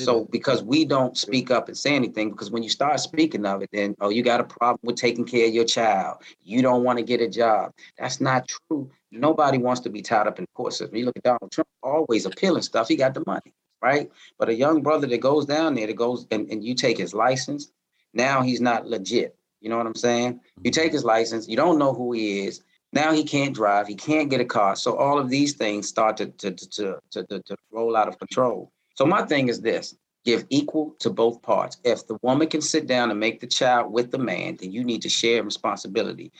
So 0.00 0.20
that. 0.20 0.30
because 0.30 0.62
we 0.62 0.84
don't 0.84 1.16
speak 1.16 1.50
up 1.50 1.68
and 1.68 1.76
say 1.76 1.94
anything, 1.94 2.30
because 2.30 2.50
when 2.50 2.62
you 2.62 2.68
start 2.68 3.00
speaking 3.00 3.46
of 3.46 3.62
it, 3.62 3.70
then 3.72 3.94
oh, 4.00 4.10
you 4.10 4.22
got 4.22 4.40
a 4.40 4.44
problem 4.44 4.80
with 4.82 4.96
taking 4.96 5.24
care 5.24 5.46
of 5.46 5.54
your 5.54 5.64
child. 5.64 6.18
You 6.42 6.60
don't 6.60 6.84
want 6.84 6.98
to 6.98 7.04
get 7.04 7.20
a 7.20 7.28
job. 7.28 7.72
That's 7.98 8.20
not 8.20 8.48
true. 8.48 8.90
Nobody 9.10 9.58
wants 9.58 9.80
to 9.82 9.90
be 9.90 10.02
tied 10.02 10.26
up 10.26 10.38
in 10.38 10.46
court 10.54 10.74
system. 10.74 10.96
You 10.96 11.06
look 11.06 11.16
at 11.16 11.22
Donald 11.22 11.50
Trump, 11.50 11.68
always 11.82 12.26
appealing 12.26 12.62
stuff. 12.62 12.88
He 12.88 12.96
got 12.96 13.14
the 13.14 13.22
money, 13.26 13.54
right? 13.80 14.10
But 14.38 14.50
a 14.50 14.54
young 14.54 14.82
brother 14.82 15.06
that 15.06 15.20
goes 15.20 15.46
down 15.46 15.74
there, 15.74 15.86
that 15.86 15.96
goes 15.96 16.26
and, 16.30 16.50
and 16.50 16.62
you 16.62 16.74
take 16.74 16.98
his 16.98 17.14
license, 17.14 17.70
now 18.12 18.42
he's 18.42 18.60
not 18.60 18.86
legit. 18.86 19.37
You 19.60 19.68
know 19.68 19.76
what 19.76 19.86
I'm 19.86 19.94
saying? 19.94 20.40
You 20.62 20.70
take 20.70 20.92
his 20.92 21.04
license, 21.04 21.48
you 21.48 21.56
don't 21.56 21.78
know 21.78 21.92
who 21.92 22.12
he 22.12 22.46
is. 22.46 22.62
Now 22.92 23.12
he 23.12 23.24
can't 23.24 23.54
drive, 23.54 23.86
he 23.86 23.94
can't 23.94 24.30
get 24.30 24.40
a 24.40 24.44
car. 24.44 24.76
So 24.76 24.96
all 24.96 25.18
of 25.18 25.28
these 25.28 25.54
things 25.54 25.88
start 25.88 26.16
to 26.18 26.26
to 26.26 26.52
to 26.52 26.98
to, 27.10 27.24
to, 27.24 27.56
roll 27.70 27.96
out 27.96 28.08
of 28.08 28.18
control. 28.18 28.72
So 28.94 29.04
my 29.04 29.22
thing 29.26 29.48
is 29.48 29.60
this: 29.60 29.94
give 30.24 30.46
equal 30.48 30.94
to 31.00 31.10
both 31.10 31.42
parts. 31.42 31.76
If 31.84 32.06
the 32.06 32.18
woman 32.22 32.48
can 32.48 32.62
sit 32.62 32.86
down 32.86 33.10
and 33.10 33.20
make 33.20 33.40
the 33.40 33.46
child 33.46 33.92
with 33.92 34.10
the 34.10 34.18
man, 34.18 34.56
then 34.58 34.72
you 34.72 34.84
need 34.84 35.02
to 35.02 35.08
share 35.08 35.42
responsibility. 35.42 36.32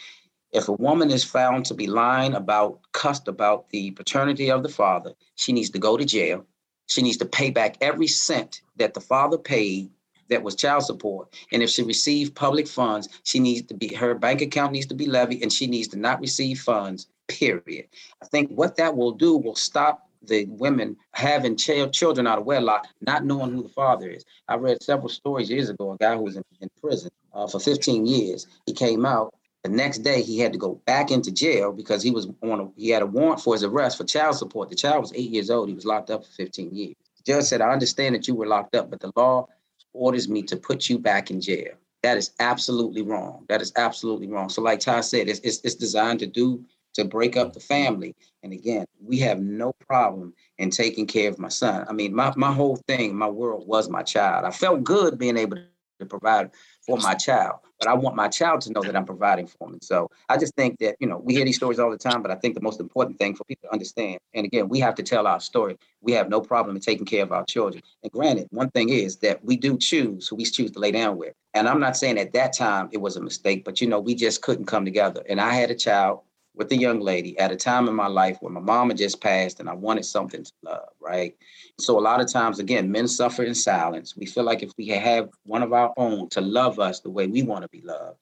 If 0.52 0.68
a 0.68 0.72
woman 0.72 1.10
is 1.10 1.24
found 1.24 1.66
to 1.66 1.74
be 1.74 1.86
lying 1.86 2.34
about, 2.34 2.80
cussed 2.92 3.28
about 3.28 3.68
the 3.68 3.90
paternity 3.90 4.50
of 4.50 4.62
the 4.62 4.70
father, 4.70 5.12
she 5.34 5.52
needs 5.52 5.70
to 5.70 5.78
go 5.78 5.98
to 5.98 6.06
jail. 6.06 6.46
She 6.86 7.02
needs 7.02 7.18
to 7.18 7.26
pay 7.26 7.50
back 7.50 7.76
every 7.82 8.06
cent 8.06 8.62
that 8.76 8.94
the 8.94 9.00
father 9.00 9.36
paid 9.36 9.90
that 10.28 10.42
was 10.42 10.54
child 10.54 10.84
support. 10.84 11.34
And 11.52 11.62
if 11.62 11.70
she 11.70 11.82
received 11.82 12.34
public 12.34 12.68
funds, 12.68 13.08
she 13.24 13.38
needs 13.38 13.66
to 13.68 13.74
be, 13.74 13.94
her 13.94 14.14
bank 14.14 14.40
account 14.40 14.72
needs 14.72 14.86
to 14.86 14.94
be 14.94 15.06
levied 15.06 15.42
and 15.42 15.52
she 15.52 15.66
needs 15.66 15.88
to 15.88 15.98
not 15.98 16.20
receive 16.20 16.60
funds, 16.60 17.08
period. 17.28 17.86
I 18.22 18.26
think 18.26 18.50
what 18.50 18.76
that 18.76 18.96
will 18.96 19.12
do 19.12 19.36
will 19.36 19.54
stop 19.54 20.08
the 20.22 20.46
women 20.46 20.96
having 21.12 21.56
ch- 21.56 21.90
children 21.92 22.26
out 22.26 22.38
of 22.38 22.44
wedlock, 22.44 22.86
not 23.00 23.24
knowing 23.24 23.52
who 23.52 23.62
the 23.62 23.68
father 23.68 24.08
is. 24.10 24.24
I 24.48 24.56
read 24.56 24.82
several 24.82 25.08
stories 25.08 25.50
years 25.50 25.68
ago. 25.68 25.92
A 25.92 25.96
guy 25.96 26.16
who 26.16 26.22
was 26.22 26.36
in, 26.36 26.42
in 26.60 26.68
prison 26.80 27.10
uh, 27.32 27.46
for 27.46 27.60
15 27.60 28.06
years. 28.06 28.46
He 28.66 28.72
came 28.72 29.06
out. 29.06 29.34
The 29.64 29.70
next 29.70 29.98
day, 29.98 30.22
he 30.22 30.38
had 30.38 30.52
to 30.52 30.58
go 30.58 30.80
back 30.86 31.10
into 31.10 31.32
jail 31.32 31.72
because 31.72 32.02
he 32.02 32.10
was 32.10 32.28
on. 32.42 32.60
A, 32.60 32.68
he 32.76 32.90
had 32.90 33.02
a 33.02 33.06
warrant 33.06 33.40
for 33.40 33.54
his 33.54 33.64
arrest 33.64 33.98
for 33.98 34.04
child 34.04 34.36
support. 34.36 34.70
The 34.70 34.76
child 34.76 35.00
was 35.00 35.12
eight 35.14 35.30
years 35.30 35.50
old. 35.50 35.68
He 35.68 35.74
was 35.74 35.84
locked 35.84 36.10
up 36.10 36.24
for 36.24 36.30
15 36.32 36.74
years. 36.74 36.94
The 37.16 37.32
judge 37.32 37.44
said, 37.44 37.60
"I 37.60 37.72
understand 37.72 38.14
that 38.14 38.28
you 38.28 38.36
were 38.36 38.46
locked 38.46 38.76
up, 38.76 38.88
but 38.88 39.00
the 39.00 39.12
law 39.16 39.48
orders 39.92 40.28
me 40.28 40.42
to 40.42 40.56
put 40.56 40.88
you 40.88 40.98
back 40.98 41.30
in 41.30 41.40
jail." 41.40 41.74
That 42.02 42.16
is 42.16 42.30
absolutely 42.38 43.02
wrong. 43.02 43.44
That 43.48 43.60
is 43.60 43.72
absolutely 43.76 44.28
wrong. 44.28 44.48
So, 44.48 44.62
like 44.62 44.80
Ty 44.80 45.00
said, 45.00 45.28
it's, 45.28 45.40
it's, 45.40 45.60
it's 45.64 45.74
designed 45.74 46.20
to 46.20 46.26
do 46.26 46.64
to 46.94 47.04
break 47.04 47.36
up 47.36 47.52
the 47.52 47.60
family. 47.60 48.14
And 48.42 48.52
again, 48.52 48.84
we 49.00 49.18
have 49.18 49.40
no 49.40 49.72
problem 49.86 50.32
in 50.58 50.70
taking 50.70 51.06
care 51.06 51.28
of 51.28 51.38
my 51.38 51.48
son. 51.48 51.86
I 51.88 51.92
mean, 51.92 52.14
my, 52.14 52.32
my 52.36 52.52
whole 52.52 52.76
thing, 52.88 53.14
my 53.14 53.28
world 53.28 53.66
was 53.66 53.88
my 53.88 54.02
child. 54.02 54.44
I 54.44 54.50
felt 54.50 54.84
good 54.84 55.18
being 55.18 55.36
able 55.36 55.58
to 55.98 56.06
provide 56.06 56.50
for 56.86 56.98
my 56.98 57.14
child, 57.14 57.58
but 57.78 57.88
I 57.88 57.94
want 57.94 58.16
my 58.16 58.28
child 58.28 58.60
to 58.62 58.72
know 58.72 58.82
that 58.82 58.96
I'm 58.96 59.04
providing 59.04 59.46
for 59.46 59.68
him. 59.68 59.78
so 59.82 60.10
I 60.28 60.36
just 60.36 60.54
think 60.54 60.78
that, 60.78 60.96
you 61.00 61.06
know, 61.06 61.18
we 61.18 61.34
hear 61.34 61.44
these 61.44 61.56
stories 61.56 61.78
all 61.78 61.90
the 61.90 61.98
time, 61.98 62.22
but 62.22 62.30
I 62.30 62.34
think 62.34 62.54
the 62.54 62.60
most 62.60 62.80
important 62.80 63.18
thing 63.18 63.34
for 63.34 63.44
people 63.44 63.68
to 63.68 63.72
understand, 63.72 64.18
and 64.34 64.46
again, 64.46 64.68
we 64.68 64.80
have 64.80 64.94
to 64.96 65.02
tell 65.02 65.26
our 65.26 65.40
story. 65.40 65.76
We 66.00 66.12
have 66.12 66.28
no 66.28 66.40
problem 66.40 66.76
in 66.76 66.82
taking 66.82 67.06
care 67.06 67.22
of 67.22 67.32
our 67.32 67.44
children. 67.44 67.82
And 68.02 68.10
granted, 68.12 68.48
one 68.50 68.70
thing 68.70 68.88
is 68.88 69.16
that 69.16 69.44
we 69.44 69.56
do 69.56 69.76
choose 69.76 70.28
who 70.28 70.36
we 70.36 70.44
choose 70.44 70.70
to 70.72 70.78
lay 70.78 70.92
down 70.92 71.16
with. 71.18 71.34
And 71.54 71.68
I'm 71.68 71.80
not 71.80 71.96
saying 71.96 72.18
at 72.18 72.32
that 72.32 72.52
time 72.52 72.88
it 72.92 73.00
was 73.00 73.16
a 73.16 73.20
mistake, 73.20 73.64
but 73.64 73.80
you 73.80 73.86
know, 73.86 74.00
we 74.00 74.14
just 74.14 74.42
couldn't 74.42 74.66
come 74.66 74.84
together. 74.84 75.22
And 75.28 75.40
I 75.40 75.54
had 75.54 75.70
a 75.70 75.74
child 75.74 76.20
with 76.58 76.72
a 76.72 76.76
young 76.76 76.98
lady 77.00 77.38
at 77.38 77.52
a 77.52 77.56
time 77.56 77.88
in 77.88 77.94
my 77.94 78.08
life 78.08 78.36
where 78.40 78.52
my 78.52 78.60
mama 78.60 78.92
just 78.92 79.20
passed 79.20 79.60
and 79.60 79.68
I 79.68 79.74
wanted 79.74 80.04
something 80.04 80.42
to 80.42 80.52
love, 80.64 80.88
right? 81.00 81.36
So 81.78 81.98
a 81.98 82.00
lot 82.00 82.20
of 82.20 82.30
times, 82.30 82.58
again, 82.58 82.90
men 82.90 83.06
suffer 83.06 83.44
in 83.44 83.54
silence. 83.54 84.16
We 84.16 84.26
feel 84.26 84.42
like 84.42 84.64
if 84.64 84.72
we 84.76 84.88
have 84.88 85.30
one 85.44 85.62
of 85.62 85.72
our 85.72 85.94
own 85.96 86.28
to 86.30 86.40
love 86.40 86.80
us 86.80 86.98
the 87.00 87.10
way 87.10 87.28
we 87.28 87.42
want 87.42 87.62
to 87.62 87.68
be 87.68 87.80
loved, 87.80 88.18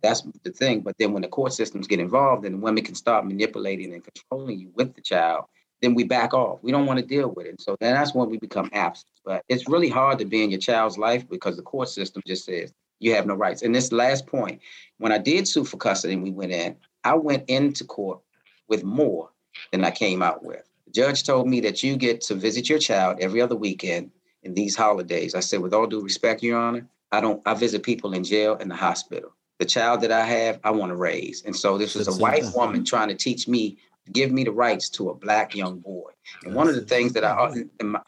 that's 0.00 0.22
the 0.44 0.52
thing. 0.52 0.80
But 0.80 0.96
then 0.98 1.12
when 1.12 1.22
the 1.22 1.28
court 1.28 1.52
systems 1.52 1.88
get 1.88 2.00
involved 2.00 2.46
and 2.46 2.62
women 2.62 2.84
can 2.84 2.94
start 2.94 3.26
manipulating 3.26 3.92
and 3.92 4.04
controlling 4.04 4.60
you 4.60 4.70
with 4.74 4.94
the 4.94 5.02
child, 5.02 5.46
then 5.80 5.94
we 5.94 6.04
back 6.04 6.32
off. 6.32 6.60
We 6.62 6.70
don't 6.70 6.86
want 6.86 7.00
to 7.00 7.04
deal 7.04 7.30
with 7.30 7.46
it. 7.46 7.60
So 7.60 7.76
then 7.80 7.94
that's 7.94 8.14
when 8.14 8.30
we 8.30 8.38
become 8.38 8.70
absent. 8.72 9.10
But 9.24 9.42
it's 9.48 9.68
really 9.68 9.88
hard 9.88 10.20
to 10.20 10.24
be 10.24 10.44
in 10.44 10.50
your 10.50 10.60
child's 10.60 10.98
life 10.98 11.28
because 11.28 11.56
the 11.56 11.62
court 11.62 11.88
system 11.88 12.22
just 12.24 12.44
says 12.44 12.72
you 13.00 13.12
have 13.14 13.26
no 13.26 13.34
rights. 13.34 13.62
And 13.62 13.74
this 13.74 13.90
last 13.90 14.28
point, 14.28 14.60
when 14.98 15.10
I 15.10 15.18
did 15.18 15.48
sue 15.48 15.64
for 15.64 15.78
custody 15.78 16.14
and 16.14 16.22
we 16.22 16.30
went 16.30 16.52
in, 16.52 16.76
I 17.04 17.14
went 17.14 17.48
into 17.48 17.84
court 17.84 18.20
with 18.68 18.84
more 18.84 19.30
than 19.70 19.84
I 19.84 19.90
came 19.90 20.22
out 20.22 20.44
with. 20.44 20.62
The 20.86 20.92
judge 20.92 21.24
told 21.24 21.48
me 21.48 21.60
that 21.60 21.82
you 21.82 21.96
get 21.96 22.20
to 22.22 22.34
visit 22.34 22.68
your 22.68 22.78
child 22.78 23.18
every 23.20 23.40
other 23.40 23.56
weekend 23.56 24.10
in 24.42 24.54
these 24.54 24.76
holidays. 24.76 25.34
I 25.34 25.40
said, 25.40 25.60
with 25.60 25.74
all 25.74 25.86
due 25.86 26.02
respect, 26.02 26.42
Your 26.42 26.58
Honor, 26.58 26.86
I 27.10 27.20
don't. 27.20 27.42
I 27.46 27.54
visit 27.54 27.82
people 27.82 28.14
in 28.14 28.24
jail 28.24 28.56
and 28.58 28.70
the 28.70 28.74
hospital. 28.74 29.34
The 29.58 29.66
child 29.66 30.00
that 30.00 30.10
I 30.10 30.24
have, 30.24 30.58
I 30.64 30.70
want 30.70 30.90
to 30.90 30.96
raise, 30.96 31.42
and 31.44 31.54
so 31.54 31.78
this 31.78 31.94
was 31.94 32.08
a 32.08 32.20
white 32.20 32.44
woman 32.54 32.84
trying 32.84 33.08
to 33.08 33.14
teach 33.14 33.46
me, 33.46 33.76
give 34.10 34.32
me 34.32 34.42
the 34.44 34.50
rights 34.50 34.88
to 34.90 35.10
a 35.10 35.14
black 35.14 35.54
young 35.54 35.78
boy. 35.78 36.10
And 36.44 36.54
one 36.54 36.68
of 36.68 36.74
the 36.74 36.80
things 36.80 37.12
that 37.12 37.22
I 37.22 37.52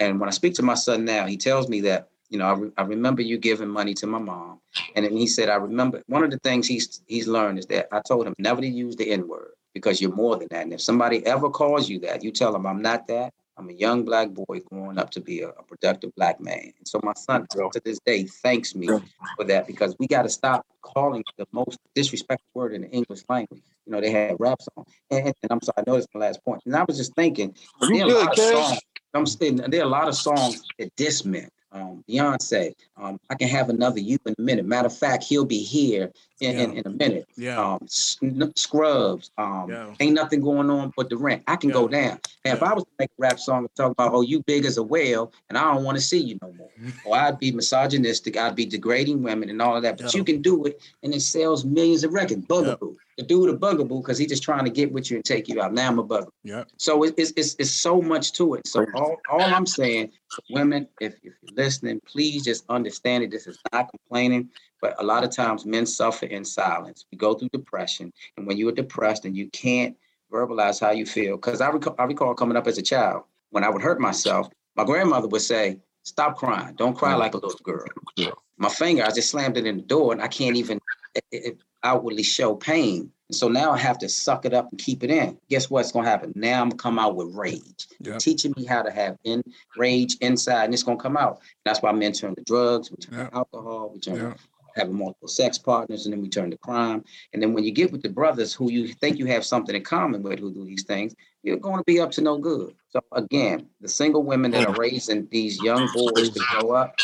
and 0.00 0.20
when 0.20 0.28
I 0.28 0.32
speak 0.32 0.54
to 0.54 0.62
my 0.62 0.74
son 0.74 1.04
now, 1.04 1.26
he 1.26 1.36
tells 1.36 1.68
me 1.68 1.80
that 1.82 2.08
you 2.34 2.40
know, 2.40 2.46
I, 2.46 2.52
re- 2.54 2.72
I 2.76 2.82
remember 2.82 3.22
you 3.22 3.38
giving 3.38 3.68
money 3.68 3.94
to 3.94 4.08
my 4.08 4.18
mom. 4.18 4.58
And 4.96 5.04
then 5.04 5.16
he 5.16 5.28
said, 5.28 5.48
I 5.48 5.54
remember 5.54 6.02
one 6.08 6.24
of 6.24 6.32
the 6.32 6.38
things 6.38 6.66
he's 6.66 7.00
he's 7.06 7.28
learned 7.28 7.60
is 7.60 7.66
that 7.66 7.86
I 7.92 8.00
told 8.00 8.26
him 8.26 8.34
never 8.38 8.60
to 8.60 8.66
use 8.66 8.96
the 8.96 9.08
N-word 9.12 9.52
because 9.72 10.00
you're 10.00 10.12
more 10.12 10.36
than 10.36 10.48
that. 10.50 10.64
And 10.64 10.72
if 10.72 10.80
somebody 10.80 11.24
ever 11.24 11.48
calls 11.48 11.88
you 11.88 12.00
that, 12.00 12.24
you 12.24 12.32
tell 12.32 12.52
them 12.52 12.66
I'm 12.66 12.82
not 12.82 13.06
that. 13.06 13.32
I'm 13.56 13.70
a 13.70 13.72
young 13.72 14.04
black 14.04 14.30
boy 14.30 14.62
growing 14.68 14.98
up 14.98 15.10
to 15.10 15.20
be 15.20 15.42
a, 15.42 15.50
a 15.50 15.62
productive 15.62 16.12
black 16.16 16.40
man. 16.40 16.72
And 16.76 16.88
so 16.88 16.98
my 17.04 17.12
son 17.14 17.46
to 17.52 17.80
this 17.84 18.00
day 18.04 18.24
thanks 18.24 18.74
me 18.74 18.88
for 19.36 19.44
that 19.44 19.68
because 19.68 19.94
we 20.00 20.08
got 20.08 20.22
to 20.22 20.28
stop 20.28 20.66
calling 20.82 21.22
the 21.38 21.46
most 21.52 21.78
disrespectful 21.94 22.50
word 22.54 22.72
in 22.72 22.82
the 22.82 22.90
English 22.90 23.22
language. 23.28 23.62
You 23.86 23.92
know, 23.92 24.00
they 24.00 24.10
had 24.10 24.34
rap 24.40 24.60
songs. 24.60 24.88
And, 25.12 25.26
and 25.26 25.52
I'm 25.52 25.62
sorry, 25.62 25.76
I 25.78 25.84
know 25.86 25.94
this 25.94 26.02
is 26.02 26.08
the 26.12 26.18
last 26.18 26.44
point. 26.44 26.62
And 26.66 26.74
I 26.74 26.82
was 26.82 26.96
just 26.96 27.14
thinking, 27.14 27.54
there 27.80 28.06
are, 28.06 28.10
a 28.10 28.24
lot 28.24 28.32
of 28.32 28.44
songs, 28.44 28.80
I'm 29.14 29.26
saying, 29.26 29.56
there 29.68 29.82
are 29.82 29.86
a 29.86 29.88
lot 29.88 30.08
of 30.08 30.16
songs 30.16 30.64
that 30.80 30.90
diss 30.96 31.24
men 31.24 31.48
um, 31.74 32.04
Beyonce. 32.08 32.74
Um, 32.96 33.20
I 33.28 33.34
can 33.34 33.48
have 33.48 33.68
another 33.68 33.98
you 33.98 34.18
in 34.24 34.34
a 34.38 34.40
minute. 34.40 34.64
Matter 34.64 34.86
of 34.86 34.96
fact, 34.96 35.24
he'll 35.24 35.44
be 35.44 35.62
here 35.62 36.12
in, 36.40 36.56
yeah. 36.56 36.62
in, 36.62 36.72
in, 36.78 36.86
a 36.86 36.90
minute. 36.90 37.28
Yeah. 37.36 37.60
Um, 37.60 37.86
Scrubs. 37.88 39.30
Um, 39.36 39.66
yeah. 39.68 39.94
Ain't 40.00 40.14
nothing 40.14 40.40
going 40.40 40.70
on 40.70 40.92
but 40.96 41.10
the 41.10 41.16
rent. 41.16 41.42
I 41.46 41.56
can 41.56 41.70
yeah. 41.70 41.74
go 41.74 41.88
down. 41.88 42.20
And 42.44 42.56
if 42.56 42.62
I 42.62 42.72
was 42.72 42.84
to 42.84 42.90
make 42.98 43.10
a 43.10 43.14
rap 43.18 43.38
song 43.38 43.58
and 43.58 43.74
talk 43.74 43.92
about, 43.92 44.14
oh, 44.14 44.22
you 44.22 44.42
big 44.44 44.64
as 44.64 44.78
a 44.78 44.82
whale, 44.82 45.32
and 45.48 45.58
I 45.58 45.74
don't 45.74 45.84
want 45.84 45.96
to 45.96 46.02
see 46.02 46.20
you 46.20 46.38
no 46.40 46.52
more, 46.52 46.70
or 47.04 47.16
I'd 47.16 47.38
be 47.38 47.50
misogynistic, 47.50 48.36
I'd 48.36 48.56
be 48.56 48.66
degrading 48.66 49.22
women 49.22 49.50
and 49.50 49.60
all 49.60 49.76
of 49.76 49.82
that. 49.82 49.98
But 49.98 50.14
you 50.14 50.24
can 50.24 50.40
do 50.40 50.64
it, 50.66 50.80
and 51.02 51.14
it 51.14 51.20
sells 51.20 51.64
millions 51.64 52.04
of 52.04 52.12
records. 52.12 52.46
Bugaboo. 52.46 52.96
The 53.16 53.24
dude 53.24 53.50
a 53.50 53.52
bugaboo 53.54 54.00
because 54.00 54.18
he's 54.18 54.28
just 54.28 54.42
trying 54.42 54.64
to 54.64 54.70
get 54.70 54.92
with 54.92 55.10
you 55.10 55.16
and 55.16 55.24
take 55.24 55.48
you 55.48 55.60
out. 55.60 55.72
Now 55.72 55.88
I'm 55.88 55.98
a 55.98 56.02
bugaboo. 56.02 56.30
Yeah. 56.42 56.64
So 56.78 57.02
it's, 57.04 57.32
it's 57.36 57.54
it's 57.58 57.70
so 57.70 58.02
much 58.02 58.32
to 58.34 58.54
it. 58.54 58.66
So 58.66 58.84
all, 58.94 59.16
all 59.30 59.40
I'm 59.40 59.66
saying, 59.66 60.10
women, 60.50 60.88
if, 61.00 61.14
if 61.22 61.34
you're 61.42 61.54
listening, 61.54 62.00
please 62.06 62.44
just 62.44 62.64
understand 62.68 63.24
it. 63.24 63.30
This 63.30 63.46
is 63.46 63.58
not 63.72 63.90
complaining. 63.90 64.50
But 64.80 65.00
a 65.00 65.04
lot 65.04 65.24
of 65.24 65.30
times 65.30 65.64
men 65.64 65.86
suffer 65.86 66.26
in 66.26 66.44
silence. 66.44 67.06
We 67.10 67.16
go 67.16 67.34
through 67.34 67.50
depression. 67.52 68.12
And 68.36 68.46
when 68.46 68.56
you're 68.56 68.72
depressed 68.72 69.24
and 69.24 69.36
you 69.36 69.48
can't 69.50 69.96
verbalize 70.32 70.80
how 70.80 70.90
you 70.90 71.06
feel, 71.06 71.36
because 71.36 71.60
I, 71.60 71.70
rec- 71.70 71.98
I 71.98 72.04
recall 72.04 72.34
coming 72.34 72.56
up 72.56 72.66
as 72.66 72.78
a 72.78 72.82
child, 72.82 73.22
when 73.50 73.64
I 73.64 73.70
would 73.70 73.80
hurt 73.80 74.00
myself, 74.00 74.48
my 74.76 74.84
grandmother 74.84 75.28
would 75.28 75.42
say, 75.42 75.78
Stop 76.04 76.36
crying. 76.36 76.74
Don't 76.74 76.94
cry 76.94 77.14
mm. 77.14 77.18
like 77.18 77.32
a 77.32 77.38
little 77.38 77.58
girl. 77.62 77.86
Yeah. 78.16 78.32
My 78.58 78.68
finger, 78.68 79.04
I 79.04 79.10
just 79.10 79.30
slammed 79.30 79.56
it 79.56 79.66
in 79.66 79.78
the 79.78 79.82
door 79.82 80.12
and 80.12 80.20
I 80.20 80.28
can't 80.28 80.54
even 80.54 80.78
it, 81.14 81.24
it 81.30 81.58
outwardly 81.84 82.22
show 82.22 82.54
pain. 82.54 83.10
And 83.28 83.36
so 83.36 83.48
now 83.48 83.72
I 83.72 83.78
have 83.78 83.98
to 83.98 84.08
suck 84.08 84.44
it 84.44 84.52
up 84.52 84.70
and 84.70 84.80
keep 84.80 85.02
it 85.02 85.10
in. 85.10 85.38
Guess 85.48 85.70
what's 85.70 85.92
going 85.92 86.04
to 86.04 86.10
happen? 86.10 86.32
Now 86.34 86.60
I'm 86.60 86.68
going 86.68 86.78
to 86.78 86.82
come 86.82 86.98
out 86.98 87.16
with 87.16 87.34
rage. 87.34 87.86
Yep. 88.00 88.18
Teaching 88.18 88.52
me 88.56 88.64
how 88.64 88.82
to 88.82 88.90
have 88.90 89.16
in 89.24 89.42
rage 89.76 90.16
inside, 90.20 90.64
and 90.64 90.74
it's 90.74 90.82
going 90.82 90.98
to 90.98 91.02
come 91.02 91.16
out. 91.16 91.40
That's 91.64 91.80
why 91.80 91.92
men 91.92 92.12
turn 92.12 92.34
to 92.34 92.42
drugs, 92.42 92.90
we 92.90 92.96
turn 92.98 93.18
yep. 93.18 93.30
to 93.30 93.36
alcohol, 93.36 93.90
we 93.92 94.00
turn 94.00 94.16
yep 94.16 94.38
having 94.74 94.94
multiple 94.96 95.28
sex 95.28 95.58
partners, 95.58 96.04
and 96.04 96.12
then 96.12 96.20
we 96.20 96.28
turn 96.28 96.50
to 96.50 96.56
crime. 96.58 97.04
And 97.32 97.42
then 97.42 97.52
when 97.52 97.64
you 97.64 97.72
get 97.72 97.92
with 97.92 98.02
the 98.02 98.08
brothers 98.08 98.52
who 98.52 98.70
you 98.70 98.88
think 98.88 99.18
you 99.18 99.26
have 99.26 99.44
something 99.44 99.74
in 99.74 99.82
common 99.82 100.22
with 100.22 100.38
who 100.38 100.52
do 100.52 100.64
these 100.64 100.84
things, 100.84 101.14
you're 101.42 101.58
going 101.58 101.78
to 101.78 101.84
be 101.84 102.00
up 102.00 102.10
to 102.12 102.22
no 102.22 102.38
good. 102.38 102.74
So 102.88 103.00
again, 103.12 103.68
the 103.80 103.88
single 103.88 104.22
women 104.22 104.50
that 104.52 104.66
are 104.66 104.74
raising 104.74 105.28
these 105.30 105.62
young 105.62 105.88
boys 105.94 106.30
to 106.30 106.40
grow 106.50 106.72
up 106.72 106.96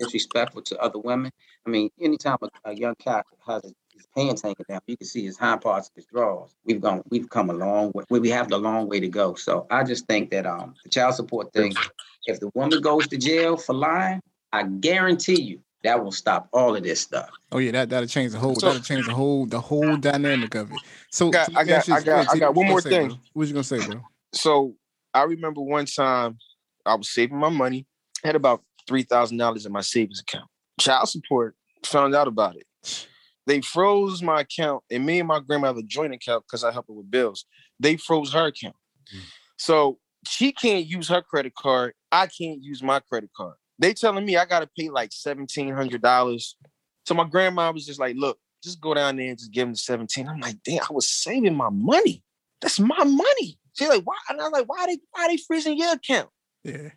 disrespectful 0.00 0.62
to 0.62 0.78
other 0.78 0.98
women. 0.98 1.30
I 1.66 1.70
mean, 1.70 1.90
anytime 2.00 2.38
a, 2.42 2.70
a 2.70 2.74
young 2.74 2.94
cat 2.96 3.24
has 3.46 3.62
his 3.62 3.74
pants 4.14 4.42
hanging 4.42 4.56
down, 4.68 4.80
you 4.86 4.96
can 4.96 5.06
see 5.06 5.24
his 5.24 5.38
hind 5.38 5.60
parts 5.60 5.88
of 5.88 5.94
his 5.94 6.06
drawers. 6.06 6.54
We've 6.64 6.80
gone, 6.80 7.02
we've 7.10 7.28
come 7.28 7.50
a 7.50 7.54
long 7.54 7.92
way. 7.94 8.04
We 8.10 8.30
have 8.30 8.48
the 8.48 8.58
long 8.58 8.88
way 8.88 9.00
to 9.00 9.08
go. 9.08 9.34
So 9.34 9.66
I 9.70 9.84
just 9.84 10.06
think 10.06 10.30
that 10.30 10.46
um 10.46 10.74
the 10.84 10.90
child 10.90 11.14
support 11.14 11.52
thing, 11.52 11.74
if 12.26 12.40
the 12.40 12.50
woman 12.54 12.80
goes 12.80 13.06
to 13.08 13.16
jail 13.16 13.56
for 13.56 13.74
lying, 13.74 14.20
I 14.52 14.64
guarantee 14.64 15.40
you 15.40 15.60
that 15.84 16.02
will 16.02 16.12
stop 16.12 16.48
all 16.52 16.76
of 16.76 16.82
this 16.82 17.00
stuff. 17.00 17.30
Oh 17.50 17.58
yeah, 17.58 17.72
that 17.72 17.90
that'll 17.90 18.08
change 18.08 18.32
the 18.32 18.38
whole 18.38 18.54
so, 18.54 18.66
that'll 18.66 18.82
change 18.82 19.06
the 19.06 19.14
whole 19.14 19.46
the 19.46 19.60
whole 19.60 19.96
dynamic 19.96 20.54
of 20.54 20.70
it. 20.70 20.78
So 21.10 21.28
I 21.28 21.30
got 21.30 21.46
so 21.46 21.52
I 21.56 21.64
got 21.64 21.88
I 21.90 22.00
got, 22.00 22.34
I 22.34 22.38
got 22.38 22.54
one 22.54 22.68
more 22.68 22.80
say, 22.80 22.90
thing. 22.90 23.08
Bro? 23.08 23.18
What 23.32 23.48
you 23.48 23.54
gonna 23.54 23.64
say, 23.64 23.84
bro? 23.84 24.02
So 24.32 24.74
I 25.12 25.24
remember 25.24 25.60
one 25.60 25.86
time 25.86 26.38
I 26.86 26.94
was 26.94 27.10
saving 27.10 27.38
my 27.38 27.48
money, 27.48 27.86
I 28.24 28.28
had 28.28 28.36
about 28.36 28.62
three 28.86 29.02
thousand 29.02 29.38
dollars 29.38 29.66
in 29.66 29.72
my 29.72 29.80
savings 29.80 30.20
account. 30.20 30.48
Child 30.80 31.08
support 31.08 31.56
found 31.84 32.14
out 32.14 32.28
about 32.28 32.56
it. 32.56 33.06
They 33.46 33.60
froze 33.60 34.22
my 34.22 34.42
account, 34.42 34.84
and 34.90 35.04
me 35.04 35.18
and 35.18 35.28
my 35.28 35.40
grandma 35.40 35.68
have 35.68 35.76
a 35.76 35.82
joint 35.82 36.14
account 36.14 36.44
because 36.46 36.62
I 36.62 36.70
help 36.70 36.86
her 36.88 36.94
with 36.94 37.10
bills. 37.10 37.44
They 37.80 37.96
froze 37.96 38.32
her 38.32 38.46
account. 38.46 38.76
Mm. 39.14 39.20
So 39.58 39.98
she 40.26 40.52
can't 40.52 40.86
use 40.86 41.08
her 41.08 41.22
credit 41.22 41.54
card. 41.54 41.94
I 42.10 42.26
can't 42.26 42.62
use 42.62 42.82
my 42.82 43.00
credit 43.00 43.30
card. 43.36 43.54
They 43.78 43.94
telling 43.94 44.24
me 44.24 44.36
I 44.36 44.44
gotta 44.44 44.68
pay 44.78 44.90
like 44.90 45.10
seventeen 45.12 45.74
hundred 45.74 46.02
dollars. 46.02 46.56
So 47.06 47.14
my 47.14 47.24
grandma 47.24 47.72
was 47.72 47.84
just 47.84 47.98
like, 47.98 48.14
"Look, 48.16 48.38
just 48.62 48.80
go 48.80 48.94
down 48.94 49.16
there 49.16 49.28
and 49.28 49.38
just 49.38 49.52
give 49.52 49.62
them 49.62 49.72
the 49.72 49.78
seventeen. 49.78 50.28
I'm 50.28 50.40
like, 50.40 50.62
"Damn, 50.64 50.84
I 50.88 50.92
was 50.92 51.08
saving 51.08 51.56
my 51.56 51.70
money. 51.70 52.22
That's 52.60 52.78
my 52.78 53.04
money." 53.04 53.58
She's 53.72 53.88
like, 53.88 54.04
"Why?" 54.04 54.14
And 54.28 54.40
I'm 54.40 54.52
like, 54.52 54.68
"Why 54.68 54.86
they 54.86 54.98
why 55.10 55.28
they 55.28 55.36
freezing 55.36 55.76
your 55.76 55.94
account?" 55.94 56.28
Yeah. 56.62 56.90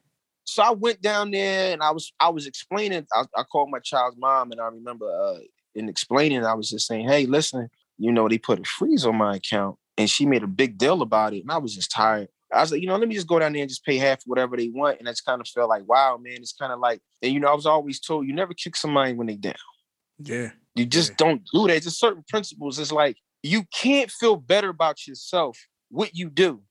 So 0.43 0.62
I 0.62 0.71
went 0.71 1.01
down 1.01 1.31
there 1.31 1.73
and 1.73 1.81
I 1.81 1.91
was 1.91 2.13
I 2.19 2.29
was 2.29 2.45
explaining. 2.45 3.08
I, 3.13 3.25
I 3.36 3.43
called 3.43 3.71
my 3.71 3.79
child's 3.79 4.17
mom 4.17 4.51
and 4.51 4.62
I 4.62 4.67
remember 4.67 5.08
uh, 5.08 5.39
in 5.76 5.90
explaining, 5.90 6.46
I 6.46 6.54
was 6.54 6.70
just 6.70 6.88
saying, 6.88 7.08
"Hey, 7.08 7.26
listen, 7.26 7.70
you 7.98 8.12
know 8.12 8.28
they 8.28 8.38
put 8.38 8.60
a 8.60 8.64
freeze 8.64 9.06
on 9.06 9.16
my 9.18 9.36
account." 9.36 9.78
And 9.98 10.10
she 10.10 10.26
made 10.26 10.44
a 10.44 10.48
big 10.48 10.78
deal 10.78 11.02
about 11.02 11.34
it, 11.34 11.42
and 11.42 11.52
I 11.52 11.58
was 11.58 11.76
just 11.76 11.92
tired. 11.92 12.28
I 12.52 12.62
was 12.62 12.72
like, 12.72 12.82
you 12.82 12.88
know, 12.88 12.96
let 12.96 13.08
me 13.08 13.16
just 13.16 13.28
go 13.28 13.40
down 13.40 13.54
there 13.54 13.62
and 13.62 13.70
just 13.70 13.86
pay 13.86 13.98
half 13.98 14.22
whatever 14.26 14.56
they 14.56 14.70
want. 14.70 15.00
And 15.00 15.08
that's 15.08 15.22
kind 15.22 15.42
of 15.42 15.48
felt 15.48 15.70
like, 15.70 15.88
wow, 15.88 16.18
man, 16.18 16.38
it's 16.38 16.54
kind 16.54 16.72
of 16.72 16.80
like, 16.80 17.02
and 17.22 17.34
you 17.34 17.40
know, 17.40 17.48
I 17.48 17.56
was 17.56 17.66
always 17.66 18.00
told 18.00 18.28
you 18.28 18.34
never 18.34 18.54
kick 18.54 18.76
somebody 18.76 19.14
when 19.14 19.28
they 19.28 19.36
down. 19.36 19.56
Yeah. 20.20 20.52
You 20.76 20.86
just 20.86 21.12
yeah. 21.12 21.16
don't 21.18 21.42
do 21.54 21.68
that. 21.68 21.84
Just 21.84 22.00
certain 22.00 22.24
principles. 22.28 22.80
It's 22.80 22.92
like 22.92 23.18
you 23.44 23.64
can't 23.74 24.12
feel 24.12 24.36
better 24.36 24.70
about 24.70 25.08
yourself 25.08 25.58
what 25.90 26.16
you 26.16 26.30
do 26.30 26.62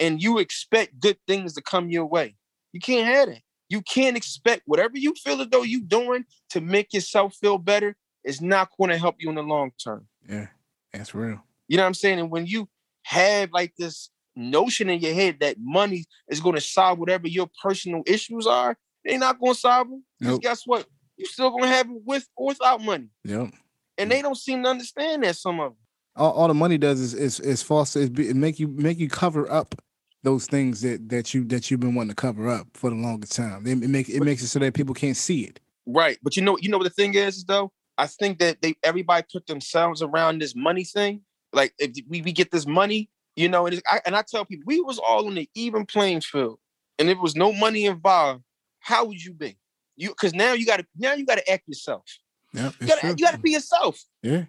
and 0.00 0.22
you 0.22 0.38
expect 0.38 1.00
good 1.00 1.16
things 1.26 1.54
to 1.54 1.62
come 1.62 1.90
your 1.90 2.06
way. 2.06 2.36
You 2.72 2.80
can't 2.80 3.06
have 3.06 3.28
it. 3.28 3.42
You 3.68 3.82
can't 3.82 4.16
expect 4.16 4.62
whatever 4.66 4.98
you 4.98 5.14
feel 5.14 5.40
as 5.40 5.48
though 5.48 5.62
you're 5.62 5.80
doing 5.80 6.24
to 6.50 6.60
make 6.60 6.92
yourself 6.92 7.34
feel 7.40 7.58
better 7.58 7.96
is 8.24 8.40
not 8.40 8.70
going 8.78 8.90
to 8.90 8.98
help 8.98 9.16
you 9.18 9.28
in 9.28 9.34
the 9.34 9.42
long 9.42 9.70
term. 9.82 10.06
Yeah, 10.28 10.48
that's 10.92 11.14
real. 11.14 11.42
You 11.68 11.76
know 11.76 11.82
what 11.82 11.88
I'm 11.88 11.94
saying? 11.94 12.20
And 12.20 12.30
when 12.30 12.46
you 12.46 12.68
have 13.02 13.50
like 13.52 13.74
this 13.76 14.10
notion 14.36 14.90
in 14.90 15.00
your 15.00 15.14
head 15.14 15.36
that 15.40 15.56
money 15.60 16.04
is 16.28 16.40
going 16.40 16.54
to 16.54 16.60
solve 16.60 16.98
whatever 16.98 17.28
your 17.28 17.48
personal 17.62 18.02
issues 18.06 18.46
are, 18.46 18.76
they're 19.04 19.18
not 19.18 19.38
going 19.38 19.54
to 19.54 19.58
solve 19.60 19.88
them. 19.88 20.04
Because 20.18 20.32
Nope. 20.34 20.42
guess 20.42 20.62
what? 20.66 20.86
You 21.16 21.26
still 21.26 21.50
going 21.50 21.64
to 21.64 21.68
have 21.68 21.88
it 21.88 22.02
with 22.04 22.26
or 22.36 22.48
without 22.48 22.82
money. 22.82 23.08
Yep. 23.24 23.50
And 23.98 24.10
they 24.10 24.22
don't 24.22 24.36
seem 24.36 24.62
to 24.64 24.68
understand 24.68 25.22
that 25.22 25.36
some 25.36 25.60
of 25.60 25.70
them. 25.70 25.76
All, 26.16 26.32
all 26.32 26.48
the 26.48 26.54
money 26.54 26.78
does 26.78 27.00
is 27.00 27.14
is, 27.14 27.40
is 27.40 27.62
false. 27.62 27.94
It 27.96 28.16
make 28.36 28.58
you 28.58 28.68
make 28.68 28.98
you 28.98 29.08
cover 29.08 29.50
up 29.50 29.74
those 30.22 30.46
things 30.46 30.80
that 30.82 31.08
that 31.08 31.34
you 31.34 31.44
that 31.44 31.70
you've 31.70 31.80
been 31.80 31.94
wanting 31.94 32.10
to 32.10 32.14
cover 32.16 32.48
up 32.48 32.66
for 32.74 32.90
the 32.90 32.96
longest 32.96 33.36
time. 33.36 33.66
It, 33.66 33.82
it 33.82 33.88
make 33.88 34.08
it 34.08 34.22
makes 34.22 34.42
it 34.42 34.48
so 34.48 34.58
that 34.60 34.74
people 34.74 34.94
can't 34.94 35.16
see 35.16 35.42
it. 35.42 35.60
Right. 35.86 36.18
But 36.22 36.36
you 36.36 36.42
know, 36.42 36.56
you 36.60 36.68
know 36.68 36.78
what 36.78 36.84
the 36.84 36.90
thing 36.90 37.14
is 37.14 37.44
though? 37.44 37.70
I 37.96 38.06
think 38.06 38.38
that 38.40 38.60
they 38.62 38.74
everybody 38.82 39.24
put 39.32 39.46
themselves 39.46 40.02
around 40.02 40.40
this 40.40 40.54
money 40.54 40.84
thing. 40.84 41.22
Like 41.52 41.74
if 41.78 41.92
we, 42.08 42.22
we 42.22 42.32
get 42.32 42.50
this 42.50 42.66
money, 42.66 43.08
you 43.36 43.48
know, 43.48 43.66
and, 43.66 43.80
I, 43.90 44.00
and 44.04 44.16
I 44.16 44.22
tell 44.22 44.44
people 44.44 44.64
we 44.66 44.80
was 44.80 44.98
all 44.98 45.26
on 45.26 45.34
the 45.34 45.48
even 45.54 45.86
playing 45.86 46.22
field. 46.22 46.58
And 46.98 47.08
if 47.08 47.16
there 47.16 47.22
was 47.22 47.36
no 47.36 47.52
money 47.52 47.86
involved, 47.86 48.42
how 48.80 49.04
would 49.04 49.22
you 49.22 49.32
be? 49.32 49.56
You 49.96 50.08
because 50.10 50.34
now 50.34 50.52
you 50.52 50.66
gotta 50.66 50.84
now 50.96 51.14
you 51.14 51.24
gotta 51.24 51.48
act 51.50 51.68
yourself. 51.68 52.04
Yeah, 52.52 52.70
You 52.80 53.16
gotta, 53.16 53.38
be 53.38 53.50
yourself. 53.52 54.00
Yeah. 54.22 54.44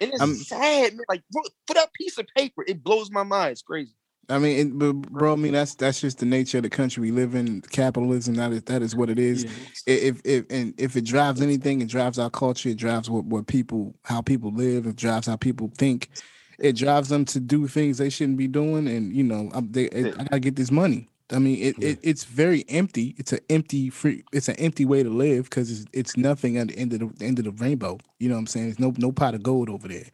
And 0.00 0.12
it's 0.12 0.20
I'm- 0.20 0.34
sad, 0.34 0.94
man. 0.94 1.04
Like 1.08 1.22
for 1.66 1.74
that 1.74 1.92
piece 1.92 2.18
of 2.18 2.26
paper, 2.36 2.64
it 2.66 2.82
blows 2.82 3.10
my 3.10 3.22
mind. 3.22 3.52
It's 3.52 3.62
crazy. 3.62 3.94
I 4.28 4.38
mean, 4.38 4.58
it, 4.58 4.78
but 4.78 4.92
bro, 4.94 5.32
I 5.34 5.36
mean 5.36 5.52
that's 5.52 5.74
that's 5.74 6.00
just 6.00 6.18
the 6.18 6.26
nature 6.26 6.58
of 6.58 6.64
the 6.64 6.70
country 6.70 7.00
we 7.00 7.10
live 7.12 7.34
in. 7.34 7.60
Capitalism, 7.62 8.34
that 8.34 8.52
is 8.52 8.62
that 8.64 8.82
is 8.82 8.96
what 8.96 9.08
it 9.08 9.18
is. 9.18 9.44
Yeah. 9.44 9.50
If 9.94 10.20
if 10.24 10.46
and 10.50 10.74
if 10.78 10.96
it 10.96 11.04
drives 11.04 11.40
anything, 11.40 11.80
it 11.80 11.88
drives 11.88 12.18
our 12.18 12.30
culture. 12.30 12.70
It 12.70 12.76
drives 12.76 13.08
what 13.08 13.24
what 13.24 13.46
people 13.46 13.94
how 14.02 14.20
people 14.22 14.52
live. 14.52 14.86
It 14.86 14.96
drives 14.96 15.26
how 15.26 15.36
people 15.36 15.70
think. 15.76 16.10
It 16.58 16.74
drives 16.74 17.08
them 17.10 17.24
to 17.26 17.40
do 17.40 17.68
things 17.68 17.98
they 17.98 18.10
shouldn't 18.10 18.38
be 18.38 18.48
doing. 18.48 18.88
And 18.88 19.14
you 19.14 19.22
know, 19.22 19.50
I'm, 19.54 19.70
they, 19.70 19.84
it, 19.84 20.14
I 20.18 20.24
gotta 20.24 20.40
get 20.40 20.56
this 20.56 20.70
money. 20.70 21.08
I 21.30 21.38
mean, 21.38 21.58
it, 21.60 21.76
Yeah. 21.78 21.90
it 21.90 21.98
it's 22.02 22.24
very 22.24 22.64
empty. 22.68 23.14
It's 23.18 23.32
an 23.32 23.40
empty 23.50 23.90
free. 23.90 24.24
It's 24.32 24.48
an 24.48 24.56
empty 24.56 24.84
way 24.84 25.02
to 25.02 25.10
live 25.10 25.44
because 25.44 25.70
it's, 25.70 25.84
it's 25.92 26.16
nothing 26.16 26.56
at 26.56 26.68
the 26.68 26.78
end 26.78 26.92
of 26.92 27.00
the, 27.00 27.06
the 27.06 27.24
end 27.26 27.38
of 27.38 27.44
the 27.44 27.52
rainbow. 27.64 27.98
You 28.18 28.28
know 28.28 28.36
what 28.36 28.40
I'm 28.40 28.46
saying? 28.46 28.66
There's 28.66 28.78
no 28.80 28.92
no 28.98 29.12
pot 29.12 29.34
of 29.34 29.42
gold 29.42 29.68
over 29.68 29.86
there. 29.86 30.06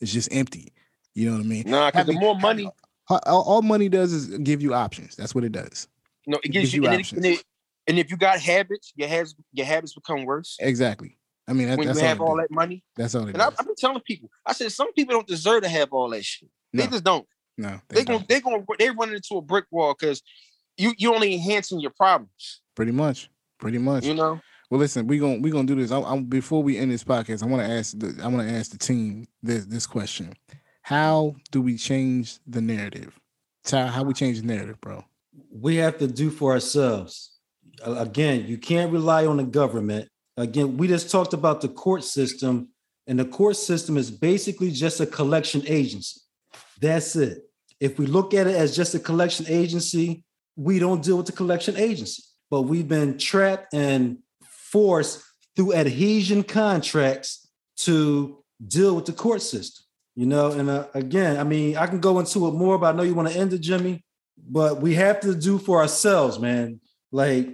It's 0.00 0.12
just 0.12 0.28
empty. 0.32 0.72
You 1.14 1.30
know 1.30 1.36
what 1.36 1.44
I 1.44 1.48
mean? 1.48 1.64
Nah, 1.66 1.90
because 1.90 2.06
the 2.06 2.14
more 2.14 2.36
money, 2.36 2.68
All, 3.08 3.62
money 3.62 3.88
does 3.88 4.12
is 4.12 4.26
give 4.38 4.62
you 4.62 4.74
options. 4.74 5.14
That's 5.16 5.34
what 5.34 5.44
it 5.44 5.52
does. 5.52 5.88
know, 6.26 6.38
it 6.38 6.46
It 6.46 6.52
gives 6.52 6.62
gives 6.72 6.74
you, 6.74 6.82
you 6.82 6.88
and, 6.88 7.00
options. 7.00 7.26
it- 7.26 7.44
and 7.86 7.98
if 7.98 8.10
you 8.10 8.16
got 8.16 8.40
habits, 8.40 8.92
your 8.96 9.08
habits 9.08 9.34
your 9.52 9.66
habits 9.66 9.92
become 9.94 10.24
worse. 10.24 10.56
Exactly. 10.58 11.18
I 11.46 11.52
mean, 11.52 11.68
that, 11.68 11.76
when 11.76 11.86
that's 11.88 12.00
you 12.00 12.06
have 12.06 12.22
all, 12.22 12.28
all 12.30 12.36
that 12.38 12.50
money. 12.50 12.82
That's 12.96 13.14
all 13.14 13.26
it 13.28 13.34
And 13.34 13.42
I. 13.42 13.48
I've 13.48 13.66
been 13.66 13.74
telling 13.76 14.00
people, 14.00 14.30
I 14.46 14.54
said 14.54 14.72
some 14.72 14.90
people 14.94 15.12
don't 15.14 15.26
deserve 15.26 15.64
to 15.64 15.68
have 15.68 15.92
all 15.92 16.08
that 16.10 16.24
shit. 16.24 16.48
They 16.72 16.86
just 16.86 17.04
don't. 17.04 17.26
no, 17.58 17.80
They 17.90 17.96
they 17.96 18.04
going 18.04 18.18
don't. 18.20 18.28
they 18.28 18.40
going 18.40 18.64
they 18.78 18.90
running 18.90 19.16
into 19.16 19.36
a 19.36 19.42
brick 19.42 19.66
wall 19.70 19.94
because 19.98 20.22
you 20.78 20.94
you 20.96 21.14
only 21.14 21.34
enhancing 21.34 21.80
your 21.80 21.90
problems. 21.90 22.62
pretty 22.74 22.92
much, 22.92 23.28
pretty 23.58 23.76
much. 23.78 24.06
You 24.06 24.14
know, 24.14 24.40
Well, 24.70 24.80
listen, 24.80 25.06
we 25.06 25.18
gonna 25.18 25.38
we 25.40 25.50
gonna 25.50 25.66
do 25.66 25.74
this. 25.74 25.92
I, 25.92 26.00
I, 26.00 26.20
before 26.20 26.62
we 26.62 26.78
end 26.78 26.90
this 26.90 27.04
podcast, 27.04 27.42
I 27.42 27.46
want 27.46 27.62
to 27.62 27.70
ask 27.70 27.98
the 27.98 28.18
I 28.22 28.28
want 28.28 28.48
to 28.48 28.54
ask 28.54 28.70
the 28.70 28.78
team 28.78 29.28
this 29.42 29.66
this 29.66 29.86
question: 29.86 30.32
How 30.84 31.34
do 31.50 31.60
we 31.60 31.76
change 31.76 32.38
the 32.46 32.60
narrative? 32.60 33.18
Ty, 33.64 33.88
how 33.88 34.04
we 34.04 34.14
change 34.14 34.40
the 34.40 34.46
narrative, 34.46 34.80
bro? 34.80 35.04
we 35.50 35.76
have 35.76 35.98
to 35.98 36.06
do 36.06 36.30
for 36.30 36.52
ourselves. 36.52 37.38
Again, 37.84 38.46
you 38.46 38.58
can't 38.58 38.92
rely 38.92 39.26
on 39.26 39.36
the 39.36 39.44
government. 39.44 40.08
Again, 40.36 40.76
we 40.76 40.88
just 40.88 41.10
talked 41.10 41.32
about 41.32 41.60
the 41.60 41.68
court 41.68 42.04
system, 42.04 42.70
and 43.06 43.18
the 43.18 43.24
court 43.24 43.56
system 43.56 43.96
is 43.96 44.10
basically 44.10 44.70
just 44.70 45.00
a 45.00 45.06
collection 45.06 45.62
agency. 45.66 46.20
That's 46.80 47.16
it. 47.16 47.38
If 47.80 47.98
we 47.98 48.06
look 48.06 48.34
at 48.34 48.46
it 48.46 48.54
as 48.54 48.74
just 48.74 48.94
a 48.94 48.98
collection 48.98 49.46
agency, 49.48 50.24
we 50.56 50.78
don't 50.78 51.02
deal 51.02 51.16
with 51.16 51.26
the 51.26 51.32
collection 51.32 51.76
agency. 51.76 52.22
But 52.50 52.62
we've 52.62 52.88
been 52.88 53.18
trapped 53.18 53.74
and 53.74 54.18
forced 54.42 55.22
through 55.56 55.74
adhesion 55.74 56.42
contracts 56.42 57.48
to 57.78 58.42
deal 58.66 58.96
with 58.96 59.06
the 59.06 59.12
court 59.12 59.42
system. 59.42 59.83
You 60.16 60.26
know, 60.26 60.52
and 60.52 60.70
uh, 60.70 60.86
again, 60.94 61.38
I 61.38 61.44
mean, 61.44 61.76
I 61.76 61.86
can 61.86 62.00
go 62.00 62.18
into 62.20 62.46
it 62.46 62.52
more, 62.52 62.78
but 62.78 62.94
I 62.94 62.96
know 62.96 63.02
you 63.02 63.14
want 63.14 63.30
to 63.30 63.36
end 63.36 63.52
it, 63.52 63.60
Jimmy 63.60 64.04
but 64.46 64.80
we 64.80 64.94
have 64.94 65.20
to 65.20 65.34
do 65.34 65.58
for 65.58 65.80
ourselves, 65.80 66.38
man. 66.38 66.80
Like 67.12 67.48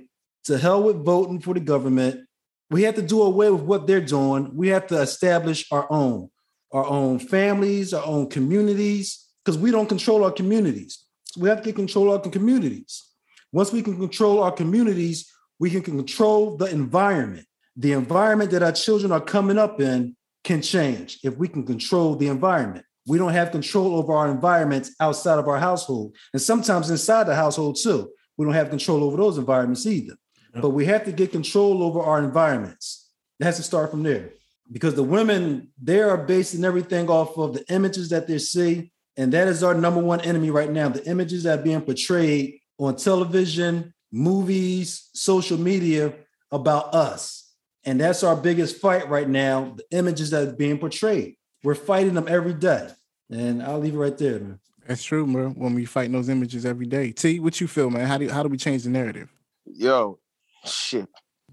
to 0.45 0.59
hell 0.59 0.83
with 0.83 1.05
voting 1.05 1.41
for 1.41 1.55
the 1.55 1.61
government. 1.61 2.27
We 2.71 2.83
have 2.85 2.95
to 2.97 3.03
do 3.03 3.23
away 3.23 3.51
with 3.51 3.63
what 3.63 3.87
they're 3.87 4.01
doing. 4.01 4.51
We 4.55 4.69
have 4.69 4.87
to 4.89 5.01
establish 5.01 5.67
our 5.73 5.91
own, 5.91 6.31
our 6.73 6.85
own 6.85 7.19
families, 7.19 7.93
our 7.93 8.05
own 8.05 8.29
communities, 8.31 9.29
because 9.45 9.59
we 9.59 9.71
don't 9.71 9.89
control 9.89 10.25
our 10.25 10.31
communities. 10.31 11.05
So 11.27 11.41
we 11.41 11.49
have 11.49 11.63
to 11.63 11.73
control 11.73 12.13
our 12.13 12.21
communities. 12.21 13.09
Once 13.53 13.73
we 13.73 13.83
can 13.83 13.99
control 13.99 14.43
our 14.43 14.53
communities, 14.53 15.31
we 15.59 15.71
can 15.71 15.83
control 15.83 16.57
the 16.57 16.67
environment. 16.67 17.47
The 17.77 17.93
environment 17.93 18.53
that 18.53 18.63
our 18.63 18.73
children 18.73 19.13
are 19.13 19.21
coming 19.21 19.59
up 19.59 19.81
in 19.81 20.17
can 20.45 20.63
change 20.63 21.19
if 21.23 21.37
we 21.37 21.49
can 21.49 21.65
control 21.65 22.17
the 22.17 22.29
environment. 22.29 22.85
We 23.07 23.19
don't 23.19 23.33
have 23.33 23.51
control 23.51 23.97
over 23.97 24.13
our 24.13 24.31
environments 24.31 24.95
outside 25.01 25.39
of 25.39 25.49
our 25.49 25.59
household, 25.59 26.17
and 26.33 26.41
sometimes 26.41 26.91
inside 26.91 27.25
the 27.25 27.35
household 27.35 27.79
too. 27.83 28.11
We 28.37 28.45
don't 28.45 28.55
have 28.55 28.71
control 28.71 29.05
over 29.05 29.17
those 29.17 29.39
environments 29.39 29.87
either. 29.87 30.15
But 30.55 30.71
we 30.71 30.87
have 30.87 31.05
to 31.05 31.13
get 31.13 31.33
control 31.33 31.83
over 31.83 32.01
our 32.01 32.23
environments. 32.23 33.11
It 33.39 33.45
has 33.45 33.57
to 33.57 33.63
start 33.63 33.91
from 33.91 34.03
there 34.03 34.33
because 34.71 34.95
the 34.95 35.03
women 35.03 35.69
they 35.81 36.01
are 36.01 36.17
basing 36.17 36.65
everything 36.65 37.09
off 37.09 37.37
of 37.39 37.55
the 37.55 37.65
images 37.73 38.09
that 38.11 38.27
they 38.27 38.39
see, 38.39 38.93
and 39.17 39.33
that 39.33 39.49
is 39.49 39.63
our 39.63 39.75
number 39.75 40.01
one 40.01 40.21
enemy 40.23 40.51
right 40.51 40.71
now. 40.71 40.89
The 40.89 41.07
images 41.09 41.45
that 41.45 41.61
are 41.61 41.63
being 41.63 41.81
portrayed 41.81 42.61
on 42.79 42.97
television, 42.97 43.95
movies, 44.13 45.11
social 45.15 45.59
media 45.59 46.15
about 46.51 46.95
us, 46.95 47.50
and 47.85 48.01
that's 48.01 48.23
our 48.23 48.37
biggest 48.37 48.77
fight 48.77 49.09
right 49.09 49.29
now. 49.29 49.75
The 49.77 49.85
images 49.97 50.31
that 50.31 50.49
are 50.49 50.53
being 50.53 50.79
portrayed. 50.79 51.37
We're 51.63 51.75
fighting 51.75 52.15
them 52.15 52.27
every 52.29 52.55
day. 52.55 52.89
And 53.31 53.63
I'll 53.63 53.79
leave 53.79 53.95
it 53.95 53.99
right 53.99 54.17
there, 54.17 54.41
man. 54.41 54.61
That's 54.87 55.03
true, 55.03 55.27
bro. 55.27 55.51
When 55.51 55.75
we 55.75 55.85
fighting 55.85 56.13
those 56.13 56.29
images 56.29 56.67
every 56.67 56.87
day. 56.87 57.13
T, 57.13 57.39
what 57.39 57.61
you 57.61 57.69
feel, 57.69 57.91
man? 57.91 58.07
How 58.07 58.19
do 58.19 58.29
how 58.29 58.43
do 58.43 58.49
we 58.49 58.57
change 58.57 58.83
the 58.85 58.91
narrative? 58.91 59.33
yo, 59.75 60.19
shit. 60.65 61.09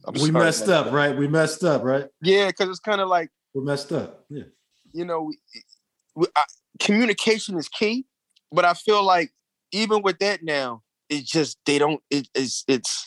I'm 0.06 0.14
we 0.14 0.20
sorry, 0.20 0.32
messed 0.32 0.68
man. 0.68 0.88
up, 0.88 0.94
right? 0.94 1.18
We 1.18 1.28
messed 1.28 1.64
up, 1.64 1.84
right? 1.84 2.06
Yeah, 2.22 2.48
because 2.48 2.70
it's 2.70 2.80
kind 2.80 3.02
of 3.02 3.10
like 3.10 3.30
We 3.54 3.64
messed 3.64 3.92
up. 3.92 4.26
Yeah. 4.30 4.44
you 4.94 5.06
know, 5.06 5.24
we, 5.24 5.38
we, 6.16 6.28
I, 6.36 6.44
communication 6.80 7.58
is 7.58 7.68
key, 7.68 8.06
but 8.52 8.66
I 8.66 8.74
feel 8.74 9.04
like 9.04 9.32
even 9.72 10.02
with 10.02 10.20
that 10.20 10.44
now, 10.44 10.84
it's 11.10 11.30
just 11.30 11.58
they 11.66 11.80
don't. 11.80 12.02
It, 12.10 12.28
it's 12.36 12.64
it's 12.68 13.07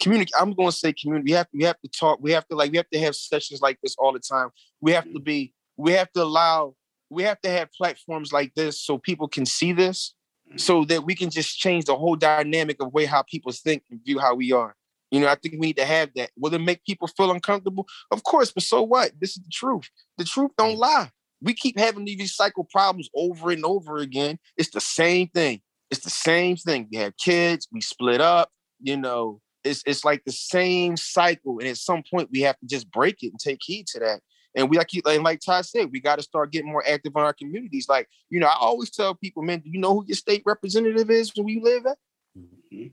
communicate. 0.00 0.34
I'm 0.38 0.52
going 0.52 0.70
to 0.70 0.76
say 0.76 0.92
community. 0.92 1.32
We 1.32 1.36
have 1.36 1.46
we 1.52 1.64
have 1.64 1.80
to 1.80 1.88
talk. 1.88 2.18
We 2.20 2.32
have 2.32 2.46
to 2.48 2.56
like 2.56 2.70
we 2.70 2.76
have 2.76 2.90
to 2.90 3.00
have 3.00 3.14
sessions 3.14 3.60
like 3.60 3.78
this 3.82 3.94
all 3.98 4.12
the 4.12 4.20
time. 4.20 4.50
We 4.80 4.92
have 4.92 5.04
to 5.12 5.20
be. 5.20 5.52
We 5.76 5.92
have 5.92 6.12
to 6.12 6.22
allow. 6.22 6.74
We 7.10 7.22
have 7.24 7.40
to 7.42 7.50
have 7.50 7.72
platforms 7.72 8.32
like 8.32 8.54
this 8.54 8.80
so 8.80 8.98
people 8.98 9.28
can 9.28 9.46
see 9.46 9.72
this, 9.72 10.14
mm. 10.52 10.58
so 10.58 10.84
that 10.86 11.04
we 11.04 11.14
can 11.14 11.30
just 11.30 11.58
change 11.58 11.84
the 11.84 11.96
whole 11.96 12.16
dynamic 12.16 12.82
of 12.82 12.92
way 12.92 13.04
how 13.04 13.22
people 13.22 13.52
think 13.52 13.84
and 13.90 14.00
view 14.04 14.18
how 14.18 14.34
we 14.34 14.52
are. 14.52 14.74
You 15.10 15.20
know, 15.20 15.28
I 15.28 15.36
think 15.36 15.54
we 15.54 15.66
need 15.68 15.76
to 15.76 15.84
have 15.84 16.10
that. 16.16 16.30
Will 16.36 16.54
it 16.54 16.60
make 16.60 16.84
people 16.84 17.06
feel 17.06 17.30
uncomfortable? 17.30 17.86
Of 18.10 18.24
course, 18.24 18.50
but 18.50 18.64
so 18.64 18.82
what? 18.82 19.12
This 19.20 19.36
is 19.36 19.42
the 19.42 19.50
truth. 19.52 19.88
The 20.18 20.24
truth 20.24 20.50
don't 20.58 20.76
mm. 20.76 20.80
lie. 20.80 21.10
We 21.40 21.54
keep 21.54 21.78
having 21.78 22.04
these 22.04 22.32
recycle 22.32 22.68
problems 22.68 23.10
over 23.14 23.50
and 23.50 23.64
over 23.64 23.98
again. 23.98 24.38
It's 24.56 24.70
the 24.70 24.80
same 24.80 25.28
thing. 25.28 25.60
It's 25.90 26.02
the 26.02 26.10
same 26.10 26.56
thing. 26.56 26.88
We 26.90 26.98
have 26.98 27.16
kids, 27.16 27.68
we 27.70 27.80
split 27.80 28.20
up, 28.20 28.50
you 28.80 28.96
know, 28.96 29.40
it's 29.64 29.82
it's 29.86 30.04
like 30.04 30.24
the 30.24 30.32
same 30.32 30.96
cycle. 30.96 31.58
And 31.58 31.68
at 31.68 31.76
some 31.76 32.02
point 32.08 32.28
we 32.30 32.42
have 32.42 32.58
to 32.58 32.66
just 32.66 32.90
break 32.90 33.22
it 33.22 33.28
and 33.28 33.40
take 33.40 33.60
heed 33.62 33.86
to 33.88 34.00
that. 34.00 34.20
And 34.54 34.70
we 34.70 34.76
like 34.76 34.90
like, 35.04 35.20
like 35.20 35.40
Ty 35.40 35.62
said, 35.62 35.90
we 35.90 36.00
got 36.00 36.16
to 36.16 36.22
start 36.22 36.52
getting 36.52 36.70
more 36.70 36.84
active 36.86 37.12
in 37.16 37.22
our 37.22 37.32
communities. 37.32 37.88
Like, 37.88 38.08
you 38.30 38.38
know, 38.38 38.46
I 38.46 38.56
always 38.60 38.90
tell 38.90 39.14
people, 39.14 39.42
man, 39.42 39.60
do 39.60 39.70
you 39.70 39.80
know 39.80 39.94
who 39.94 40.04
your 40.06 40.16
state 40.16 40.42
representative 40.46 41.10
is 41.10 41.32
where 41.34 41.48
you 41.48 41.60
live 41.60 41.86
at? 41.86 41.98
Mm-hmm. 42.38 42.86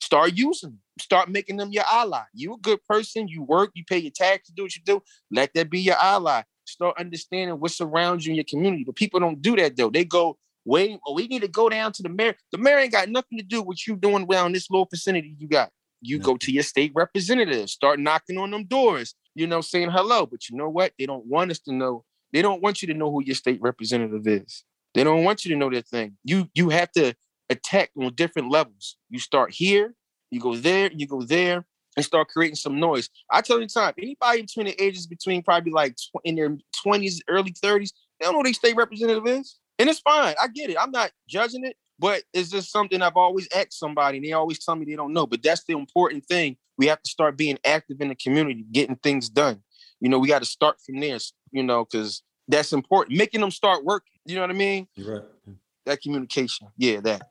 Start 0.00 0.34
using 0.34 0.70
them. 0.70 0.80
Start 1.00 1.28
making 1.28 1.56
them 1.56 1.72
your 1.72 1.84
ally. 1.90 2.22
You 2.34 2.54
a 2.54 2.58
good 2.58 2.84
person. 2.84 3.26
You 3.26 3.42
work. 3.42 3.70
You 3.74 3.84
pay 3.84 3.98
your 3.98 4.12
taxes. 4.12 4.52
Do 4.54 4.62
what 4.62 4.76
you 4.76 4.82
do. 4.84 5.02
Let 5.30 5.54
that 5.54 5.70
be 5.70 5.80
your 5.80 5.96
ally. 5.96 6.42
Start 6.66 6.98
understanding 6.98 7.58
what's 7.58 7.80
around 7.80 8.24
you 8.24 8.30
in 8.30 8.36
your 8.36 8.44
community. 8.44 8.84
But 8.84 8.94
people 8.94 9.18
don't 9.18 9.42
do 9.42 9.56
that 9.56 9.76
though. 9.76 9.90
They 9.90 10.04
go, 10.04 10.38
wait, 10.64 11.00
oh, 11.06 11.14
we 11.14 11.26
need 11.26 11.42
to 11.42 11.48
go 11.48 11.68
down 11.68 11.92
to 11.92 12.02
the 12.02 12.08
mayor. 12.08 12.36
The 12.52 12.58
mayor 12.58 12.78
ain't 12.78 12.92
got 12.92 13.08
nothing 13.08 13.38
to 13.38 13.44
do 13.44 13.62
with 13.62 13.86
you 13.88 13.96
doing 13.96 14.26
well 14.26 14.46
in 14.46 14.52
this 14.52 14.70
little 14.70 14.86
vicinity 14.90 15.34
you 15.38 15.48
got. 15.48 15.70
You 16.02 16.18
Yeah. 16.18 16.22
go 16.24 16.36
to 16.36 16.52
your 16.52 16.62
state 16.64 16.92
representative. 16.94 17.70
Start 17.70 17.98
knocking 18.00 18.36
on 18.38 18.50
them 18.50 18.64
doors. 18.64 19.14
You 19.34 19.46
know, 19.46 19.60
saying 19.62 19.90
hello. 19.90 20.26
But 20.26 20.48
you 20.50 20.56
know 20.56 20.68
what? 20.68 20.92
They 20.98 21.06
don't 21.06 21.24
want 21.26 21.50
us 21.50 21.58
to 21.60 21.72
know. 21.72 22.04
They 22.32 22.42
don't 22.42 22.60
want 22.62 22.82
you 22.82 22.88
to 22.88 22.94
know 22.94 23.10
who 23.10 23.22
your 23.24 23.34
state 23.34 23.60
representative 23.62 24.26
is. 24.26 24.64
They 24.94 25.04
don't 25.04 25.24
want 25.24 25.44
you 25.44 25.50
to 25.52 25.56
know 25.56 25.70
that 25.70 25.86
thing. 25.88 26.18
You 26.24 26.50
you 26.54 26.68
have 26.68 26.92
to 26.92 27.14
attack 27.48 27.90
on 27.96 28.14
different 28.14 28.50
levels. 28.50 28.96
You 29.10 29.18
start 29.18 29.52
here, 29.54 29.94
you 30.30 30.40
go 30.40 30.54
there, 30.56 30.90
you 30.94 31.06
go 31.06 31.22
there, 31.22 31.64
and 31.96 32.04
start 32.04 32.28
creating 32.28 32.56
some 32.56 32.78
noise. 32.80 33.08
I 33.30 33.40
tell 33.42 33.60
you 33.60 33.66
the 33.66 33.72
time, 33.72 33.94
anybody 33.98 34.42
between 34.42 34.66
the 34.66 34.82
ages 34.82 35.06
between 35.06 35.42
probably 35.42 35.72
like 35.72 35.96
tw- 35.96 36.20
in 36.24 36.34
their 36.36 36.56
20s, 36.84 37.20
early 37.28 37.52
30s, 37.52 37.92
they 38.18 38.24
don't 38.24 38.32
know 38.32 38.38
who 38.40 38.44
their 38.44 38.52
state 38.54 38.76
representative 38.76 39.26
is. 39.26 39.58
And 39.78 39.88
it's 39.90 40.00
fine. 40.00 40.34
I 40.40 40.48
get 40.48 40.70
it. 40.70 40.76
I'm 40.80 40.90
not 40.90 41.10
judging 41.28 41.64
it, 41.64 41.76
but 41.98 42.22
it's 42.32 42.50
just 42.50 42.70
something 42.70 43.00
I've 43.02 43.16
always 43.16 43.48
asked 43.54 43.78
somebody, 43.78 44.18
and 44.18 44.26
they 44.26 44.32
always 44.32 44.64
tell 44.64 44.76
me 44.76 44.84
they 44.84 44.96
don't 44.96 45.12
know. 45.12 45.26
But 45.26 45.42
that's 45.42 45.64
the 45.64 45.74
important 45.74 46.26
thing. 46.26 46.56
We 46.78 46.86
have 46.86 47.02
to 47.02 47.10
start 47.10 47.36
being 47.36 47.58
active 47.64 48.00
in 48.00 48.08
the 48.08 48.14
community, 48.14 48.64
getting 48.72 48.96
things 48.96 49.28
done. 49.28 49.62
You 50.00 50.08
know, 50.08 50.18
we 50.18 50.28
got 50.28 50.40
to 50.40 50.46
start 50.46 50.78
from 50.84 51.00
there, 51.00 51.18
you 51.52 51.62
know, 51.62 51.84
because 51.84 52.22
that's 52.48 52.72
important. 52.72 53.18
Making 53.18 53.40
them 53.40 53.50
start 53.50 53.84
working. 53.84 54.12
You 54.24 54.36
know 54.36 54.40
what 54.42 54.50
I 54.50 54.54
mean? 54.54 54.88
You're 54.94 55.14
right. 55.14 55.56
That 55.86 56.00
communication. 56.00 56.68
Yeah, 56.76 57.00
that. 57.00 57.22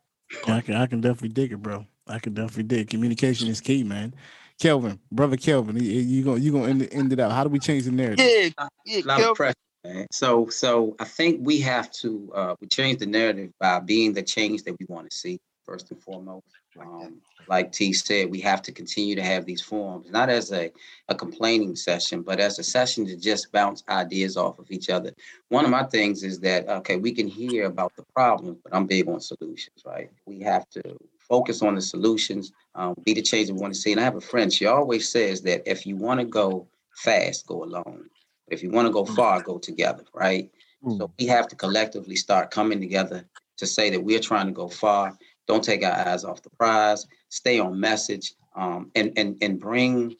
Yeah, 0.48 0.56
I 0.56 0.62
can 0.62 0.76
I 0.76 0.86
can 0.86 1.02
definitely 1.02 1.30
dig 1.30 1.52
it, 1.52 1.62
bro. 1.62 1.86
I 2.08 2.20
can 2.20 2.34
definitely 2.34 2.64
dig. 2.64 2.90
Communication 2.90 3.48
is 3.48 3.62
key, 3.62 3.84
man. 3.84 4.14
Kelvin, 4.60 5.00
brother 5.12 5.38
Kelvin, 5.38 5.84
you, 5.84 5.90
you 5.90 6.24
gonna 6.24 6.40
you 6.40 6.52
gonna 6.52 6.68
end 6.68 6.82
it, 6.84 6.94
end 6.94 7.12
it 7.12 7.20
out. 7.20 7.32
How 7.32 7.44
do 7.44 7.50
we 7.50 7.60
change 7.60 7.86
the 7.86 7.92
narrative? 7.92 8.26
Yeah, 8.26 8.68
yeah. 8.86 9.32
a 9.32 9.54
lot 9.86 9.94
Kel- 9.94 9.94
of 9.94 9.94
pressure. 9.94 9.98
Man. 9.98 10.08
So, 10.12 10.50
so 10.50 10.96
I 11.00 11.06
think 11.06 11.40
we 11.44 11.60
have 11.62 11.92
to 11.94 12.32
uh, 12.36 12.56
we 12.62 12.68
change 12.68 13.00
the 13.00 13.06
narrative 13.06 13.52
by 13.60 13.80
being 13.80 14.14
the 14.14 14.24
change 14.24 14.64
that 14.64 14.76
we 14.80 14.86
want 14.88 15.10
to 15.10 15.16
see 15.16 15.40
first 15.66 15.92
and 15.92 16.02
foremost. 16.02 16.46
Um, 16.80 17.22
like 17.48 17.72
T 17.72 17.92
said, 17.92 18.32
we 18.32 18.40
have 18.42 18.62
to 18.64 18.72
continue 18.72 19.16
to 19.16 19.24
have 19.24 19.46
these 19.46 19.62
forums, 19.62 20.10
not 20.10 20.30
as 20.30 20.52
a, 20.54 20.72
a 21.10 21.16
complaining 21.16 21.76
session, 21.76 22.22
but 22.22 22.40
as 22.40 22.60
a 22.60 22.64
session 22.64 23.06
to 23.08 23.18
just 23.18 23.52
bounce 23.52 23.84
ideas 23.90 24.38
off 24.38 24.60
of 24.60 24.72
each 24.72 24.90
other. 24.90 25.12
One 25.50 25.66
of 25.66 25.72
my 25.72 25.84
things 25.84 26.24
is 26.24 26.40
that 26.42 26.70
okay, 26.70 26.98
we 26.98 27.12
can 27.12 27.28
hear 27.28 27.66
about 27.66 27.94
the 27.98 28.04
problems, 28.14 28.60
but 28.64 28.74
I'm 28.74 28.86
big 28.88 29.10
on 29.10 29.20
solutions, 29.20 29.84
right? 29.86 30.10
We 30.26 30.40
have 30.42 30.70
to 30.70 30.98
focus 31.20 31.62
on 31.62 31.76
the 31.76 31.82
solutions, 31.82 32.52
um, 32.76 32.94
be 33.04 33.14
the 33.14 33.22
change 33.22 33.50
we 33.50 33.60
want 33.60 33.74
to 33.74 33.80
see. 33.80 33.92
And 33.92 34.00
I 34.00 34.04
have 34.04 34.16
a 34.16 34.22
friend, 34.22 34.52
she 34.52 34.66
always 34.66 35.10
says 35.10 35.42
that 35.44 35.64
if 35.66 35.86
you 35.86 35.98
want 35.98 36.20
to 36.20 36.26
go 36.26 36.68
fast, 36.96 37.48
go 37.48 37.64
alone. 37.64 38.10
If 38.52 38.62
you 38.62 38.70
want 38.70 38.88
to 38.88 38.94
go 38.94 39.06
far, 39.06 39.42
go 39.42 39.58
together, 39.58 40.04
right? 40.14 40.52
So 40.98 41.12
we 41.20 41.28
have 41.28 41.48
to 41.48 41.56
collectively 41.56 42.16
start 42.16 42.52
coming 42.52 42.80
together 42.80 43.26
to 43.58 43.68
say 43.68 43.90
that 43.92 44.04
we're 44.04 44.20
trying 44.20 44.48
to 44.48 44.52
go 44.52 44.68
far. 44.68 45.18
Don't 45.48 45.64
take 45.64 45.84
our 45.84 45.92
eyes 45.92 46.24
off 46.24 46.42
the 46.42 46.50
prize. 46.50 47.06
Stay 47.30 47.60
on 47.60 47.80
message, 47.80 48.34
um, 48.56 48.92
and 48.96 49.14
and 49.18 49.38
and 49.42 49.60
bring 49.60 50.16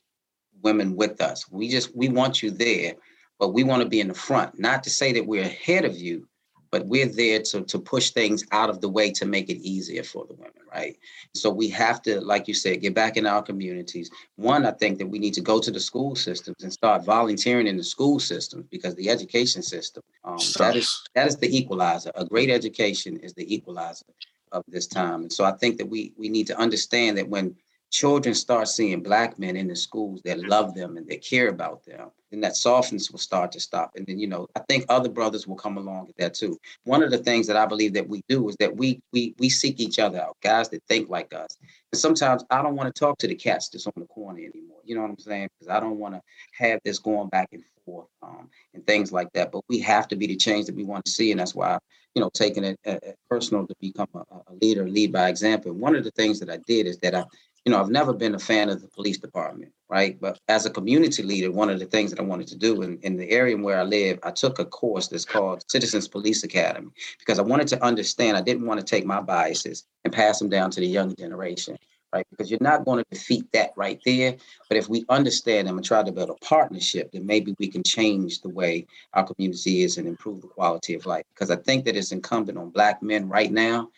women 0.62 0.96
with 0.96 1.22
us. 1.22 1.50
We 1.50 1.70
just 1.70 1.96
we 1.96 2.10
want 2.10 2.44
you 2.44 2.52
there, 2.52 2.94
but 3.40 3.50
we 3.50 3.64
want 3.64 3.82
to 3.82 3.90
be 3.90 4.00
in 4.00 4.08
the 4.08 4.14
front. 4.14 4.60
Not 4.60 4.84
to 4.84 4.90
say 4.90 5.12
that 5.14 5.26
we're 5.26 5.44
ahead 5.44 5.86
of 5.86 5.98
you, 5.98 6.28
but 6.72 6.86
we're 6.86 7.06
there 7.06 7.42
to 7.42 7.64
to 7.64 7.80
push 7.80 8.12
things 8.12 8.46
out 8.52 8.70
of 8.70 8.82
the 8.82 8.90
way 8.90 9.12
to 9.12 9.26
make 9.26 9.50
it 9.50 9.58
easier 9.58 10.04
for 10.04 10.26
the 10.26 10.34
women, 10.34 10.62
right? 10.72 10.98
So 11.34 11.50
we 11.50 11.68
have 11.70 12.02
to, 12.04 12.22
like 12.22 12.48
you 12.48 12.54
said, 12.54 12.82
get 12.82 12.96
back 12.96 13.18
in 13.18 13.26
our 13.26 13.42
communities. 13.42 14.10
One, 14.38 14.66
I 14.66 14.72
think 14.72 14.98
that 15.00 15.08
we 15.08 15.20
need 15.20 15.34
to 15.36 15.42
go 15.42 15.60
to 15.60 15.72
the 15.72 15.80
school 15.80 16.16
systems 16.16 16.64
and 16.64 16.72
start 16.72 17.06
volunteering 17.06 17.68
in 17.68 17.78
the 17.78 17.84
school 17.84 18.20
systems 18.20 18.66
because 18.72 18.96
the 18.96 19.10
education 19.10 19.62
system 19.62 20.04
um, 20.24 20.38
that 20.58 20.76
is 20.76 21.02
that 21.16 21.28
is 21.28 21.38
the 21.38 21.56
equalizer. 21.56 22.12
A 22.16 22.26
great 22.26 22.50
education 22.50 23.18
is 23.18 23.34
the 23.34 23.54
equalizer 23.54 24.06
of 24.52 24.64
this 24.68 24.88
time. 24.88 25.22
And 25.24 25.34
so 25.34 25.44
I 25.44 25.52
think 25.54 25.78
that 25.78 25.88
we 25.88 26.14
we 26.18 26.30
need 26.30 26.48
to 26.48 26.58
understand 26.58 27.18
that 27.18 27.28
when 27.28 27.56
children 27.92 28.34
start 28.34 28.68
seeing 28.68 29.04
black 29.04 29.38
men 29.38 29.58
in 29.58 29.68
the 29.68 29.76
schools 29.76 30.22
that 30.24 30.40
love 30.40 30.74
them 30.76 30.98
and 30.98 31.08
that 31.10 31.24
care 31.24 31.50
about 31.50 31.84
them, 31.86 32.12
then 32.32 32.42
that 32.42 32.56
softness 32.56 33.12
will 33.12 33.20
start 33.20 33.52
to 33.52 33.60
stop. 33.60 33.92
And 33.96 34.08
then, 34.08 34.18
you 34.18 34.28
know, 34.28 34.48
I 34.56 34.62
think 34.68 34.86
other 34.90 35.10
brothers 35.10 35.46
will 35.48 35.56
come 35.56 35.78
along 35.78 36.08
with 36.08 36.16
that 36.18 36.34
too. 36.34 36.58
One 36.86 37.04
of 37.04 37.12
the 37.12 37.18
things 37.18 37.46
that 37.48 37.58
I 37.58 37.66
believe 37.66 37.94
that 37.94 38.08
we 38.08 38.24
do 38.28 38.48
is 38.50 38.56
that 38.58 38.76
we 38.76 39.02
we 39.12 39.36
we 39.38 39.50
seek 39.50 39.80
each 39.80 40.00
other 40.00 40.20
out, 40.22 40.38
guys 40.42 40.70
that 40.70 40.82
think 40.88 41.10
like 41.10 41.34
us. 41.34 41.58
And 41.92 42.00
sometimes 42.00 42.44
I 42.50 42.62
don't 42.62 42.76
want 42.76 42.94
to 42.94 43.00
talk 43.00 43.18
to 43.20 43.28
the 43.28 43.36
cats 43.36 43.70
that's 43.70 43.86
on 43.86 43.94
the 43.98 44.06
corner 44.06 44.40
anymore. 44.40 44.80
You 44.84 44.96
know 44.96 45.02
what 45.02 45.12
I'm 45.12 45.20
saying? 45.20 45.50
Because 45.60 45.74
I 45.74 45.80
don't 45.80 46.00
want 46.00 46.16
to 46.16 46.22
have 46.58 46.80
this 46.84 47.00
going 47.00 47.30
back 47.30 47.50
and 47.52 47.64
forth 47.86 48.08
um, 48.22 48.50
and 48.74 48.86
things 48.86 49.12
like 49.12 49.32
that. 49.34 49.52
But 49.52 49.64
we 49.68 49.80
have 49.80 50.08
to 50.10 50.16
be 50.16 50.28
the 50.28 50.36
change 50.36 50.66
that 50.68 50.76
we 50.76 50.84
want 50.84 51.06
to 51.06 51.12
see. 51.12 51.32
And 51.32 51.40
that's 51.40 51.56
why, 51.56 51.78
you 52.16 52.22
know, 52.22 52.30
taking 52.34 52.64
it 52.64 52.80
uh, 52.86 52.98
personal 53.30 53.68
to 53.68 53.76
become 53.80 54.08
a, 54.16 54.20
a 54.20 54.54
leader, 54.62 54.88
lead 54.88 55.12
by 55.12 55.30
example. 55.30 55.72
And 55.72 55.82
One 55.82 55.96
of 55.96 56.04
the 56.04 56.12
things 56.12 56.40
that 56.40 56.50
I 56.50 56.58
did 56.68 56.88
is 56.88 56.98
that 57.00 57.16
I 57.16 57.26
you 57.66 57.72
know, 57.72 57.80
I've 57.80 57.90
never 57.90 58.12
been 58.12 58.34
a 58.34 58.40
fan 58.40 58.70
of 58.70 58.82
the 58.82 58.88
police 58.88 59.20
department, 59.20 59.72
right? 59.88 60.20
But 60.20 60.40
as 60.48 60.66
a 60.66 60.72
community 60.72 61.22
leader, 61.22 61.52
one 61.52 61.70
of 61.70 61.80
the 61.80 61.86
things 61.86 62.10
that 62.10 62.20
I 62.20 62.24
wanted 62.24 62.48
to 62.48 62.58
do 62.58 62.82
in, 62.82 62.98
in 63.04 63.18
the 63.18 63.30
area 63.30 63.56
where 63.56 63.80
I 63.80 63.84
live, 63.84 64.20
I 64.24 64.32
took 64.32 64.58
a 64.58 64.66
course 64.66 65.08
that's 65.08 65.26
called 65.26 65.64
Citizens 65.70 66.08
Police 66.08 66.44
Academy 66.44 66.90
because 67.20 67.38
I 67.38 67.44
wanted 67.44 67.68
to 67.68 67.84
understand, 67.84 68.36
I 68.36 68.42
didn't 68.42 68.66
want 68.66 68.80
to 68.80 68.86
take 68.86 69.06
my 69.06 69.22
biases 69.22 69.86
and 70.04 70.14
pass 70.14 70.40
them 70.40 70.50
down 70.50 70.72
to 70.72 70.80
the 70.80 70.88
younger 70.88 71.16
generation, 71.16 71.78
right? 72.12 72.26
Because 72.32 72.50
you're 72.50 72.60
not 72.62 72.84
going 72.84 73.04
to 73.04 73.10
defeat 73.12 73.46
that 73.54 73.74
right 73.76 74.02
there. 74.06 74.38
But 74.68 74.78
if 74.80 74.90
we 74.90 75.06
understand 75.10 75.68
them 75.68 75.78
and 75.78 75.86
try 75.86 76.02
to 76.02 76.12
build 76.12 76.32
a 76.32 76.46
partnership, 76.46 77.12
then 77.12 77.28
maybe 77.28 77.56
we 77.60 77.68
can 77.68 77.84
change 77.84 78.42
the 78.42 78.50
way 78.50 78.88
our 79.14 79.24
community 79.24 79.84
is 79.84 80.00
and 80.00 80.08
improve 80.08 80.42
the 80.42 80.48
quality 80.48 80.96
of 80.96 81.06
life. 81.06 81.26
Because 81.36 81.52
I 81.52 81.58
think 81.58 81.86
that 81.86 81.96
it's 81.96 82.12
incumbent 82.12 82.58
on 82.58 82.72
Black 82.72 83.04
men 83.04 83.30
right 83.30 83.52
now 83.52 83.92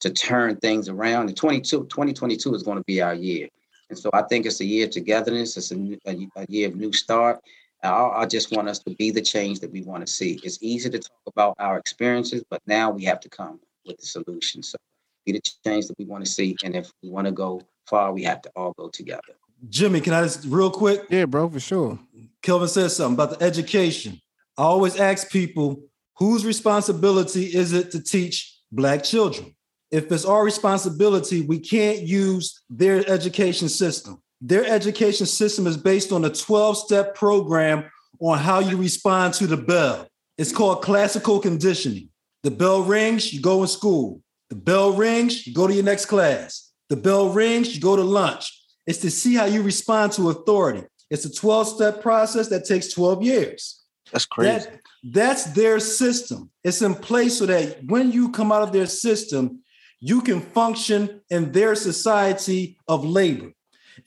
to 0.00 0.10
turn 0.10 0.56
things 0.56 0.88
around. 0.88 1.28
And 1.28 1.36
22, 1.36 1.84
2022 1.84 2.54
is 2.54 2.62
going 2.62 2.78
to 2.78 2.84
be 2.84 3.00
our 3.00 3.14
year. 3.14 3.48
And 3.88 3.98
so 3.98 4.10
I 4.12 4.22
think 4.22 4.46
it's 4.46 4.60
a 4.60 4.64
year 4.64 4.86
of 4.86 4.92
togetherness. 4.92 5.56
It's 5.56 5.72
a, 5.72 5.98
a, 6.06 6.28
a 6.36 6.46
year 6.48 6.68
of 6.68 6.76
new 6.76 6.92
start. 6.92 7.40
I, 7.82 7.88
I 7.88 8.26
just 8.26 8.54
want 8.54 8.68
us 8.68 8.78
to 8.80 8.90
be 8.90 9.10
the 9.10 9.22
change 9.22 9.60
that 9.60 9.72
we 9.72 9.82
want 9.82 10.06
to 10.06 10.12
see. 10.12 10.40
It's 10.42 10.58
easy 10.60 10.90
to 10.90 10.98
talk 10.98 11.22
about 11.26 11.56
our 11.58 11.78
experiences, 11.78 12.42
but 12.50 12.60
now 12.66 12.90
we 12.90 13.04
have 13.04 13.20
to 13.20 13.28
come 13.28 13.60
with 13.86 13.98
the 13.98 14.06
solution. 14.06 14.62
So 14.62 14.76
be 15.24 15.32
the 15.32 15.40
change 15.64 15.86
that 15.88 15.98
we 15.98 16.04
want 16.04 16.24
to 16.24 16.30
see. 16.30 16.56
And 16.64 16.74
if 16.76 16.90
we 17.02 17.10
want 17.10 17.26
to 17.26 17.32
go 17.32 17.62
far, 17.86 18.12
we 18.12 18.22
have 18.24 18.42
to 18.42 18.50
all 18.54 18.72
go 18.78 18.88
together. 18.88 19.34
Jimmy, 19.68 20.00
can 20.00 20.14
I 20.14 20.22
just 20.22 20.44
real 20.46 20.70
quick? 20.70 21.02
Yeah, 21.10 21.26
bro, 21.26 21.48
for 21.48 21.60
sure. 21.60 21.98
Kelvin 22.42 22.68
says 22.68 22.96
something 22.96 23.14
about 23.14 23.38
the 23.38 23.44
education. 23.44 24.20
I 24.56 24.62
always 24.62 24.98
ask 24.98 25.30
people, 25.30 25.82
whose 26.16 26.44
responsibility 26.44 27.44
is 27.44 27.72
it 27.72 27.90
to 27.92 28.02
teach 28.02 28.58
Black 28.72 29.02
children? 29.02 29.54
If 29.90 30.10
it's 30.12 30.24
our 30.24 30.44
responsibility, 30.44 31.42
we 31.42 31.58
can't 31.58 32.00
use 32.00 32.62
their 32.70 33.08
education 33.10 33.68
system. 33.68 34.22
Their 34.40 34.64
education 34.64 35.26
system 35.26 35.66
is 35.66 35.76
based 35.76 36.12
on 36.12 36.24
a 36.24 36.30
12 36.30 36.78
step 36.78 37.14
program 37.14 37.90
on 38.20 38.38
how 38.38 38.60
you 38.60 38.76
respond 38.76 39.34
to 39.34 39.46
the 39.46 39.56
bell. 39.56 40.06
It's 40.38 40.52
called 40.52 40.82
classical 40.82 41.40
conditioning. 41.40 42.08
The 42.42 42.50
bell 42.50 42.82
rings, 42.82 43.32
you 43.32 43.40
go 43.40 43.62
in 43.62 43.68
school. 43.68 44.22
The 44.48 44.56
bell 44.56 44.92
rings, 44.92 45.46
you 45.46 45.52
go 45.52 45.66
to 45.66 45.74
your 45.74 45.84
next 45.84 46.06
class. 46.06 46.72
The 46.88 46.96
bell 46.96 47.28
rings, 47.28 47.74
you 47.74 47.80
go 47.80 47.96
to 47.96 48.02
lunch. 48.02 48.56
It's 48.86 48.98
to 49.00 49.10
see 49.10 49.34
how 49.34 49.44
you 49.44 49.62
respond 49.62 50.12
to 50.12 50.30
authority. 50.30 50.84
It's 51.10 51.24
a 51.24 51.32
12 51.32 51.68
step 51.68 52.02
process 52.02 52.48
that 52.48 52.64
takes 52.64 52.92
12 52.92 53.22
years. 53.22 53.82
That's 54.12 54.26
crazy. 54.26 54.50
That, 54.50 54.80
that's 55.02 55.44
their 55.44 55.78
system. 55.80 56.50
It's 56.64 56.82
in 56.82 56.94
place 56.94 57.38
so 57.38 57.46
that 57.46 57.84
when 57.84 58.10
you 58.10 58.30
come 58.30 58.52
out 58.52 58.62
of 58.62 58.72
their 58.72 58.86
system, 58.86 59.60
you 60.00 60.22
can 60.22 60.40
function 60.40 61.20
in 61.30 61.52
their 61.52 61.74
society 61.74 62.78
of 62.88 63.04
labor. 63.04 63.52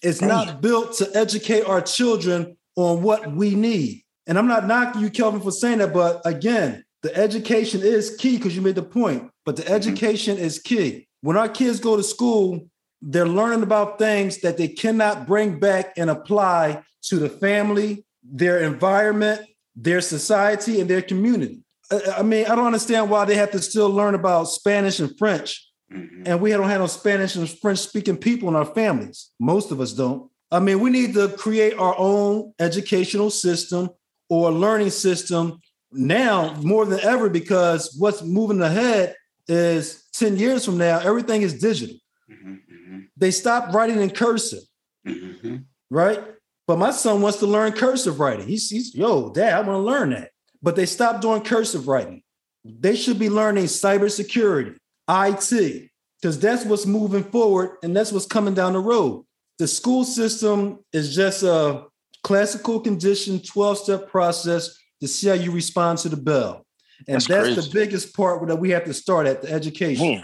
It's 0.01 0.21
not 0.21 0.61
built 0.61 0.93
to 0.97 1.09
educate 1.13 1.63
our 1.63 1.81
children 1.81 2.57
on 2.75 3.03
what 3.03 3.31
we 3.31 3.55
need. 3.55 4.03
And 4.25 4.37
I'm 4.37 4.47
not 4.47 4.65
knocking 4.65 5.01
you, 5.01 5.09
Kelvin, 5.09 5.41
for 5.41 5.51
saying 5.51 5.79
that, 5.79 5.93
but 5.93 6.21
again, 6.25 6.83
the 7.03 7.15
education 7.15 7.81
is 7.81 8.15
key 8.15 8.37
because 8.37 8.55
you 8.55 8.61
made 8.61 8.75
the 8.75 8.83
point, 8.83 9.29
but 9.45 9.55
the 9.55 9.63
mm-hmm. 9.63 9.73
education 9.73 10.37
is 10.37 10.59
key. 10.59 11.07
When 11.21 11.37
our 11.37 11.49
kids 11.49 11.79
go 11.79 11.95
to 11.95 12.03
school, 12.03 12.67
they're 13.01 13.27
learning 13.27 13.63
about 13.63 13.99
things 13.99 14.39
that 14.39 14.57
they 14.57 14.69
cannot 14.69 15.27
bring 15.27 15.59
back 15.59 15.93
and 15.97 16.09
apply 16.09 16.83
to 17.03 17.19
the 17.19 17.29
family, 17.29 18.05
their 18.23 18.59
environment, 18.59 19.41
their 19.75 19.99
society, 19.99 20.79
and 20.79 20.89
their 20.89 21.01
community. 21.01 21.61
I, 21.91 22.01
I 22.19 22.23
mean, 22.23 22.45
I 22.45 22.55
don't 22.55 22.65
understand 22.65 23.09
why 23.09 23.25
they 23.25 23.35
have 23.35 23.51
to 23.51 23.61
still 23.61 23.89
learn 23.89 24.15
about 24.15 24.45
Spanish 24.45 24.99
and 25.01 25.15
French 25.17 25.69
Mhm. 25.93 26.23
and 26.27 26.41
we 26.41 26.49
don't 26.51 26.69
have 26.69 26.81
no 26.81 26.87
Spanish 26.87 27.35
and 27.35 27.49
French 27.49 27.79
speaking 27.79 28.17
people 28.17 28.49
in 28.49 28.55
our 28.55 28.65
families. 28.65 29.29
Most 29.39 29.71
of 29.71 29.79
us 29.79 29.93
don't. 29.93 30.29
I 30.51 30.59
mean, 30.59 30.79
we 30.79 30.89
need 30.89 31.13
to 31.15 31.29
create 31.29 31.73
our 31.77 31.95
own 31.97 32.53
educational 32.59 33.29
system 33.29 33.89
or 34.29 34.51
learning 34.51 34.89
system 34.91 35.59
now 35.91 36.55
more 36.61 36.85
than 36.85 36.99
ever 37.01 37.29
because 37.29 37.95
what's 37.97 38.21
moving 38.23 38.61
ahead 38.61 39.15
is 39.47 40.03
10 40.13 40.37
years 40.37 40.65
from 40.65 40.77
now, 40.77 40.99
everything 40.99 41.41
is 41.41 41.59
digital. 41.59 41.95
Mhm, 42.31 42.59
mhm, 42.71 43.07
They 43.17 43.31
stopped 43.31 43.73
writing 43.73 43.99
in 44.01 44.09
cursive, 44.09 44.63
mhm. 45.07 45.65
right? 45.89 46.23
But 46.67 46.79
my 46.79 46.91
son 46.91 47.21
wants 47.21 47.39
to 47.39 47.45
learn 47.47 47.73
cursive 47.73 48.19
writing. 48.19 48.47
He's, 48.47 48.69
he's 48.69 48.95
yo, 48.95 49.31
dad, 49.31 49.53
I 49.53 49.59
want 49.67 49.77
to 49.79 49.79
learn 49.91 50.11
that. 50.11 50.31
But 50.61 50.75
they 50.75 50.85
stopped 50.85 51.21
doing 51.21 51.41
cursive 51.43 51.87
writing. 51.87 52.23
They 52.63 52.95
should 52.95 53.19
be 53.19 53.29
learning 53.29 53.65
cybersecurity, 53.65 54.77
IT, 55.09 55.89
because 56.21 56.39
that's 56.39 56.65
what's 56.65 56.85
moving 56.85 57.23
forward 57.23 57.77
and 57.83 57.95
that's 57.95 58.11
what's 58.11 58.25
coming 58.25 58.53
down 58.53 58.73
the 58.73 58.79
road. 58.79 59.25
The 59.59 59.67
school 59.67 60.03
system 60.03 60.79
is 60.93 61.15
just 61.15 61.43
a 61.43 61.85
classical 62.23 62.79
condition 62.79 63.39
12 63.39 63.77
step 63.77 64.09
process 64.09 64.77
to 65.01 65.07
see 65.07 65.27
how 65.27 65.33
you 65.33 65.51
respond 65.51 65.99
to 65.99 66.09
the 66.09 66.17
bell. 66.17 66.65
And 67.07 67.15
That's 67.15 67.27
that's, 67.27 67.67
the 67.67 67.73
biggest 67.73 68.15
part 68.15 68.47
that 68.47 68.55
we 68.55 68.69
have 68.69 68.85
to 68.85 68.93
start 68.93 69.27
at 69.27 69.41
the 69.41 69.51
education. 69.51 70.07
Man, 70.07 70.23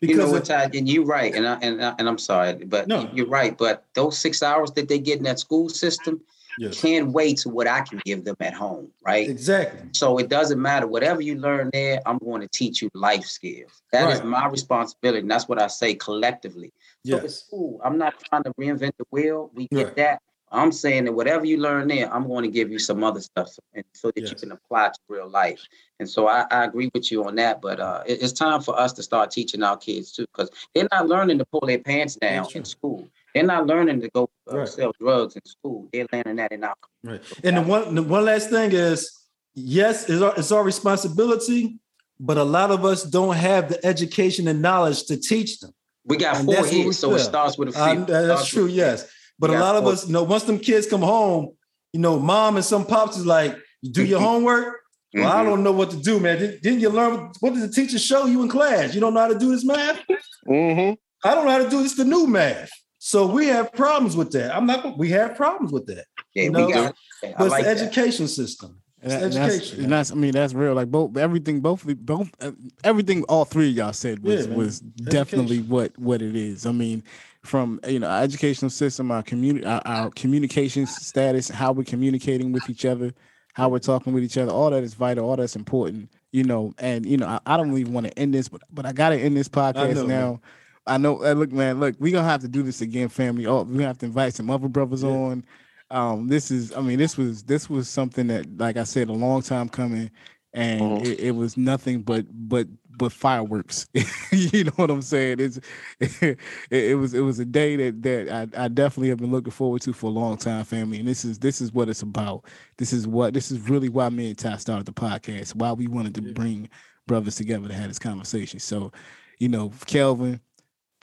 Because 0.00 0.16
you 0.16 0.22
know 0.22 0.30
what, 0.30 0.44
Ty, 0.44 0.70
and 0.74 0.88
you're 0.88 1.04
right, 1.04 1.34
and 1.34 1.46
I, 1.46 1.58
and 1.60 1.84
I, 1.84 1.94
and 1.98 2.08
I'm 2.08 2.18
sorry, 2.18 2.64
but 2.64 2.86
no. 2.86 3.10
you're 3.12 3.26
right. 3.26 3.56
But 3.58 3.84
those 3.94 4.18
six 4.18 4.42
hours 4.42 4.70
that 4.72 4.88
they 4.88 5.00
get 5.00 5.18
in 5.18 5.24
that 5.24 5.40
school 5.40 5.68
system 5.68 6.20
yes. 6.58 6.80
can 6.80 7.12
wait 7.12 7.38
to 7.38 7.48
what 7.48 7.66
I 7.66 7.80
can 7.80 8.00
give 8.04 8.24
them 8.24 8.36
at 8.40 8.54
home, 8.54 8.90
right? 9.04 9.28
Exactly. 9.28 9.88
So 9.92 10.18
it 10.18 10.28
doesn't 10.28 10.60
matter. 10.60 10.86
Whatever 10.86 11.20
you 11.20 11.36
learn 11.36 11.70
there, 11.72 12.00
I'm 12.06 12.18
going 12.18 12.40
to 12.40 12.48
teach 12.48 12.82
you 12.82 12.90
life 12.94 13.24
skills. 13.24 13.82
That 13.92 14.04
right. 14.04 14.14
is 14.14 14.22
my 14.22 14.46
responsibility, 14.48 15.20
and 15.20 15.30
that's 15.30 15.48
what 15.48 15.60
I 15.60 15.66
say 15.66 15.94
collectively. 15.94 16.72
So 17.06 17.16
it's 17.16 17.46
school. 17.46 17.80
I'm 17.84 17.98
not 17.98 18.14
trying 18.28 18.44
to 18.44 18.52
reinvent 18.54 18.92
the 18.98 19.04
wheel. 19.10 19.50
We 19.54 19.68
get 19.68 19.86
right. 19.86 19.96
that. 19.96 20.22
I'm 20.54 20.70
saying 20.70 21.06
that 21.06 21.12
whatever 21.12 21.46
you 21.46 21.56
learn 21.56 21.88
there, 21.88 22.12
I'm 22.14 22.28
going 22.28 22.42
to 22.42 22.50
give 22.50 22.70
you 22.70 22.78
some 22.78 23.02
other 23.02 23.20
stuff 23.20 23.58
and 23.72 23.84
so 23.94 24.08
that 24.08 24.20
yes. 24.20 24.30
you 24.30 24.36
can 24.36 24.52
apply 24.52 24.88
to 24.88 24.98
real 25.08 25.26
life. 25.26 25.62
And 25.98 26.08
so 26.08 26.28
I, 26.28 26.44
I 26.50 26.64
agree 26.64 26.90
with 26.94 27.10
you 27.10 27.24
on 27.24 27.36
that. 27.36 27.62
But 27.62 27.80
uh, 27.80 28.02
it, 28.06 28.22
it's 28.22 28.34
time 28.34 28.60
for 28.60 28.78
us 28.78 28.92
to 28.94 29.02
start 29.02 29.30
teaching 29.30 29.62
our 29.62 29.78
kids 29.78 30.12
too, 30.12 30.26
because 30.26 30.50
they're 30.74 30.88
not 30.92 31.08
learning 31.08 31.38
to 31.38 31.46
pull 31.46 31.66
their 31.66 31.78
pants 31.78 32.16
down 32.16 32.46
in 32.54 32.66
school. 32.66 33.08
They're 33.34 33.44
not 33.44 33.66
learning 33.66 34.00
to 34.02 34.08
go 34.10 34.28
uh, 34.50 34.58
right. 34.58 34.68
sell 34.68 34.92
drugs 35.00 35.36
in 35.36 35.44
school. 35.44 35.88
They're 35.92 36.06
learning 36.12 36.36
that 36.36 36.52
in 36.52 36.64
our 36.64 36.74
right. 37.02 37.22
And 37.42 37.56
the 37.56 37.62
one 37.62 37.94
the 37.94 38.02
one 38.02 38.24
last 38.24 38.50
thing 38.50 38.72
is, 38.72 39.10
yes, 39.54 40.08
it's 40.08 40.22
our, 40.22 40.34
it's 40.36 40.52
our 40.52 40.64
responsibility, 40.64 41.78
but 42.20 42.36
a 42.36 42.44
lot 42.44 42.70
of 42.70 42.84
us 42.84 43.04
don't 43.04 43.36
have 43.36 43.68
the 43.68 43.84
education 43.86 44.48
and 44.48 44.60
knowledge 44.60 45.04
to 45.06 45.16
teach 45.16 45.60
them. 45.60 45.72
We 46.04 46.16
got 46.16 46.36
and 46.36 46.46
four 46.46 46.66
here, 46.66 46.92
so 46.92 47.14
it 47.14 47.20
starts 47.20 47.56
with 47.56 47.68
a 47.68 47.72
few. 47.72 48.14
Uh, 48.14 48.22
that's 48.26 48.46
true, 48.46 48.66
yes. 48.66 49.10
But 49.38 49.50
a 49.50 49.58
lot 49.58 49.76
of 49.76 49.86
us, 49.86 50.06
you 50.06 50.12
know, 50.12 50.22
once 50.22 50.44
them 50.44 50.58
kids 50.58 50.86
come 50.86 51.00
home, 51.00 51.50
you 51.92 52.00
know, 52.00 52.18
mom 52.18 52.56
and 52.56 52.64
some 52.64 52.86
pops 52.86 53.16
is 53.16 53.26
like, 53.26 53.56
you 53.80 53.90
do 53.90 54.04
your 54.04 54.20
homework. 54.20 54.80
Well, 55.14 55.24
mm-hmm. 55.24 55.36
I 55.36 55.44
don't 55.44 55.62
know 55.62 55.72
what 55.72 55.90
to 55.90 55.96
do, 55.96 56.18
man. 56.18 56.38
Did, 56.38 56.64
not 56.64 56.80
you 56.80 56.88
learn 56.88 57.32
what 57.40 57.52
did 57.52 57.62
the 57.62 57.72
teacher 57.72 57.98
show 57.98 58.26
you 58.26 58.42
in 58.42 58.48
class? 58.48 58.94
You 58.94 59.00
don't 59.00 59.12
know 59.12 59.20
how 59.20 59.28
to 59.28 59.38
do 59.38 59.50
this 59.50 59.64
math? 59.64 60.00
Mm-hmm. 60.48 60.94
I 61.24 61.34
don't 61.34 61.44
know 61.44 61.50
how 61.50 61.62
to 61.62 61.68
do 61.68 61.82
this 61.82 61.94
the 61.94 62.04
new 62.04 62.26
math. 62.26 62.70
So 63.04 63.26
we 63.26 63.48
have 63.48 63.72
problems 63.72 64.16
with 64.16 64.30
that. 64.30 64.54
I'm 64.54 64.64
not. 64.64 64.96
We 64.96 65.10
have 65.10 65.34
problems 65.34 65.72
with 65.72 65.86
that. 65.86 66.04
Yeah, 66.36 66.44
you 66.44 66.50
know? 66.52 66.66
we 66.68 66.72
got. 66.72 66.94
But 67.36 67.50
like 67.50 67.64
the 67.64 67.70
education 67.70 68.26
that. 68.26 68.28
system. 68.28 68.80
And, 69.02 69.12
and 69.12 69.32
that's, 69.32 69.72
and 69.72 69.90
that's, 69.90 70.12
I 70.12 70.14
mean, 70.14 70.30
that's 70.30 70.54
real. 70.54 70.74
Like 70.74 70.88
both, 70.88 71.16
everything, 71.16 71.58
both, 71.58 71.84
both, 71.84 72.30
uh, 72.40 72.52
everything. 72.84 73.24
All 73.24 73.44
three 73.44 73.70
of 73.70 73.76
y'all 73.76 73.92
said 73.92 74.20
was 74.22 74.46
yeah, 74.46 74.54
was 74.54 74.78
definitely 74.78 75.62
what 75.62 75.98
what 75.98 76.22
it 76.22 76.36
is. 76.36 76.64
I 76.64 76.70
mean, 76.70 77.02
from 77.42 77.80
you 77.88 77.98
know 77.98 78.06
our 78.06 78.22
educational 78.22 78.70
system, 78.70 79.10
our 79.10 79.24
community, 79.24 79.66
our, 79.66 79.82
our 79.84 80.10
communication 80.10 80.86
status, 80.86 81.48
how 81.48 81.72
we're 81.72 81.82
communicating 81.82 82.52
with 82.52 82.70
each 82.70 82.84
other, 82.84 83.12
how 83.54 83.68
we're 83.68 83.80
talking 83.80 84.12
with 84.12 84.22
each 84.22 84.38
other. 84.38 84.52
All 84.52 84.70
that 84.70 84.84
is 84.84 84.94
vital. 84.94 85.28
All 85.28 85.34
that's 85.34 85.56
important. 85.56 86.08
You 86.30 86.44
know, 86.44 86.72
and 86.78 87.04
you 87.04 87.16
know, 87.16 87.26
I, 87.26 87.40
I 87.46 87.56
don't 87.56 87.76
even 87.76 87.94
want 87.94 88.06
to 88.06 88.16
end 88.16 88.32
this, 88.32 88.48
but 88.48 88.62
but 88.70 88.86
I 88.86 88.92
got 88.92 89.08
to 89.08 89.16
end 89.16 89.36
this 89.36 89.48
podcast 89.48 89.96
know, 89.96 90.06
now. 90.06 90.30
Man. 90.30 90.40
I 90.86 90.98
know. 90.98 91.14
look, 91.14 91.52
man. 91.52 91.80
Look, 91.80 91.96
we 91.98 92.10
gonna 92.10 92.28
have 92.28 92.40
to 92.42 92.48
do 92.48 92.62
this 92.62 92.80
again, 92.80 93.08
family. 93.08 93.46
Oh, 93.46 93.62
we 93.62 93.82
have 93.82 93.98
to 93.98 94.06
invite 94.06 94.34
some 94.34 94.50
other 94.50 94.68
brothers 94.68 95.02
yeah. 95.02 95.10
on. 95.10 95.44
Um, 95.90 96.28
this 96.28 96.50
is. 96.50 96.72
I 96.74 96.80
mean, 96.80 96.98
this 96.98 97.16
was 97.16 97.44
this 97.44 97.70
was 97.70 97.88
something 97.88 98.26
that, 98.28 98.58
like 98.58 98.76
I 98.76 98.84
said, 98.84 99.08
a 99.08 99.12
long 99.12 99.42
time 99.42 99.68
coming, 99.68 100.10
and 100.52 100.80
mm-hmm. 100.80 101.06
it, 101.06 101.20
it 101.20 101.30
was 101.32 101.56
nothing 101.56 102.02
but 102.02 102.26
but 102.30 102.66
but 102.98 103.12
fireworks. 103.12 103.88
you 104.32 104.64
know 104.64 104.72
what 104.76 104.90
I'm 104.90 105.02
saying? 105.02 105.38
It's 105.38 105.60
it, 106.00 106.38
it, 106.70 106.98
was 106.98 107.14
it 107.14 107.20
was 107.20 107.38
a 107.38 107.44
day 107.44 107.76
that 107.76 108.02
that 108.02 108.50
I, 108.56 108.64
I 108.64 108.68
definitely 108.68 109.10
have 109.10 109.18
been 109.18 109.30
looking 109.30 109.52
forward 109.52 109.82
to 109.82 109.92
for 109.92 110.06
a 110.06 110.10
long 110.14 110.36
time, 110.36 110.64
family. 110.64 110.98
And 110.98 111.08
this 111.08 111.24
is 111.24 111.38
this 111.38 111.60
is 111.60 111.72
what 111.72 111.88
it's 111.88 112.02
about. 112.02 112.44
This 112.78 112.92
is 112.92 113.06
what 113.06 113.34
this 113.34 113.50
is 113.50 113.60
really 113.68 113.88
why 113.88 114.08
me 114.08 114.28
and 114.28 114.38
Ty 114.38 114.56
started 114.56 114.86
the 114.86 114.92
podcast. 114.92 115.54
Why 115.54 115.72
we 115.72 115.86
wanted 115.86 116.14
to 116.16 116.22
bring 116.22 116.68
brothers 117.06 117.36
together 117.36 117.68
to 117.68 117.74
have 117.74 117.88
this 117.88 117.98
conversation. 117.98 118.60
So, 118.60 118.92
you 119.38 119.48
know, 119.48 119.72
Kelvin, 119.86 120.40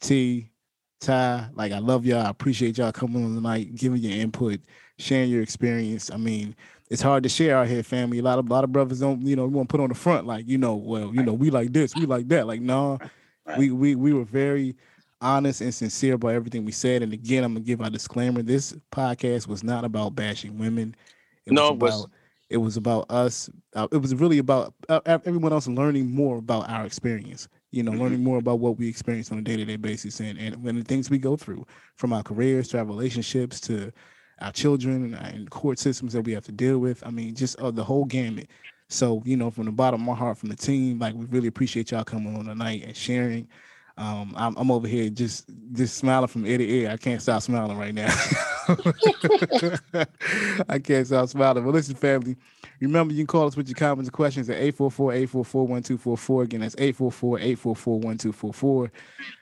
T, 0.01 0.49
Ty, 0.99 1.49
like 1.53 1.71
I 1.71 1.79
love 1.79 2.05
y'all. 2.05 2.25
I 2.25 2.29
appreciate 2.29 2.77
y'all 2.77 2.91
coming 2.91 3.23
on 3.23 3.35
tonight, 3.35 3.75
giving 3.75 4.01
your 4.01 4.13
input, 4.19 4.59
sharing 4.97 5.29
your 5.29 5.41
experience. 5.41 6.11
I 6.11 6.17
mean, 6.17 6.55
it's 6.89 7.01
hard 7.01 7.23
to 7.23 7.29
share 7.29 7.57
out 7.57 7.67
here, 7.67 7.83
family. 7.83 8.19
A 8.19 8.23
lot 8.23 8.39
of 8.39 8.49
a 8.49 8.53
lot 8.53 8.63
of 8.63 8.71
brothers 8.71 8.99
don't, 8.99 9.21
you 9.21 9.35
know, 9.35 9.45
want 9.45 9.69
to 9.69 9.71
put 9.71 9.81
on 9.81 9.89
the 9.89 9.95
front 9.95 10.25
like, 10.27 10.47
you 10.47 10.57
know, 10.57 10.75
well, 10.75 11.13
you 11.13 11.23
know, 11.23 11.33
we 11.33 11.49
like 11.49 11.71
this, 11.71 11.95
we 11.95 12.05
like 12.05 12.27
that. 12.29 12.47
Like, 12.47 12.61
no, 12.61 12.97
nah, 13.45 13.57
we 13.57 13.71
we 13.71 13.95
we 13.95 14.13
were 14.13 14.25
very 14.25 14.75
honest 15.21 15.61
and 15.61 15.73
sincere 15.73 16.15
about 16.15 16.29
everything 16.29 16.65
we 16.65 16.71
said. 16.71 17.03
And 17.03 17.13
again, 17.13 17.43
I'm 17.43 17.53
gonna 17.53 17.65
give 17.65 17.81
our 17.81 17.89
disclaimer: 17.89 18.41
this 18.41 18.75
podcast 18.91 19.47
was 19.47 19.63
not 19.63 19.85
about 19.85 20.15
bashing 20.15 20.57
women. 20.57 20.95
It 21.45 21.53
no, 21.53 21.71
was 21.73 22.01
about, 22.01 22.11
it 22.49 22.57
was 22.57 22.77
about 22.77 23.11
us. 23.11 23.49
Uh, 23.75 23.87
it 23.91 23.97
was 23.97 24.15
really 24.15 24.39
about 24.39 24.73
uh, 24.87 25.01
everyone 25.05 25.53
else 25.53 25.67
learning 25.67 26.11
more 26.11 26.37
about 26.37 26.69
our 26.69 26.85
experience. 26.85 27.47
You 27.71 27.83
know, 27.83 27.91
mm-hmm. 27.91 28.01
learning 28.01 28.23
more 28.23 28.37
about 28.37 28.59
what 28.59 28.77
we 28.77 28.87
experience 28.87 29.31
on 29.31 29.39
a 29.39 29.41
day 29.41 29.57
to 29.57 29.65
day 29.65 29.75
basis 29.75 30.19
and, 30.19 30.39
and 30.39 30.55
and 30.65 30.79
the 30.79 30.83
things 30.83 31.09
we 31.09 31.19
go 31.19 31.37
through, 31.37 31.65
from 31.95 32.13
our 32.13 32.23
careers 32.23 32.69
to 32.69 32.79
our 32.79 32.85
relationships 32.85 33.59
to 33.61 33.91
our 34.41 34.51
children 34.51 35.13
and 35.15 35.49
court 35.49 35.79
systems 35.79 36.13
that 36.13 36.21
we 36.21 36.33
have 36.33 36.45
to 36.45 36.51
deal 36.51 36.79
with. 36.79 37.05
I 37.05 37.11
mean, 37.11 37.35
just 37.35 37.59
uh, 37.59 37.71
the 37.71 37.83
whole 37.83 38.05
gamut. 38.05 38.47
So, 38.87 39.21
you 39.25 39.37
know, 39.37 39.51
from 39.51 39.65
the 39.65 39.71
bottom 39.71 40.01
of 40.01 40.07
my 40.07 40.15
heart, 40.15 40.37
from 40.37 40.49
the 40.49 40.55
team, 40.55 40.99
like 40.99 41.13
we 41.13 41.25
really 41.25 41.47
appreciate 41.47 41.91
y'all 41.91 42.03
coming 42.03 42.35
on 42.35 42.45
tonight 42.45 42.83
and 42.85 42.95
sharing. 42.95 43.47
Um, 43.97 44.33
I'm, 44.37 44.55
I'm 44.57 44.71
over 44.71 44.87
here 44.87 45.09
just 45.09 45.49
just 45.73 45.97
smiling 45.97 46.27
from 46.27 46.45
ear 46.45 46.57
to 46.57 46.67
ear. 46.67 46.89
I 46.89 46.97
can't 46.97 47.21
stop 47.21 47.41
smiling 47.41 47.77
right 47.77 47.93
now. 47.93 48.07
I 50.69 50.79
can't 50.79 51.05
stop 51.05 51.27
smiling. 51.27 51.65
But 51.65 51.73
listen, 51.73 51.95
family, 51.95 52.37
remember 52.87 53.13
you 53.13 53.19
can 53.19 53.27
call 53.27 53.45
us 53.47 53.57
with 53.57 53.67
your 53.67 53.75
comments 53.75 54.07
and 54.07 54.13
questions 54.13 54.49
at 54.49 54.57
844-844-1244. 54.75 56.43
Again, 56.43 56.61
that's 56.61 56.75
844-844-1244. 56.75 58.89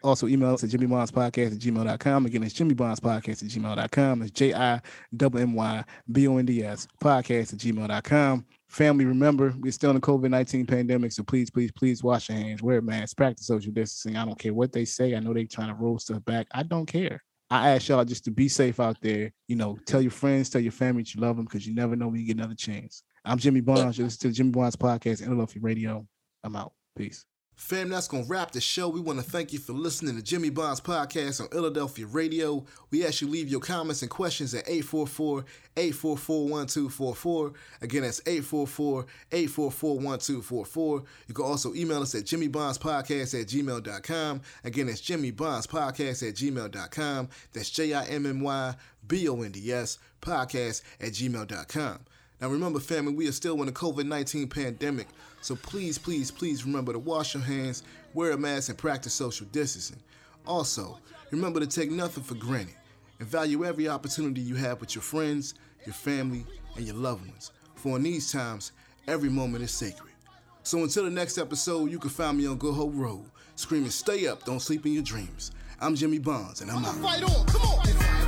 Also 0.03 0.27
email 0.27 0.53
us 0.53 0.63
at 0.63 0.69
Jimmy 0.69 0.85
Bonds 0.87 1.11
Podcast 1.11 1.53
at 1.53 1.59
gmail.com. 1.59 2.25
Again, 2.25 2.43
it's 2.43 2.53
Jimmy 2.53 2.73
Bonds 2.73 2.99
Podcast 2.99 3.43
at 3.43 3.49
gmail.com. 3.49 4.21
It's 4.21 4.31
J-I-M-M-Y-B-O-N-D-S 4.31 6.87
podcast 7.01 7.53
at 7.53 7.59
gmail.com. 7.59 8.45
Family, 8.67 9.05
remember, 9.05 9.53
we're 9.59 9.71
still 9.71 9.91
in 9.91 9.95
the 9.95 10.01
COVID 10.01 10.29
19 10.29 10.65
pandemic. 10.65 11.13
So 11.13 11.23
please, 11.23 11.49
please, 11.49 11.71
please 11.71 12.03
wash 12.03 12.27
your 12.29 12.37
hands, 12.37 12.61
wear 12.61 12.81
masks, 12.81 13.13
practice 13.13 13.47
social 13.47 13.71
distancing. 13.71 14.17
I 14.17 14.25
don't 14.25 14.37
care 14.37 14.53
what 14.53 14.73
they 14.73 14.85
say. 14.85 15.15
I 15.15 15.19
know 15.19 15.33
they're 15.33 15.45
trying 15.45 15.69
to 15.69 15.75
roll 15.75 15.97
stuff 15.99 16.23
back. 16.25 16.47
I 16.51 16.63
don't 16.63 16.85
care. 16.85 17.23
I 17.49 17.69
ask 17.69 17.87
y'all 17.87 18.03
just 18.03 18.25
to 18.25 18.31
be 18.31 18.49
safe 18.49 18.77
out 18.79 18.97
there. 19.01 19.31
You 19.47 19.55
know, 19.55 19.77
tell 19.85 20.01
your 20.01 20.11
friends, 20.11 20.49
tell 20.49 20.59
your 20.59 20.73
family 20.73 21.03
that 21.03 21.15
you 21.15 21.21
love 21.21 21.37
them 21.37 21.45
because 21.45 21.65
you 21.65 21.73
never 21.73 21.95
know 21.95 22.09
when 22.09 22.19
you 22.19 22.27
get 22.27 22.35
another 22.37 22.55
chance. 22.55 23.03
I'm 23.27 23.37
Jimmy 23.37 23.61
Bonds. 23.61 23.97
This 23.97 24.17
to 24.17 24.29
the 24.29 24.33
Jimmy 24.33 24.49
Bonds 24.51 24.75
Podcast, 24.77 25.21
Philadelphia 25.21 25.61
Radio. 25.61 26.07
I'm 26.45 26.55
out. 26.55 26.71
Peace. 26.95 27.25
Fam, 27.55 27.89
that's 27.89 28.07
going 28.07 28.23
to 28.23 28.29
wrap 28.29 28.51
the 28.51 28.61
show. 28.61 28.87
We 28.87 29.01
want 29.01 29.19
to 29.19 29.25
thank 29.25 29.51
you 29.51 29.59
for 29.59 29.73
listening 29.73 30.15
to 30.15 30.21
Jimmy 30.21 30.49
Bonds 30.51 30.79
Podcast 30.79 31.41
on 31.41 31.49
Philadelphia 31.49 32.05
Radio. 32.05 32.63
We 32.91 33.05
ask 33.05 33.19
you 33.19 33.27
leave 33.27 33.49
your 33.49 33.59
comments 33.59 34.01
and 34.03 34.11
questions 34.11 34.53
at 34.53 34.65
844-844-1244. 34.67 37.53
Again, 37.81 38.03
that's 38.03 38.21
844-844-1244. 38.21 41.05
You 41.27 41.33
can 41.33 41.45
also 41.45 41.73
email 41.73 42.03
us 42.03 42.13
at 42.13 42.25
jimmybondspodcast 42.25 43.41
at 43.41 43.47
gmail.com. 43.47 44.41
Again, 44.63 44.85
that's 44.87 45.01
jimmybondspodcast 45.01 46.29
at 46.29 46.35
gmail.com. 46.35 47.29
That's 47.53 47.71
J-I-M-M-Y-B-O-N-D-S 47.71 49.97
podcast 50.21 50.83
at 51.01 51.11
gmail.com. 51.11 51.99
Now 52.39 52.49
remember, 52.49 52.79
family, 52.79 53.13
we 53.13 53.27
are 53.27 53.31
still 53.31 53.59
in 53.61 53.65
the 53.65 53.71
COVID-19 53.71 54.49
pandemic, 54.49 55.07
so 55.41 55.55
please, 55.55 55.97
please, 55.97 56.29
please 56.29 56.65
remember 56.65 56.93
to 56.93 56.99
wash 56.99 57.33
your 57.33 57.41
hands, 57.43 57.81
wear 58.13 58.31
a 58.31 58.37
mask, 58.37 58.69
and 58.69 58.77
practice 58.77 59.13
social 59.13 59.47
distancing. 59.51 59.97
Also, 60.45 60.99
remember 61.31 61.59
to 61.59 61.67
take 61.67 61.89
nothing 61.89 62.23
for 62.23 62.35
granted 62.35 62.75
and 63.19 63.27
value 63.27 63.65
every 63.65 63.89
opportunity 63.89 64.39
you 64.39 64.53
have 64.53 64.79
with 64.79 64.93
your 64.93 65.01
friends, 65.01 65.55
your 65.85 65.95
family, 65.95 66.45
and 66.75 66.85
your 66.85 66.95
loved 66.95 67.27
ones. 67.27 67.51
For 67.73 67.97
in 67.97 68.03
these 68.03 68.31
times, 68.31 68.71
every 69.07 69.29
moment 69.29 69.63
is 69.63 69.71
sacred. 69.71 70.13
So 70.61 70.83
until 70.83 71.05
the 71.05 71.09
next 71.09 71.39
episode, 71.39 71.89
you 71.89 71.97
can 71.97 72.11
find 72.11 72.37
me 72.37 72.45
on 72.45 72.57
Go 72.57 72.71
Ho 72.71 72.89
Road, 72.89 73.31
screaming, 73.55 73.89
"Stay 73.89 74.27
up, 74.27 74.45
don't 74.45 74.61
sleep 74.61 74.85
in 74.85 74.93
your 74.93 75.03
dreams." 75.03 75.51
I'm 75.79 75.95
Jimmy 75.95 76.19
Bonds, 76.19 76.61
and 76.61 76.69
I'm 76.69 76.85
out. 76.85 76.95
Fight 76.97 77.23
on, 77.23 77.45
come 77.47 77.61
on. 77.61 78.26